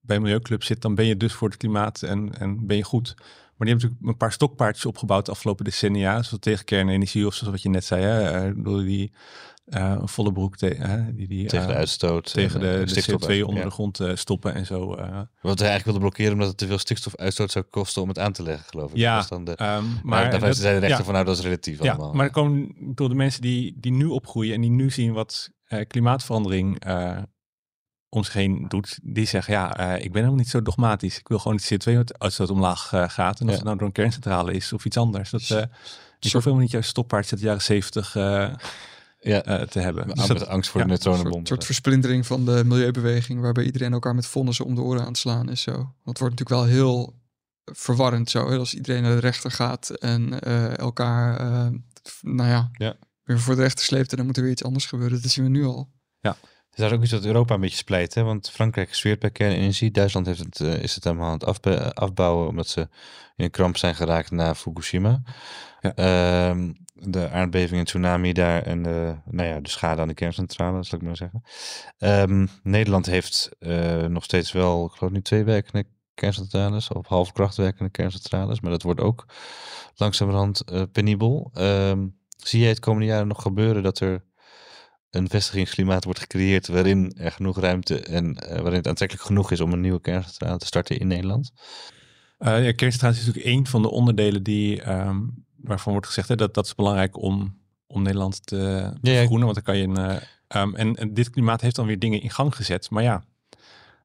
bij 0.00 0.16
een 0.16 0.22
milieuclub 0.22 0.62
zit, 0.62 0.82
dan 0.82 0.94
ben 0.94 1.06
je 1.06 1.16
dus 1.16 1.32
voor 1.32 1.48
het 1.48 1.56
klimaat 1.56 2.02
en, 2.02 2.38
en 2.38 2.66
ben 2.66 2.76
je 2.76 2.82
goed. 2.84 3.14
Maar 3.60 3.68
die 3.68 3.78
hebben 3.78 3.96
natuurlijk 3.98 4.20
een 4.20 4.26
paar 4.28 4.32
stokpaardjes 4.32 4.86
opgebouwd 4.86 5.24
de 5.26 5.30
afgelopen 5.32 5.64
decennia, 5.64 6.22
zoals 6.22 6.40
tegen 6.42 6.64
kernenergie 6.64 7.26
of 7.26 7.34
zoals 7.34 7.52
wat 7.52 7.62
je 7.62 7.68
net 7.68 7.84
zei, 7.84 8.02
hè, 8.02 8.46
eh, 8.48 8.52
door 8.56 8.82
die 8.82 9.12
eh, 9.64 10.00
volle 10.04 10.32
broek 10.32 10.56
te, 10.56 11.08
die, 11.14 11.28
die, 11.28 11.46
Tegen 11.46 11.66
de 11.66 11.72
eh, 11.72 11.78
uitstoot. 11.78 12.32
tegen 12.32 12.60
en, 12.60 12.78
de, 12.78 12.84
de 12.84 12.90
stikstof 12.90 13.22
CO2 13.22 13.26
onder 13.42 13.56
ja. 13.56 13.64
de 13.64 13.70
grond 13.70 14.00
stoppen 14.14 14.54
en 14.54 14.66
zo. 14.66 14.86
Wat 14.86 14.98
hij 15.58 15.68
eigenlijk 15.68 15.84
wilde 15.84 15.98
blokkeren 16.00 16.32
omdat 16.32 16.48
het 16.48 16.56
te 16.56 16.66
veel 16.66 16.78
stikstofuitstoot 16.78 17.50
zou 17.50 17.64
kosten 17.70 18.02
om 18.02 18.08
het 18.08 18.18
aan 18.18 18.32
te 18.32 18.42
leggen, 18.42 18.66
geloof 18.68 18.90
ik. 18.90 18.96
Ja, 18.96 19.18
Dat 19.18 19.28
dan 19.28 19.44
de, 19.44 19.54
Ehm, 19.56 19.66
maar 19.68 20.00
maar 20.02 20.30
daar 20.30 20.40
dat- 20.40 20.56
zei 20.56 20.74
de 20.74 20.80
rechter 20.80 20.98
ja. 20.98 21.04
van 21.04 21.12
nou, 21.12 21.24
dat 21.26 21.36
is 21.38 21.42
relatief 21.44 21.82
Ja, 21.82 21.90
allemaal. 21.92 22.12
maar 22.12 22.24
er 22.26 22.32
komen 22.32 22.74
door 22.94 23.08
de 23.08 23.14
mensen 23.14 23.40
die, 23.42 23.76
die 23.80 23.92
nu 23.92 24.04
opgroeien 24.06 24.54
en 24.54 24.60
die 24.60 24.70
nu 24.70 24.90
zien 24.90 25.12
wat 25.12 25.50
klimaatverandering 25.86 26.82
om 28.12 28.24
zich 28.24 28.32
heen 28.32 28.64
doet, 28.68 28.98
die 29.02 29.26
zeggen 29.26 29.52
ja, 29.54 29.76
eh, 29.76 29.94
ik 30.04 30.12
ben 30.12 30.14
helemaal 30.22 30.34
niet 30.38 30.48
zo 30.48 30.62
dogmatisch. 30.62 31.18
Ik 31.18 31.28
wil 31.28 31.38
gewoon 31.38 31.56
dat 31.56 31.66
de 31.68 32.04
CO2-uitstoot 32.04 32.50
omlaag 32.50 32.92
eh, 32.92 33.08
gaat. 33.08 33.40
En 33.40 33.46
als 33.46 33.50
Ja. 33.50 33.54
het 33.56 33.64
nou 33.64 33.76
door 33.76 33.86
een 33.86 33.92
kerncentrale 33.92 34.52
is 34.52 34.72
of 34.72 34.84
iets 34.84 34.96
anders. 34.96 35.30
Dat, 35.30 35.40
eh 35.50 35.62
ik 36.20 36.32
hoef 36.32 36.44
helemaal 36.44 36.62
niet 36.64 36.70
juist 36.70 36.88
stoppaardjes 36.90 37.32
uit 37.32 37.40
de 37.40 37.46
jaren 37.46 37.62
zeventig 37.62 38.16
eh, 38.16 38.22
ja, 39.20 39.42
eh, 39.42 39.62
te 39.66 39.80
hebben. 39.80 40.06
Dus 40.14 40.26
dat- 40.26 40.46
angst 40.46 40.70
voor 40.70 40.80
ja, 40.80 40.86
de 40.86 40.92
Een 40.92 40.98
neutronenbom. 40.98 41.32
soort, 41.32 41.48
soort 41.48 41.64
versplintering 41.64 42.26
van 42.26 42.44
de 42.44 42.62
milieubeweging, 42.66 43.40
waarbij 43.40 43.64
iedereen 43.64 43.92
elkaar 43.92 44.14
met 44.14 44.26
vonnissen 44.26 44.64
om 44.64 44.74
de 44.74 44.80
oren 44.80 45.00
aan 45.00 45.06
het 45.06 45.18
slaan 45.18 45.48
is 45.50 45.62
zo. 45.62 45.72
Want 45.72 45.86
het 46.04 46.18
wordt 46.18 46.38
natuurlijk 46.38 46.48
wel 46.48 46.64
heel 46.64 47.18
verwarrend 47.64 48.30
zo, 48.30 48.50
hè, 48.50 48.56
als 48.58 48.74
iedereen 48.74 49.02
naar 49.02 49.14
de 49.14 49.20
rechter 49.20 49.50
gaat 49.50 49.90
en 49.90 50.40
eh, 50.40 50.78
elkaar, 50.78 51.36
eh, 51.40 51.66
nou 52.20 52.48
ja, 52.48 52.68
Ja. 52.72 52.94
weer 53.22 53.40
voor 53.40 53.54
de 53.56 53.62
rechter 53.62 53.84
sleept 53.84 54.10
en 54.10 54.16
dan 54.16 54.26
moet 54.26 54.36
er 54.36 54.42
weer 54.42 54.52
iets 54.52 54.64
anders 54.64 54.86
gebeuren. 54.86 55.22
Dat 55.22 55.30
zien 55.30 55.44
we 55.44 55.50
nu 55.50 55.64
al. 55.64 55.88
Het 56.80 56.90
is 56.90 56.96
ook 56.96 57.02
iets 57.02 57.12
wat 57.12 57.24
Europa 57.24 57.54
een 57.54 57.60
beetje 57.60 57.76
splijt. 57.76 58.14
Hè? 58.14 58.22
Want 58.22 58.50
Frankrijk 58.50 58.94
zweert 58.94 59.18
bij 59.18 59.30
kernenergie. 59.30 59.90
Duitsland 59.90 60.26
heeft 60.26 60.38
het, 60.38 60.60
uh, 60.60 60.82
is 60.82 60.94
het 60.94 61.04
helemaal 61.04 61.26
aan 61.26 61.32
het 61.32 61.44
afbe- 61.44 61.94
afbouwen 61.94 62.48
omdat 62.48 62.68
ze 62.68 62.80
in 63.36 63.44
een 63.44 63.50
kramp 63.50 63.76
zijn 63.76 63.94
geraakt 63.94 64.30
na 64.30 64.54
Fukushima. 64.54 65.22
Ja. 65.80 65.94
Ehm, 65.94 66.72
de 66.94 67.30
aardbeving 67.30 67.78
en 67.78 67.84
tsunami 67.84 68.32
daar 68.32 68.62
en 68.62 68.82
de, 68.82 69.14
nou 69.24 69.48
ja, 69.48 69.60
de 69.60 69.68
schade 69.68 70.00
aan 70.00 70.08
de 70.08 70.14
kerncentrale, 70.14 70.82
zal 70.82 70.98
ik 70.98 71.04
maar 71.04 71.16
zeggen. 71.16 71.42
Ehm, 71.98 72.46
Nederland 72.62 73.06
heeft 73.06 73.50
uh, 73.60 74.04
nog 74.04 74.24
steeds 74.24 74.52
wel, 74.52 74.86
ik 74.86 74.92
geloof 74.92 75.12
nu 75.12 75.22
twee 75.22 75.44
werkende 75.44 75.86
kerncentrales, 76.14 76.88
of 76.88 77.06
half 77.06 77.32
krachtwerkende 77.32 77.90
kerncentrales, 77.90 78.60
maar 78.60 78.70
dat 78.70 78.82
wordt 78.82 79.00
ook 79.00 79.26
langzamerhand 79.94 80.62
uh, 80.72 80.82
penibel. 80.92 81.50
Um, 81.58 82.18
zie 82.36 82.60
je 82.60 82.66
het 82.66 82.78
komende 82.78 83.06
jaren 83.06 83.28
nog 83.28 83.42
gebeuren 83.42 83.82
dat 83.82 84.00
er 84.00 84.24
een 85.10 85.28
vestigingsklimaat 85.28 86.04
wordt 86.04 86.20
gecreëerd 86.20 86.68
waarin 86.68 87.12
er 87.16 87.32
genoeg 87.32 87.58
ruimte 87.60 88.00
en 88.00 88.24
uh, 88.24 88.48
waarin 88.48 88.78
het 88.78 88.88
aantrekkelijk 88.88 89.26
genoeg 89.26 89.50
is 89.50 89.60
om 89.60 89.72
een 89.72 89.80
nieuwe 89.80 90.00
kerncentrale 90.00 90.58
te 90.58 90.66
starten 90.66 90.98
in 90.98 91.06
Nederland? 91.06 91.52
Uh, 92.38 92.64
ja, 92.64 92.72
kerncentrale 92.72 93.14
is 93.14 93.26
natuurlijk 93.26 93.46
één 93.46 93.66
van 93.66 93.82
de 93.82 93.90
onderdelen 93.90 94.42
die, 94.42 94.90
um, 94.90 95.44
waarvan 95.56 95.92
wordt 95.92 96.06
gezegd 96.06 96.28
hè, 96.28 96.34
dat 96.34 96.54
dat 96.54 96.66
is 96.66 96.74
belangrijk 96.74 97.22
om, 97.22 97.58
om 97.86 98.02
Nederland 98.02 98.46
te, 98.46 98.56
te 98.56 98.98
Ja, 99.02 99.12
ja. 99.12 99.18
vergroenen. 99.18 99.46
Want 99.46 99.54
dan 99.54 99.64
kan 99.64 99.76
je 99.76 99.86
een, 99.86 99.98
uh, 99.98 100.62
um, 100.62 100.74
en, 100.74 100.96
en 100.96 101.14
dit 101.14 101.30
klimaat 101.30 101.60
heeft 101.60 101.76
dan 101.76 101.86
weer 101.86 101.98
dingen 101.98 102.22
in 102.22 102.30
gang 102.30 102.56
gezet. 102.56 102.90
Maar 102.90 103.02
ja, 103.02 103.24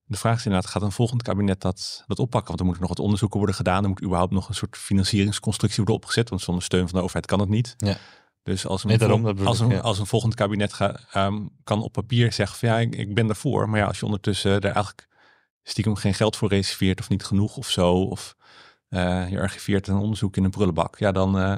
de 0.06 0.18
vraag 0.18 0.38
is 0.38 0.46
inderdaad, 0.46 0.72
gaat 0.72 0.82
een 0.82 0.91
volgend 0.91 1.22
kabinet 1.22 1.62
dat, 1.62 2.04
dat 2.08 2.20
oppakken? 2.20 2.48
Want 2.48 2.60
er 2.60 2.65
moeten 2.65 2.84
nog 2.84 2.91
wat 2.91 3.04
onderzoeken 3.06 3.38
worden 3.38 3.56
gedaan. 3.56 3.84
Er 3.84 3.89
moet 3.89 4.04
überhaupt 4.04 4.34
nog 4.34 4.50
een 4.50 4.56
soort 4.56 4.78
financieringsconstructie 4.78 5.78
worden 5.78 5.96
opgezet. 5.96 6.30
Want 6.30 6.41
zonder 6.41 6.63
steun 6.63 6.88
van 6.88 6.98
de 6.98 7.04
overheid 7.04 7.26
kan 7.26 7.39
het 7.39 7.50
niet. 7.50 7.74
Ja. 7.78 7.98
Dus 8.46 8.66
als 8.68 8.84
een, 8.84 8.90
Nee, 8.90 8.98
daarom, 8.98 9.18
vol- 9.18 9.26
dat 9.28 9.36
bedoel 9.36 9.50
als 9.52 9.60
ik, 9.62 9.66
een, 9.70 9.76
ja. 9.76 9.80
als 9.82 10.00
een 10.00 10.06
volgend 10.06 10.36
kabinet 10.36 10.74
ga, 10.74 11.00
um, 11.16 11.50
kan 11.64 11.82
op 11.82 11.92
papier 11.92 12.34
zeggen 12.34 12.58
van 12.58 12.70
ja, 12.70 12.80
ik, 12.80 12.96
ik 12.96 13.14
ben 13.14 13.26
daarvoor. 13.28 13.70
Maar 13.70 13.80
ja, 13.80 13.86
als 13.86 14.00
je 14.00 14.06
ondertussen 14.06 14.52
er 14.52 14.64
eigenlijk 14.72 15.08
stiekem 15.64 15.96
geen 15.96 16.14
geld 16.14 16.36
voor 16.36 16.50
reserveert 16.50 17.00
of 17.00 17.10
niet 17.10 17.24
genoeg 17.26 17.58
of 17.58 17.70
zo. 17.70 17.92
Of 17.94 18.36
uh, 18.90 19.30
je 19.30 19.40
archiveert 19.40 19.88
een 19.88 19.96
onderzoek 19.98 20.38
in 20.38 20.44
een 20.44 20.50
prullenbak. 20.50 20.98
Ja, 21.00 21.12
dan 21.12 21.40
uh, 21.40 21.56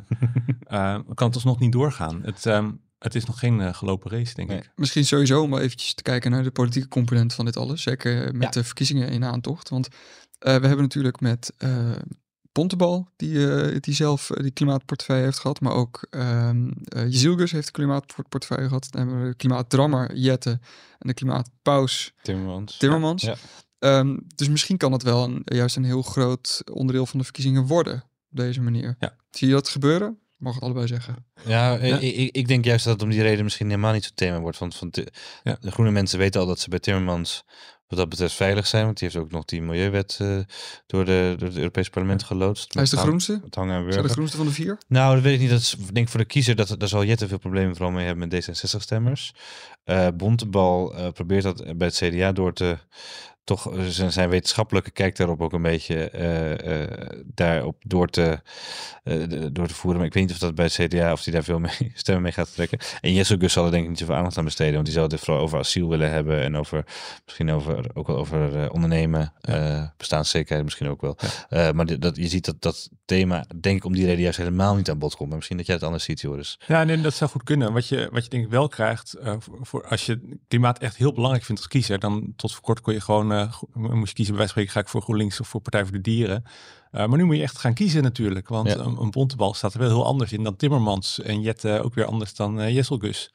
uh, 0.72 0.98
kan 1.14 1.26
het 1.28 1.34
alsnog 1.36 1.60
niet 1.60 1.72
doorgaan. 1.72 2.22
Het, 2.24 2.46
um, 2.46 2.82
het 3.00 3.16
is 3.16 3.26
nog 3.26 3.40
geen 3.40 3.60
uh, 3.60 3.74
gelopen 3.74 4.12
race, 4.12 4.34
denk 4.34 4.50
Nee. 4.50 4.58
ik. 4.58 4.72
Misschien 4.76 5.06
sowieso 5.06 5.42
om 5.42 5.58
eventjes 5.58 5.94
te 5.94 6.04
kijken 6.04 6.32
naar 6.32 6.44
de 6.44 6.52
politieke 6.52 6.88
component 6.88 7.34
van 7.34 7.46
dit 7.46 7.58
alles. 7.58 7.82
Zeker 7.82 8.34
met 8.34 8.44
Ja. 8.44 8.50
de 8.50 8.64
verkiezingen 8.64 9.10
in 9.10 9.24
aantocht. 9.26 9.70
Want 9.70 9.88
uh, 9.88 9.94
we 10.40 10.50
hebben 10.50 10.78
natuurlijk 10.82 11.20
met 11.20 11.54
uh, 11.60 11.92
Pontebal, 12.58 13.08
die, 13.16 13.34
uh, 13.34 13.76
die 13.80 13.94
zelf 13.94 14.30
die 14.42 14.52
klimaatportefeuille 14.52 15.24
heeft 15.24 15.40
gehad. 15.40 15.62
Maar 15.62 15.74
ook 15.74 16.08
um, 16.10 16.74
Jezilgus 17.08 17.52
heeft 17.52 17.68
een 17.68 17.74
klimaatportefeuille 17.74 18.68
gehad. 18.68 18.88
Dan 18.92 19.02
hebben 19.02 19.22
we 19.24 19.30
de 19.30 19.36
klimaatdrammer 19.36 20.16
Jette 20.16 20.50
en 21.00 21.08
de 21.08 21.14
klimaatpaus 21.14 22.14
Timmermans. 22.22 22.78
Timmermans. 22.78 23.22
Ja. 23.22 23.36
Um, 23.80 24.26
dus 24.36 24.50
misschien 24.50 24.78
kan 24.78 24.92
het 24.92 25.04
wel 25.04 25.24
een, 25.24 25.42
juist 25.44 25.76
een 25.76 25.84
heel 25.84 26.02
groot 26.02 26.62
onderdeel 26.72 27.06
van 27.06 27.18
de 27.20 27.26
verkiezingen 27.26 27.66
worden. 27.66 27.96
Op 28.32 28.38
deze 28.38 28.62
manier. 28.62 28.96
Ja. 29.00 29.16
Zie 29.30 29.48
je 29.48 29.54
dat 29.54 29.70
gebeuren? 29.70 30.20
Mag 30.38 30.54
het 30.54 30.64
allebei 30.64 30.88
zeggen. 30.88 31.26
Ja, 31.46 31.74
Ja. 31.74 31.98
Ik, 31.98 32.16
ik, 32.16 32.36
ik 32.36 32.48
denk 32.48 32.66
juist 32.66 32.84
dat 32.84 32.94
het 32.94 33.04
om 33.04 33.10
die 33.10 33.22
reden 33.22 33.44
misschien 33.44 33.70
helemaal 33.70 33.94
niet 33.94 34.04
zo'n 34.04 34.16
thema 34.16 34.40
wordt. 34.40 34.58
Want 34.58 34.76
van 34.76 34.88
de, 34.92 35.12
Ja. 35.44 35.58
de 35.60 35.72
groene 35.72 35.92
mensen 35.92 36.20
weten 36.20 36.42
al 36.42 36.48
dat 36.48 36.60
ze 36.60 36.70
bij 36.70 36.80
Timmermans 36.80 37.44
wat 37.88 38.00
dat 38.00 38.10
betreft 38.10 38.34
veilig 38.34 38.68
zijn. 38.68 38.86
Want 38.86 39.00
die 39.00 39.10
heeft 39.10 39.24
ook 39.24 39.32
nog 39.32 39.46
die 39.46 39.62
milieuwet 39.62 40.20
uh, 40.22 40.40
door, 40.86 41.06
de, 41.06 41.36
door 41.38 41.48
het 41.48 41.58
Europese 41.58 41.90
parlement 41.90 42.24
geloodst. 42.24 42.74
Hij 42.74 42.84
is 42.84 42.90
de 42.90 42.98
groenste. 42.98 43.40
met 43.44 43.56
hangen 43.56 43.92
en 43.92 44.02
de 44.02 44.10
groenste 44.10 44.38
van 44.38 44.46
de 44.46 44.52
vier? 44.52 44.78
Nou, 44.88 45.14
dat 45.14 45.24
weet 45.24 45.34
ik 45.34 45.40
niet. 45.40 45.50
Dat 45.50 45.60
is, 45.60 45.76
ik 45.76 45.94
denk 45.94 46.10
voor 46.10 46.20
de 46.20 46.26
kiezer, 46.26 46.56
dat, 46.56 46.76
daar 46.78 46.90
zal 46.90 47.04
Jette 47.04 47.28
veel 47.28 47.38
problemen 47.38 47.76
vooral 47.76 47.94
mee 47.94 48.06
hebben 48.06 48.28
met 48.28 48.50
D66-stemmers. 48.50 49.34
Uh, 49.86 50.08
Bontebal 50.14 50.96
uh, 50.96 51.08
probeert 51.12 51.44
dat 51.44 51.78
bij 51.78 51.88
het 51.88 51.96
CDA 51.96 52.32
door 52.32 52.54
te... 52.54 52.78
Toch 53.48 53.74
uh, 53.74 53.84
zijn, 53.86 54.12
zijn 54.12 54.30
wetenschappelijke 54.30 54.92
kijk 54.92 55.16
daarop 55.16 55.42
ook 55.42 55.54
een 55.54 55.62
beetje 55.62 56.12
uh, 56.62 57.22
daarop 57.26 57.76
door 57.86 58.10
te, 58.10 58.40
uh, 59.04 59.46
door 59.52 59.68
te 59.68 59.74
voeren. 59.74 59.98
Maar 59.98 60.08
ik 60.08 60.14
weet 60.14 60.24
niet 60.24 60.32
of 60.32 60.38
dat 60.38 60.56
bij 60.56 60.66
het 60.66 60.74
CDA, 60.74 61.12
of 61.12 61.24
die 61.24 61.34
daar 61.34 61.44
veel 61.44 61.60
mee, 61.60 61.92
stemmen 61.94 62.24
mee 62.24 62.32
gaat 62.32 62.54
trekken. 62.54 62.80
En 63.02 63.14
Jesse 63.14 63.38
Gus 63.40 63.54
zal 63.54 63.66
er 63.66 63.72
denk 63.72 63.84
ik 63.84 63.90
niet 63.90 64.00
zoveel 64.00 64.16
aandacht 64.16 64.38
aan 64.38 64.44
besteden. 64.44 64.74
Want 64.74 64.86
die 64.86 64.94
zal 64.94 65.04
het 65.04 65.20
vooral 65.20 65.44
over 65.44 65.60
asiel 65.60 65.90
willen 65.90 66.12
hebben. 66.12 66.42
En 66.42 66.58
over, 66.58 66.84
misschien 67.26 67.52
over, 67.52 67.90
ook 67.94 68.08
wel 68.08 68.18
over 68.18 68.72
ondernemen. 68.72 69.34
Ja. 69.42 69.94
bestaanszekerheid 69.98 70.64
misschien 70.64 70.90
ook 70.90 71.02
wel. 71.02 71.18
Ja. 71.50 71.72
maar 71.72 72.00
dat, 72.00 72.16
je 72.16 72.28
ziet 72.28 72.46
dat 72.46 72.62
dat 72.62 72.90
thema, 73.06 73.46
denk 73.60 73.78
ik 73.78 73.86
om 73.86 73.94
die 73.94 74.06
reden 74.06 74.22
juist 74.22 74.38
helemaal 74.38 74.76
niet 74.76 74.90
aan 74.90 75.00
bod 75.00 75.16
komt. 75.16 75.28
Maar 75.28 75.38
misschien 75.38 75.58
dat 75.58 75.66
jij 75.66 75.76
het 75.76 75.84
anders 75.84 76.04
ziet, 76.04 76.22
Joris. 76.22 76.60
Ja, 76.68 76.84
nee, 76.84 77.02
dat 77.02 77.14
zou 77.14 77.30
goed 77.30 77.44
kunnen. 77.44 77.74
Wat 77.74 77.88
je, 77.88 78.10
wat 78.12 78.24
je 78.24 78.30
denk 78.30 78.44
ik 78.44 78.52
wel 78.52 78.68
krijgt, 78.68 79.16
voor, 79.62 79.88
als 79.88 80.06
je 80.06 80.38
klimaat 80.48 80.80
echt 80.80 80.96
heel 80.96 81.14
belangrijk 81.14 81.46
vindt 81.46 81.62
als 81.62 81.70
kiezer, 81.70 82.00
dan 82.00 82.34
tot 82.36 82.54
voor 82.54 82.62
kort 82.62 82.82
kon 82.82 82.94
je 82.94 83.02
gewoon, 83.02 83.37
moest 83.74 84.08
je 84.08 84.14
kiezen 84.14 84.16
bij 84.16 84.24
wijze 84.24 84.38
van 84.38 84.48
spreken, 84.48 84.72
ga 84.72 84.80
ik 84.80 84.88
voor 84.88 85.02
GroenLinks 85.02 85.40
of 85.40 85.48
voor 85.48 85.62
Partij 85.62 85.84
voor 85.84 85.92
de 85.92 86.02
Dieren. 86.02 86.44
Uh, 86.92 87.06
maar 87.06 87.18
nu 87.18 87.24
moet 87.24 87.36
je 87.36 87.42
echt 87.42 87.58
gaan 87.58 87.74
kiezen 87.74 88.04
natuurlijk, 88.04 88.48
want 88.48 88.68
Ja. 88.68 88.76
een, 88.78 88.98
een 89.02 89.12
bontebal 89.12 89.54
staat 89.54 89.74
er 89.74 89.80
wel 89.80 89.90
heel 89.90 90.06
anders 90.06 90.32
in 90.34 90.44
dan 90.44 90.56
Timmermans 90.56 91.22
en 91.22 91.42
Jette 91.42 91.82
ook 91.84 91.94
weer 91.94 92.06
anders 92.06 92.36
dan 92.36 92.60
uh, 92.60 92.74
Jesselgus. 92.74 93.34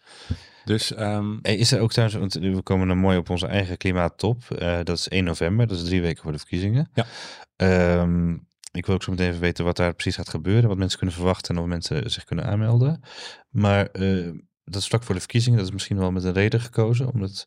Dus 0.64 0.98
um, 0.98 1.38
Hey, 1.42 1.56
is 1.56 1.72
er 1.72 1.80
ook 1.80 1.92
trouwens, 1.92 2.18
want 2.18 2.34
we 2.34 2.62
komen 2.62 2.88
dan 2.88 2.98
mooi 2.98 3.16
op 3.18 3.30
onze 3.30 3.46
eigen 3.46 3.76
klimaattop. 3.76 4.42
Uh, 4.58 4.78
dat 4.84 4.98
is 4.98 5.08
1 5.08 5.24
november, 5.24 5.66
dat 5.66 5.76
is 5.76 5.84
drie 5.84 6.00
weken 6.02 6.22
voor 6.22 6.32
de 6.32 6.38
verkiezingen. 6.38 6.90
Ja. 6.94 7.06
Um, 8.00 8.46
ik 8.72 8.86
wil 8.86 8.94
ook 8.94 9.02
zo 9.02 9.10
meteen 9.10 9.28
even 9.28 9.40
weten 9.40 9.64
wat 9.64 9.76
daar 9.76 9.92
precies 9.94 10.16
gaat 10.16 10.28
gebeuren, 10.28 10.68
wat 10.68 10.78
mensen 10.78 10.98
kunnen 10.98 11.16
verwachten 11.16 11.54
en 11.56 11.62
of 11.62 11.68
mensen 11.68 12.10
zich 12.10 12.24
kunnen 12.24 12.44
aanmelden. 12.46 13.00
Maar 13.50 13.88
uh, 13.92 14.30
dat 14.64 14.80
is 14.80 14.88
vlak 14.88 15.02
voor 15.02 15.14
de 15.14 15.20
verkiezingen, 15.20 15.58
dat 15.58 15.66
is 15.66 15.72
misschien 15.72 15.98
wel 15.98 16.10
met 16.10 16.24
een 16.24 16.32
reden 16.32 16.60
gekozen, 16.60 17.12
om 17.12 17.22
het 17.22 17.46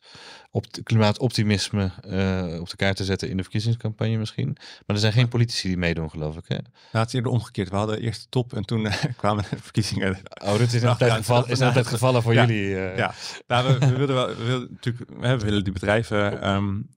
op 0.51 0.65
klimaatoptimisme 0.83 1.91
uh, 2.07 2.59
op 2.59 2.69
de 2.69 2.75
kaart 2.75 2.95
te 2.95 3.03
zetten 3.03 3.29
in 3.29 3.37
de 3.37 3.43
verkiezingscampagne 3.43 4.17
misschien. 4.17 4.47
Maar 4.85 4.95
er 4.95 4.97
zijn 4.97 5.13
geen 5.13 5.27
politici 5.27 5.67
die 5.67 5.77
meedoen, 5.77 6.09
geloof 6.09 6.37
ik. 6.37 6.43
Hè? 6.47 6.55
Nou, 6.55 6.65
het 6.91 7.07
is 7.07 7.13
eerder 7.13 7.31
omgekeerd. 7.31 7.69
We 7.69 7.75
hadden 7.75 8.01
eerst 8.01 8.21
de 8.21 8.29
top 8.29 8.53
en 8.53 8.65
toen 8.65 8.85
uh, 8.85 8.93
kwamen 9.17 9.43
de 9.49 9.57
verkiezingen. 9.61 10.17
Oh, 10.43 10.57
dit 10.57 10.73
is 10.73 10.83
een 10.83 10.97
tijd, 10.97 11.11
geval, 11.11 11.47
is 11.47 11.61
altijd 11.61 11.87
gevallen 11.87 12.21
voor 12.21 12.33
ja, 12.33 12.45
jullie. 12.45 12.69
Uh... 12.69 12.97
Ja, 12.97 13.13
nou, 13.47 13.67
we, 13.67 13.85
we, 13.85 13.95
wilden 13.95 14.15
wel, 14.15 14.27
we 14.27 14.43
wilden 14.43 14.67
natuurlijk, 14.71 15.09
we 15.19 15.37
willen 15.37 15.63
die 15.63 15.73
bedrijven 15.73 16.49
um, 16.49 16.89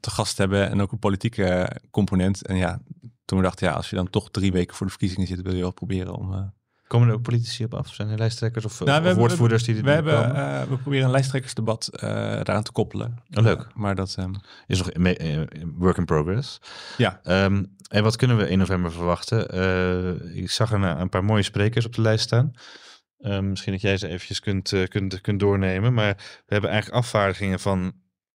te 0.00 0.10
gast 0.10 0.38
hebben 0.38 0.70
en 0.70 0.80
ook 0.80 0.92
een 0.92 0.98
politieke 0.98 1.80
component. 1.90 2.46
En 2.46 2.56
ja, 2.56 2.80
toen 3.24 3.38
we 3.38 3.44
dachten, 3.44 3.68
ja, 3.68 3.74
als 3.74 3.90
je 3.90 3.96
dan 3.96 4.10
toch 4.10 4.30
drie 4.30 4.52
weken 4.52 4.76
voor 4.76 4.86
de 4.86 4.92
verkiezingen 4.92 5.26
zit, 5.26 5.42
wil 5.42 5.54
je 5.54 5.60
wel 5.60 5.72
proberen 5.72 6.14
om. 6.14 6.52
Komen 6.86 7.08
er 7.08 7.14
ook 7.14 7.22
politici 7.22 7.64
op 7.64 7.74
af? 7.74 7.94
Zijn 7.94 8.08
er 8.08 8.18
lijsttrekkers 8.18 8.64
of, 8.64 8.80
nou, 8.80 9.00
of 9.00 9.06
we 9.06 9.14
woordvoerders 9.14 9.64
die 9.64 9.74
we, 9.74 9.80
er 9.80 9.86
we 10.04 10.10
hebben, 10.10 10.36
uh, 10.36 10.62
we 10.62 10.76
proberen 10.76 11.04
een 11.04 11.10
lijsttrekkersdebat 11.10 11.90
uh, 11.92 12.00
daaraan 12.00 12.62
te 12.62 12.72
koppelen. 12.72 13.22
Oh, 13.34 13.42
leuk. 13.44 13.60
Uh, 13.60 13.66
maar 13.74 13.94
dat 13.94 14.16
um... 14.18 14.34
is 14.66 14.78
nog 14.78 14.90
in, 14.90 15.48
work 15.76 15.96
in 15.96 16.04
progress. 16.04 16.60
Ja. 16.96 17.20
Um, 17.44 17.76
en 17.88 18.02
wat 18.02 18.16
kunnen 18.16 18.36
we 18.36 18.48
in 18.48 18.58
november 18.58 18.92
verwachten? 18.92 19.54
Uh, 19.54 20.36
ik 20.36 20.50
zag 20.50 20.72
er 20.72 20.82
een, 20.82 21.00
een, 21.00 21.08
paar 21.08 21.24
mooie 21.24 21.42
sprekers 21.42 21.86
op 21.86 21.94
de 21.94 22.00
lijst 22.00 22.24
staan. 22.24 22.52
Uh, 23.20 23.38
misschien 23.38 23.72
dat 23.72 23.82
jij 23.82 23.96
ze 23.96 24.08
eventjes 24.08 24.40
kunt, 24.40 24.72
uh, 24.72 24.86
kunt, 24.86 25.20
kunt 25.20 25.40
doornemen. 25.40 25.94
Maar 25.94 26.14
we 26.16 26.52
hebben 26.52 26.70
eigenlijk 26.70 27.02
afvaardigingen 27.02 27.60
van 27.60 27.92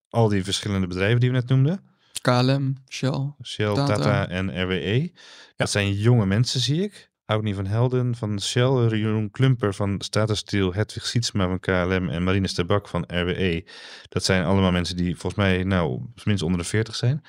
al 0.09 0.27
die 0.27 0.43
verschillende 0.43 0.87
bedrijven 0.87 1.19
die 1.19 1.29
we 1.29 1.35
net 1.35 1.47
noemden. 1.47 1.83
KLM, 2.21 2.75
Shell, 2.87 3.33
Shell, 3.43 3.73
Tata, 3.73 3.95
Tata 3.95 4.27
en 4.27 4.63
RWE. 4.63 5.01
Ja. 5.01 5.09
Dat 5.55 5.69
zijn 5.69 5.93
jonge 5.93 6.25
mensen, 6.25 6.59
zie 6.59 6.83
ik. 6.83 7.08
Houdnie 7.29 7.55
van 7.55 7.65
Helden 7.65 8.15
van 8.15 8.41
Shell, 8.41 8.87
Jeroen 8.97 9.31
Klumper 9.31 9.73
van 9.73 10.01
Stata 10.01 10.33
Steel, 10.33 10.73
Hedwig 10.73 11.05
Sietsma 11.05 11.47
van 11.47 11.59
KLM 11.59 12.09
en 12.09 12.23
Marine 12.23 12.47
Stabak 12.47 12.87
van 12.87 13.03
RWE. 13.07 13.65
Dat 14.07 14.23
zijn 14.23 14.45
allemaal 14.45 14.71
mensen 14.71 14.95
die 14.95 15.11
volgens 15.11 15.35
mij 15.35 15.63
nou 15.63 15.99
minstens 15.99 16.41
onder 16.41 16.59
de 16.59 16.65
40 16.65 16.95
zijn. 16.95 17.21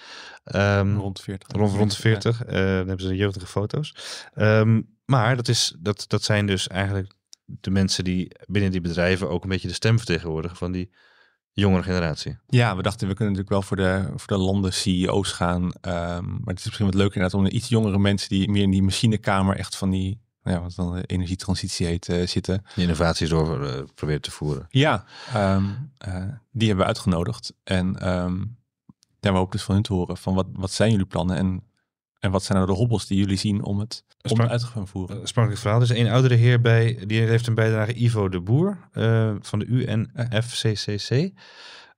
Um, 0.44 0.96
rond 0.96 1.16
de 1.16 1.22
40. 1.22 1.48
Rond, 1.48 1.72
rond 1.72 1.90
de 1.90 1.96
40. 1.96 2.38
Ja. 2.38 2.46
Uh, 2.46 2.52
dan 2.52 2.88
hebben 2.88 3.00
ze 3.00 3.16
jeugdige 3.16 3.46
foto's. 3.46 3.94
Um, 4.34 4.96
maar 5.04 5.36
dat, 5.36 5.48
is, 5.48 5.76
dat, 5.78 6.04
dat 6.08 6.22
zijn 6.22 6.46
dus 6.46 6.68
eigenlijk 6.68 7.12
de 7.44 7.70
mensen 7.70 8.04
die 8.04 8.32
binnen 8.46 8.70
die 8.70 8.80
bedrijven 8.80 9.30
ook 9.30 9.42
een 9.42 9.48
beetje 9.48 9.68
de 9.68 9.74
stem 9.74 9.96
vertegenwoordigen 9.96 10.56
van 10.56 10.72
die 10.72 10.90
jongere 11.60 11.82
generatie. 11.82 12.38
Ja, 12.46 12.76
we 12.76 12.82
dachten 12.82 13.08
we 13.08 13.14
kunnen 13.14 13.34
natuurlijk 13.34 13.50
wel 13.50 13.62
voor 13.62 13.76
de, 13.76 14.12
voor 14.16 14.38
de 14.38 14.44
landen 14.44 14.72
CEO's 14.72 15.32
gaan. 15.32 15.62
Um, 15.62 15.70
maar 15.82 16.40
het 16.44 16.58
is 16.58 16.64
misschien 16.64 16.86
wat 16.86 16.94
leuker 16.94 17.14
inderdaad 17.14 17.38
om 17.38 17.44
de 17.44 17.50
iets 17.50 17.68
jongere 17.68 17.98
mensen 17.98 18.28
die 18.28 18.50
meer 18.50 18.62
in 18.62 18.70
die 18.70 18.82
machinekamer 18.82 19.56
echt 19.56 19.76
van 19.76 19.90
die, 19.90 20.20
nou 20.42 20.56
ja, 20.56 20.62
wat 20.62 20.74
dan 20.74 20.94
de 20.94 21.06
energietransitie 21.06 21.86
heet, 21.86 22.08
uh, 22.08 22.26
zitten. 22.26 22.64
Die 22.74 22.84
innovaties 22.84 23.28
door 23.28 23.64
uh, 23.64 23.72
proberen 23.94 24.20
te 24.20 24.30
voeren. 24.30 24.66
Ja, 24.68 25.04
um, 25.36 25.92
uh, 26.08 26.14
die 26.50 26.68
hebben 26.68 26.84
we 26.84 26.92
uitgenodigd. 26.92 27.54
En 27.64 28.08
um, 28.08 28.56
ja, 29.20 29.32
we 29.32 29.38
hopen 29.38 29.56
dus 29.56 29.62
van 29.62 29.74
hun 29.74 29.82
te 29.82 29.92
horen 29.92 30.16
van 30.16 30.34
wat, 30.34 30.46
wat 30.52 30.70
zijn 30.70 30.90
jullie 30.90 31.06
plannen 31.06 31.36
en, 31.36 31.62
en 32.20 32.30
wat 32.30 32.42
zijn 32.42 32.59
nou 32.59 32.70
de 32.70 32.76
hobbels 32.76 33.06
die 33.06 33.18
jullie 33.18 33.37
zien 33.37 33.64
om 33.64 33.78
het, 33.78 34.04
om 34.30 34.40
het 34.40 34.50
uit 34.50 34.61
te 34.61 34.66
gaan 34.66 34.88
voeren. 34.88 35.28
Spannend 35.28 35.59
verhaal. 35.59 35.80
Er 35.80 35.90
is 35.90 35.98
een 35.98 36.11
oudere 36.11 36.35
heer 36.35 36.61
bij, 36.61 36.98
die 37.06 37.20
heeft 37.20 37.46
een 37.46 37.54
bijdrage 37.54 38.02
Ivo 38.02 38.28
de 38.28 38.40
Boer 38.40 38.78
uh, 38.94 39.35
van 39.40 39.59
de 39.59 39.64
UNFCCC. 39.64 41.11
Uh, 41.11 41.30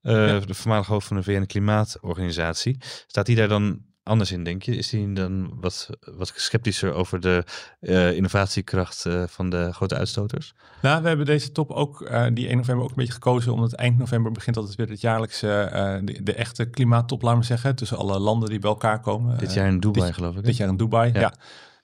ja. 0.03 0.39
De 0.39 0.55
voormalige 0.55 0.93
hoofd 0.93 1.07
van 1.07 1.17
de 1.17 1.23
VN 1.23 1.47
Klimaatorganisatie. 1.47 2.77
Staat 3.07 3.27
hij 3.27 3.37
daar 3.37 3.49
dan 3.49 3.81
anders 4.03 4.33
in, 4.33 4.45
denk 4.45 4.63
je? 4.63 4.77
Is 4.77 4.91
hij 4.91 5.13
dan 5.13 5.53
wat, 5.61 5.91
wat 6.01 6.33
sceptischer 6.35 6.93
over 6.93 7.21
de 7.21 7.45
uh, 7.81 8.17
innovatiekracht 8.17 9.05
uh, 9.05 9.23
van 9.27 9.51
de 9.51 9.73
grote 9.73 9.95
uitstoters? 9.95 10.55
Nou, 10.83 11.03
we 11.03 11.09
hebben 11.09 11.27
deze 11.27 11.53
top 11.53 11.71
ook, 11.71 12.01
uh, 12.01 12.27
die 12.33 12.49
1 12.49 12.57
november, 12.57 12.85
ook 12.85 12.91
een 12.91 12.97
beetje 12.97 13.13
gekozen. 13.13 13.53
Omdat 13.53 13.73
eind 13.73 13.99
november 13.99 14.33
begint 14.33 14.57
altijd 14.57 14.77
weer 14.77 14.89
het 14.89 15.01
jaarlijkse, 15.01 15.71
de, 16.05 16.23
de, 16.23 16.35
echte 16.35 16.65
klimaattop, 16.65 17.23
laten 17.23 17.41
we 17.41 17.47
zeggen. 17.47 17.75
Tussen 17.75 17.97
alle 17.97 18.19
landen 18.19 18.49
die 18.49 18.59
bij 18.59 18.71
elkaar 18.71 19.01
komen. 19.01 19.39
Dit 19.39 19.53
jaar 19.53 19.69
in 19.69 19.81
Dubai, 19.81 20.13
geloof 20.13 20.37
ik. 20.37 20.45
Dit 20.45 20.57
jaar 20.57 20.69
in 20.69 20.77
Dubai, 20.77 21.13
ja. 21.13 21.21
ja. 21.21 21.35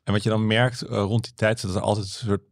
En 0.04 0.12
wat 0.12 0.22
je 0.22 0.28
dan 0.28 0.46
merkt 0.46 0.80
rond 0.80 1.24
die 1.24 1.34
tijd, 1.34 1.62
dat 1.62 1.74
er 1.74 1.80
altijd 1.80 2.06
een 2.06 2.26
soort 2.26 2.42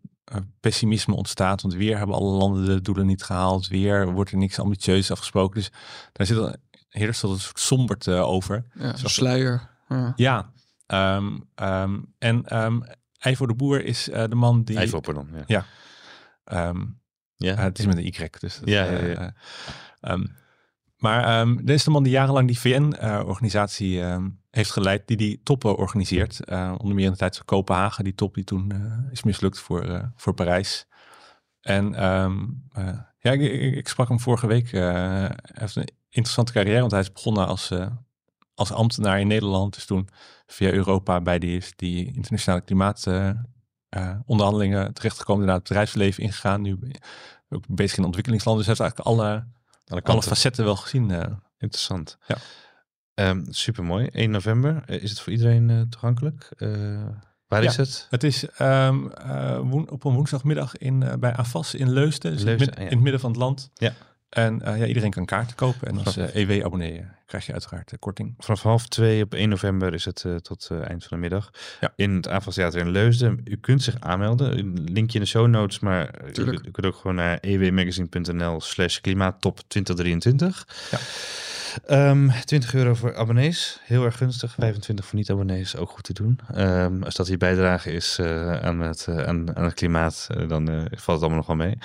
pessimisme 0.60 1.14
ontstaat. 1.14 1.62
Want 1.62 1.74
weer 1.74 1.98
hebben 1.98 2.16
alle 2.16 2.36
landen 2.36 2.64
de 2.64 2.80
doelen 2.80 3.06
niet 3.06 3.22
gehaald. 3.22 3.68
Weer 3.68 4.12
wordt 4.12 4.30
er 4.30 4.36
niks 4.36 4.58
ambitieus 4.58 5.10
afgesproken. 5.10 5.54
Dus 5.54 5.70
daar 6.12 6.26
zit 6.26 6.58
heerst 6.88 7.20
dat 7.20 7.30
een 7.30 7.38
soort 7.38 7.60
sombert 7.60 8.08
over. 8.08 8.66
Ja, 8.74 8.96
zo'n 8.96 9.08
sluier. 9.08 9.68
Ja. 9.88 10.12
ja. 10.16 10.50
Um, 10.86 11.48
um, 11.62 12.14
en 12.18 12.64
um, 12.64 12.84
Ivo 13.20 13.46
de 13.46 13.54
Boer 13.54 13.84
is 13.84 14.08
uh, 14.08 14.24
de 14.28 14.34
man 14.34 14.64
die... 14.64 14.82
Ivo, 14.82 15.00
pardon. 15.00 15.28
Ja. 15.34 15.44
ja. 15.46 15.64
ja. 17.36 17.52
Uh, 17.52 17.62
het 17.62 17.78
is 17.78 17.86
met 17.86 17.96
een 17.96 18.06
Y. 18.06 18.28
Dus 18.38 18.58
dat, 18.58 18.68
ja, 18.68 18.84
ja, 18.84 19.04
ja. 19.06 19.34
Uh, 20.00 20.24
maar 20.96 21.40
um, 21.40 21.56
dit 21.56 21.76
is 21.76 21.84
de 21.84 21.90
man 21.90 22.02
die 22.02 22.12
jarenlang 22.12 22.46
die 22.46 22.58
VN-organisatie 22.58 24.02
heeft 24.50 24.70
geleid, 24.70 25.06
die 25.06 25.16
die 25.16 25.40
toppen 25.42 25.76
organiseert. 25.76 26.40
onder 26.50 26.94
meer 26.94 27.04
in 27.04 27.10
de 27.10 27.16
tijd 27.16 27.36
van 27.36 27.44
Kopenhagen, 27.44 28.04
die 28.04 28.14
top 28.14 28.34
die 28.34 28.44
toen 28.44 28.72
is 29.10 29.22
mislukt 29.22 29.58
voor, 29.58 30.12
voor 30.16 30.34
Parijs. 30.34 30.86
En 31.60 32.04
um, 32.04 32.62
ja, 33.18 33.30
ik, 33.32 33.40
ik, 33.40 33.74
ik, 33.76 33.88
sprak 33.88 34.08
hem 34.08 34.20
vorige 34.20 34.46
week. 34.46 34.70
hij 34.70 35.36
heeft 35.52 35.76
een 35.76 35.88
interessante 36.16 36.52
carrière, 36.52 36.80
want 36.80 36.92
hij 36.92 37.00
is 37.00 37.12
begonnen 37.12 37.46
als 37.46 37.70
als 38.56 38.72
ambtenaar 38.72 39.20
in 39.20 39.26
Nederland 39.26 39.76
is 39.76 39.84
toen 39.84 40.08
via 40.46 40.70
Europa 40.70 41.20
bij 41.20 41.38
die, 41.38 41.64
die 41.76 42.14
internationale 42.14 42.62
klimaatonderhandelingen 42.62 44.80
uh, 44.80 44.86
uh, 44.86 44.92
terechtgekomen, 44.92 45.46
naar 45.46 45.54
het 45.54 45.62
bedrijfsleven 45.62 46.22
ingegaan. 46.22 46.62
Nu 46.62 46.78
ook 47.48 47.64
bezig 47.68 47.98
in 47.98 48.04
ontwikkelingslanden. 48.04 48.66
Dus 48.66 48.76
hij 48.76 48.86
heeft 48.86 48.96
eigenlijk 48.96 49.24
alle, 49.24 49.46
alle, 49.86 50.02
alle 50.02 50.22
facetten 50.22 50.64
wel 50.64 50.76
gezien. 50.76 51.38
Interessant. 51.58 52.18
Ja. 52.26 52.36
Um, 53.28 53.46
Super 53.50 53.84
mooi. 53.84 54.06
1 54.06 54.30
november. 54.30 54.82
Eh, 54.86 55.02
is 55.02 55.10
het 55.10 55.20
voor 55.20 55.32
iedereen 55.32 55.86
toegankelijk? 55.90 56.48
Waar 57.46 57.62
ja, 57.62 57.68
is 57.68 57.76
het? 57.76 58.06
Het 58.10 58.24
is 58.24 58.46
um, 58.60 59.10
woen, 59.68 59.90
op 59.90 60.04
een 60.04 60.14
woensdagmiddag 60.14 60.76
in, 60.76 61.20
bij 61.20 61.36
AFAS 61.36 61.74
in 61.74 61.92
Leusden. 61.92 62.32
Dus 62.32 62.42
Leusden 62.42 62.74
in, 62.74 62.82
ja. 62.82 62.88
in, 62.88 62.94
het 62.94 63.02
midden 63.02 63.20
van 63.20 63.30
het 63.30 63.38
land. 63.38 63.70
Ja. 63.74 63.92
En 64.36 64.60
uh, 64.64 64.78
ja, 64.78 64.86
iedereen 64.86 65.10
kan 65.10 65.24
kaarten 65.24 65.56
kopen. 65.56 65.88
En 65.88 66.04
als 66.04 66.16
EW-abonnee 66.16 67.04
krijg 67.26 67.46
je 67.46 67.52
uiteraard 67.52 67.92
korting. 67.98 68.34
Vanaf 68.38 68.62
half 68.62 68.88
twee 68.88 69.22
op 69.22 69.34
1 69.34 69.48
november 69.48 69.94
is 69.94 70.04
het 70.04 70.26
tot 70.42 70.70
eind 70.70 71.04
van 71.04 71.16
de 71.16 71.16
middag. 71.16 71.50
Ja. 71.80 71.92
In 71.96 72.14
het 72.14 72.28
Avastheater 72.28 72.80
in 72.80 72.90
Leusden. 72.90 73.40
U 73.44 73.56
kunt 73.56 73.82
zich 73.82 74.00
aanmelden. 74.00 74.58
Een 74.58 74.88
linkje 74.92 75.18
in 75.18 75.24
de 75.24 75.30
show 75.30 75.46
notes. 75.46 75.78
Maar 75.78 76.10
u, 76.38 76.42
u, 76.42 76.70
kunt 76.70 76.86
ook 76.86 76.96
gewoon 76.96 77.16
naar 77.16 77.38
ewmagazine.nl 77.40 78.60
slash 78.60 79.00
klimaattop 79.00 79.60
2023. 79.68 80.66
Ja. 80.90 80.98
Um, 82.10 82.30
ehm, 82.30 82.40
20 82.44 82.74
euro 82.74 82.94
voor 82.94 83.16
abonnees, 83.16 83.80
heel 83.84 84.04
erg 84.04 84.16
gunstig. 84.16 84.54
25 84.58 85.06
voor 85.06 85.18
niet-abonnees, 85.18 85.76
ook 85.76 85.90
goed 85.90 86.04
te 86.04 86.12
doen. 86.12 86.40
Um, 86.56 87.02
als 87.02 87.14
dat 87.14 87.26
die 87.26 87.36
bijdrage 87.36 87.92
is 87.92 88.20
aan, 88.20 88.80
het, 88.80 89.06
aan, 89.08 89.56
aan, 89.56 89.64
het 89.64 89.74
klimaat, 89.74 90.26
dan 90.48 90.66
valt 90.90 90.90
het 90.90 91.06
allemaal 91.06 91.36
nog 91.36 91.46
wel 91.46 91.56
mee. 91.56 91.78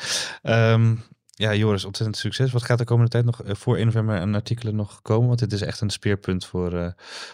Um, 0.72 1.04
ja, 1.42 1.56
Joris, 1.56 1.86
ontzettend 1.86 2.18
succes. 2.18 2.52
Wat 2.52 2.64
gaat 2.64 2.78
de 2.78 2.84
komende 2.84 3.10
tijd 3.10 3.26
nog 3.26 3.44
uh, 3.44 3.54
voor 3.54 3.76
1 3.76 3.86
november 3.86 4.20
aan 4.20 4.36
artikelen 4.36 4.76
nog 4.76 5.02
komen? 5.02 5.28
Want 5.28 5.40
dit 5.40 5.52
is 5.52 5.62
echt 5.62 5.82
een 5.82 5.90
speerpunt 5.90 6.46
voor, 6.46 6.74
uh, 6.74 6.88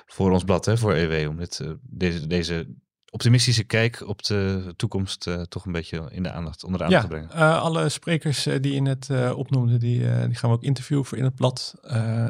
voor 0.05 0.31
ons 0.31 0.43
blad, 0.43 0.65
hè, 0.65 0.77
voor 0.77 0.93
EW. 0.93 1.29
Om 1.29 1.37
dit, 1.37 1.59
uh, 1.63 1.69
deze, 1.81 2.27
deze 2.27 2.67
optimistische 3.09 3.63
kijk 3.63 4.07
op 4.07 4.23
de 4.23 4.73
toekomst 4.75 5.29
toch 5.49 5.65
een 5.65 5.71
beetje 5.71 6.07
in 6.11 6.23
de 6.23 6.31
aandacht, 6.31 6.63
onder 6.63 6.79
de 6.79 6.85
aandacht 6.85 7.09
ja, 7.09 7.09
te 7.09 7.27
brengen. 7.27 7.61
alle 7.61 7.89
sprekers 7.89 8.43
die 8.43 8.73
je 8.73 8.81
net 8.81 9.09
opnoemde, 9.33 9.77
die, 9.77 9.99
die 9.99 10.35
gaan 10.35 10.49
we 10.49 10.55
ook 10.55 10.63
interviewen 10.63 11.05
voor 11.05 11.17
in 11.17 11.23
het 11.23 11.35
blad. 11.35 11.75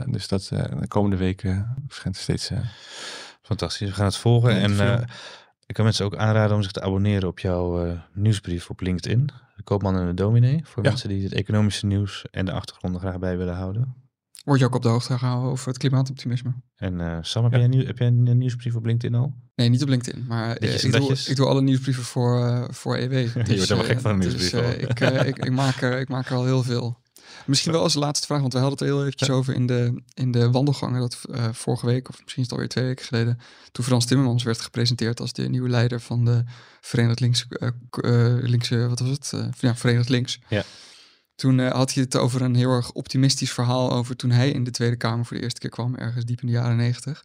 dus 0.05 0.27
dat 0.27 0.47
de 0.49 0.87
komende 0.87 1.17
weken 1.17 1.75
verschijnt 1.87 2.17
steeds... 2.17 2.51
Fantastisch, 3.41 3.89
we 3.89 3.95
gaan 3.95 4.05
het 4.05 4.17
volgen. 4.17 4.51
En 4.51 5.05
ik 5.67 5.75
kan 5.75 5.84
mensen 5.84 6.06
ook 6.06 6.15
aanraden 6.15 6.56
om 6.56 6.63
zich 6.63 6.71
te 6.71 6.82
abonneren 6.82 7.30
op 7.30 7.39
jouw 7.39 7.97
nieuwsbrief 8.13 8.69
op 8.69 8.82
LinkedIn. 8.82 9.30
De 9.56 9.63
Koopman 9.63 9.97
en 9.97 10.08
de 10.08 10.13
Dominee. 10.13 10.62
Voor 10.63 10.84
mensen 10.84 11.10
die 11.10 11.23
het 11.23 11.34
economische 11.34 11.86
nieuws 11.86 12.25
en 12.32 12.45
de 12.45 12.51
achtergronden 12.51 13.01
graag 13.01 13.19
bij 13.19 13.38
willen 13.38 13.56
houden. 13.56 13.95
Word 14.47 14.60
je 14.60 14.65
ook 14.65 14.75
op 14.75 14.82
de 14.82 14.88
hoogte 14.88 15.17
gehouden 15.17 15.51
over 15.51 15.67
het 15.67 15.77
klimaatoptimisme? 15.77 16.53
En 16.75 16.99
uh, 16.99 17.17
Sam, 17.21 17.43
heb, 17.43 17.53
ja. 17.53 17.67
jij, 17.67 17.86
heb 17.86 17.97
jij 17.97 18.08
een 18.08 18.38
nieuwsbrief 18.38 18.75
op 18.75 18.86
LinkedIn 18.86 19.19
al? 19.19 19.34
Nee, 19.56 19.69
niet 19.69 19.82
op 19.82 19.88
LinkedIn. 19.88 20.25
Maar 20.27 20.62
uh, 20.63 20.84
ik, 20.84 20.91
doe, 20.91 21.12
ik, 21.27 21.36
doe, 21.36 21.47
alle 21.47 21.62
nieuwsbrieven 21.62 22.03
voor, 22.03 22.67
voor 22.71 22.95
EW. 22.97 23.12
Dus, 23.12 23.25
je 23.34 23.34
wordt 23.34 23.49
dus, 23.49 23.69
helemaal 23.69 23.89
gek 23.89 23.99
van 23.99 24.12
een 24.12 24.19
nieuwsbrief. 24.19 24.49
Dus, 24.49 24.75
ik, 24.75 24.99
ik, 24.99 25.45
ik, 25.45 25.51
maak 25.51 25.82
er, 25.82 25.99
ik 25.99 26.10
maak 26.10 26.30
er 26.30 26.36
al 26.36 26.45
heel 26.45 26.63
veel. 26.63 26.97
Misschien 27.47 27.71
wel 27.71 27.81
als 27.81 27.93
laatste 27.93 28.25
vraag, 28.25 28.39
want 28.39 28.53
we 28.53 28.60
hadden 28.60 28.77
het 28.77 28.88
heel 28.88 29.01
eventjes 29.01 29.29
over 29.29 29.53
in 29.53 29.67
de, 29.67 30.01
in 30.13 30.31
de 30.31 30.51
wandelgangen. 30.51 30.99
Dat 30.99 31.21
uh, 31.29 31.47
vorige 31.51 31.86
week, 31.86 32.10
of 32.10 32.21
misschien 32.21 32.43
is 32.43 32.49
het 32.49 32.51
alweer 32.51 32.67
twee 32.67 32.86
weken 32.86 33.05
geleden, 33.05 33.39
toen 33.71 33.86
Frans 33.86 34.05
Timmermans 34.05 34.43
werd 34.43 34.62
gepresenteerd 34.62 35.19
als 35.19 35.33
de 35.33 35.49
nieuwe 35.49 35.69
leider 35.69 36.01
van 36.01 36.25
de 36.25 36.43
Verenigd 36.81 37.19
Links, 37.19 37.45
uh, 37.49 37.69
uh, 38.05 38.49
linkse, 38.49 38.88
wat 38.88 38.99
was 38.99 39.10
het? 39.10 39.33
ja, 39.60 39.75
Verenigd 39.75 40.10
Links. 40.10 40.39
Ja. 40.49 40.63
Toen 41.36 41.60
had 41.60 41.93
hij 41.93 42.03
het 42.03 42.15
over 42.15 42.41
een 42.41 42.55
heel 42.55 42.71
erg 42.71 42.91
optimistisch 42.91 43.51
verhaal 43.51 43.91
over 43.91 44.15
toen 44.15 44.31
hij 44.31 44.51
in 44.51 44.63
de 44.63 44.71
Tweede 44.71 44.95
Kamer 44.95 45.25
voor 45.25 45.38
de 45.38 45.43
eerste 45.43 45.60
keer 45.60 45.69
kwam, 45.69 45.95
ergens 45.95 46.25
diep 46.25 46.41
in 46.41 46.47
de 46.47 46.53
jaren 46.53 46.77
negentig. 46.77 47.23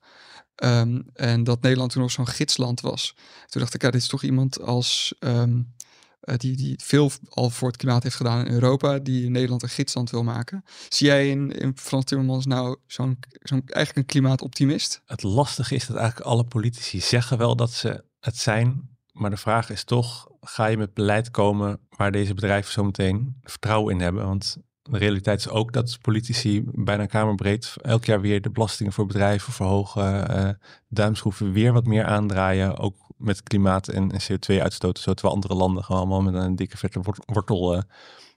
Um, 0.65 1.05
en 1.15 1.45
dat 1.45 1.63
Nederland 1.63 1.93
toen 1.93 2.03
nog 2.03 2.11
zo'n 2.11 2.27
gidsland 2.27 2.81
was. 2.81 3.15
Toen 3.47 3.61
dacht 3.61 3.75
ik, 3.75 3.83
ja, 3.83 3.91
dit 3.91 4.01
is 4.01 4.09
toch 4.09 4.23
iemand 4.23 4.61
als 4.61 5.15
um, 5.21 5.59
uh, 5.59 5.82
die, 6.23 6.57
die 6.57 6.75
veel 6.83 7.11
al 7.29 7.51
voor 7.51 7.69
het 7.69 7.77
klimaat 7.77 8.03
heeft 8.03 8.15
gedaan 8.15 8.47
in 8.47 8.53
Europa, 8.53 8.99
die 8.99 9.31
Nederland 9.31 9.63
een 9.63 9.69
gidsland 9.69 10.11
wil 10.11 10.23
maken. 10.23 10.65
Zie 10.89 11.07
jij 11.07 11.29
in, 11.29 11.51
in 11.51 11.73
Frans 11.77 12.05
Timmermans 12.05 12.47
nou 12.47 12.77
zo'n 12.87 13.19
zo'n 13.43 13.63
eigenlijk 13.67 13.97
een 13.97 14.15
klimaatoptimist? 14.15 15.03
Het 15.07 15.23
lastige 15.23 15.75
is 15.75 15.87
dat 15.87 15.97
eigenlijk 15.97 16.27
alle 16.27 16.45
politici 16.45 17.01
zeggen 17.01 17.39
wel 17.39 17.57
dat 17.57 17.71
ze 17.71 18.05
het 18.21 18.37
zijn, 18.37 18.89
maar 19.13 19.31
de 19.31 19.37
vraag 19.37 19.71
is 19.71 19.85
toch, 19.85 20.29
ga 20.41 20.67
je 20.67 20.77
met 20.77 20.95
beleid 20.95 21.31
komen 21.31 21.81
waar 21.97 22.13
deze 22.13 22.35
bedrijven 22.35 22.73
zo 22.73 22.85
meteen 22.85 23.37
vertrouwen 23.43 23.95
in 23.95 24.01
hebben? 24.01 24.27
Want 24.27 24.57
de 24.83 24.99
realiteit 24.99 25.39
is 25.39 25.49
ook 25.49 25.73
dat 25.73 25.99
politici 26.01 26.63
bijna 26.67 27.07
kamerbreed 27.07 27.75
elk 27.83 28.05
jaar 28.05 28.21
weer 28.21 28.41
de 28.41 28.51
belastingen 28.51 28.93
voor 28.93 29.07
bedrijven 29.07 29.53
verhogen, 29.53 30.37
uh, 30.37 30.49
duimschroeven 30.89 31.53
weer 31.53 31.73
wat 31.73 31.87
meer 31.87 32.05
aandraaien, 32.05 32.79
ook 32.79 32.97
met 33.23 33.43
klimaat 33.43 33.89
en, 33.89 34.11
CO2-uitstoot, 34.13 34.99
zo 34.99 35.13
terwijl 35.13 35.35
andere 35.35 35.55
landen 35.55 35.85
gewoon 35.85 36.01
allemaal 36.01 36.23
met 36.23 36.35
een 36.35 36.57
dikke 36.57 36.77
vette 36.77 37.01
wortel 37.27 37.75
uh, 37.75 37.83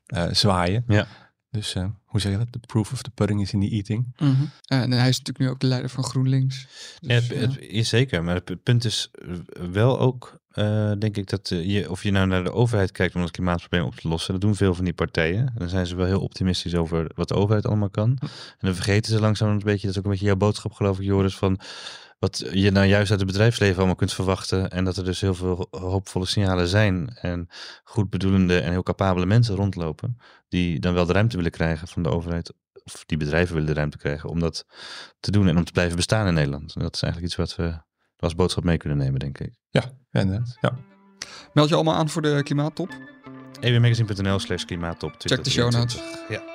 uh, 0.07 0.23
zwaaien. 0.31 0.83
Ja. 0.87 1.07
Dus 1.55 1.75
uh, 1.75 1.85
hoe 2.05 2.19
zeg 2.19 2.31
je 2.31 2.37
dat? 2.37 2.51
The 2.51 2.59
proof 2.59 2.91
of 2.91 3.01
the 3.01 3.09
pudding 3.09 3.41
is 3.41 3.53
in 3.53 3.59
the 3.59 3.69
eating. 3.69 4.13
Mm 4.17 4.35
-hmm. 4.35 4.49
en 4.65 4.91
hij 4.91 5.09
is 5.09 5.17
natuurlijk 5.17 5.37
nu 5.37 5.49
ook 5.49 5.59
de 5.59 5.67
leider 5.67 5.89
van 5.89 6.03
GroenLinks. 6.03 6.67
Dus, 6.99 7.27
ja, 7.27 7.35
het, 7.35 7.41
het, 7.41 7.59
is 7.59 7.89
zeker, 7.89 8.23
maar 8.23 8.35
het 8.35 8.63
punt 8.63 8.85
is 8.85 9.11
wel 9.71 9.99
ook, 9.99 10.39
uh, 10.53 10.91
denk 10.99 11.17
ik, 11.17 11.29
dat 11.29 11.49
je, 11.49 11.89
of 11.89 12.03
je 12.03 12.11
nou 12.11 12.27
naar 12.27 12.43
de 12.43 12.51
overheid 12.51 12.91
kijkt 12.91 13.15
om 13.15 13.21
het 13.21 13.31
klimaatprobleem 13.31 13.83
op 13.83 13.95
te 13.95 14.07
lossen, 14.07 14.31
dat 14.31 14.41
doen 14.41 14.55
veel 14.55 14.73
van 14.73 14.83
die 14.83 14.93
partijen. 14.93 15.53
Dan 15.57 15.69
zijn 15.69 15.87
ze 15.87 15.95
wel 15.95 16.05
heel 16.05 16.21
optimistisch 16.21 16.75
over 16.75 17.11
wat 17.15 17.27
de 17.27 17.35
overheid 17.35 17.65
allemaal 17.65 17.89
kan. 17.89 18.17
En 18.19 18.29
dan 18.59 18.75
vergeten 18.75 19.11
ze 19.11 19.19
langzaam 19.19 19.49
een 19.49 19.59
beetje, 19.59 19.87
dat 19.87 19.91
is 19.91 19.97
ook 19.97 20.05
een 20.05 20.11
beetje 20.11 20.25
jouw 20.25 20.35
boodschap 20.35 20.71
geloof 20.71 20.99
ik 20.99 21.05
Joris, 21.05 21.35
van 21.35 21.59
wat 22.19 22.43
je 22.51 22.71
nou 22.71 22.85
juist 22.85 23.11
uit 23.11 23.19
het 23.19 23.29
bedrijfsleven 23.29 23.77
allemaal 23.77 23.95
kunt 23.95 24.13
verwachten. 24.13 24.69
En 24.69 24.85
dat 24.85 24.97
er 24.97 25.03
dus 25.03 25.21
heel 25.21 25.33
veel 25.33 25.67
hoopvolle 25.69 26.25
signalen 26.25 26.67
zijn. 26.67 27.17
En 27.21 27.47
goed 27.83 28.09
bedoelende 28.09 28.59
en 28.59 28.71
heel 28.71 28.83
capabele 28.83 29.25
mensen 29.25 29.55
rondlopen. 29.55 30.17
Die 30.47 30.79
dan 30.79 30.93
wel 30.93 31.05
de 31.05 31.13
ruimte 31.13 31.35
willen 31.35 31.51
krijgen 31.51 31.87
van 31.87 32.03
de 32.03 32.09
overheid. 32.09 32.53
Of 32.83 33.03
die 33.05 33.17
bedrijven 33.17 33.53
willen 33.53 33.69
de 33.69 33.75
ruimte 33.75 33.97
krijgen 33.97 34.29
om 34.29 34.39
dat 34.39 34.65
te 35.19 35.31
doen 35.31 35.47
en 35.47 35.57
om 35.57 35.63
te 35.63 35.71
blijven 35.71 35.95
bestaan 35.95 36.27
in 36.27 36.33
Nederland. 36.33 36.75
En 36.75 36.81
dat 36.81 36.95
is 36.95 37.01
eigenlijk 37.01 37.33
iets 37.33 37.41
wat 37.41 37.55
we 37.65 37.83
als 38.19 38.35
boodschap 38.35 38.63
mee 38.63 38.77
kunnen 38.77 38.97
nemen, 38.97 39.19
denk 39.19 39.39
ik. 39.39 39.53
Ja, 39.69 39.83
inderdaad. 40.11 40.57
Ja. 40.61 40.77
Meld 41.53 41.69
je 41.69 41.75
allemaal 41.75 41.95
aan 41.95 42.09
voor 42.09 42.21
de 42.21 42.43
klimaattop? 42.43 42.89
ewmagazine.nl 43.59 44.39
slash 44.39 44.63
klimaattop. 44.63 45.15
Check 45.17 45.43
de 45.43 45.49
show 45.49 45.71
notes. 45.71 46.01
Ja. 46.29 46.54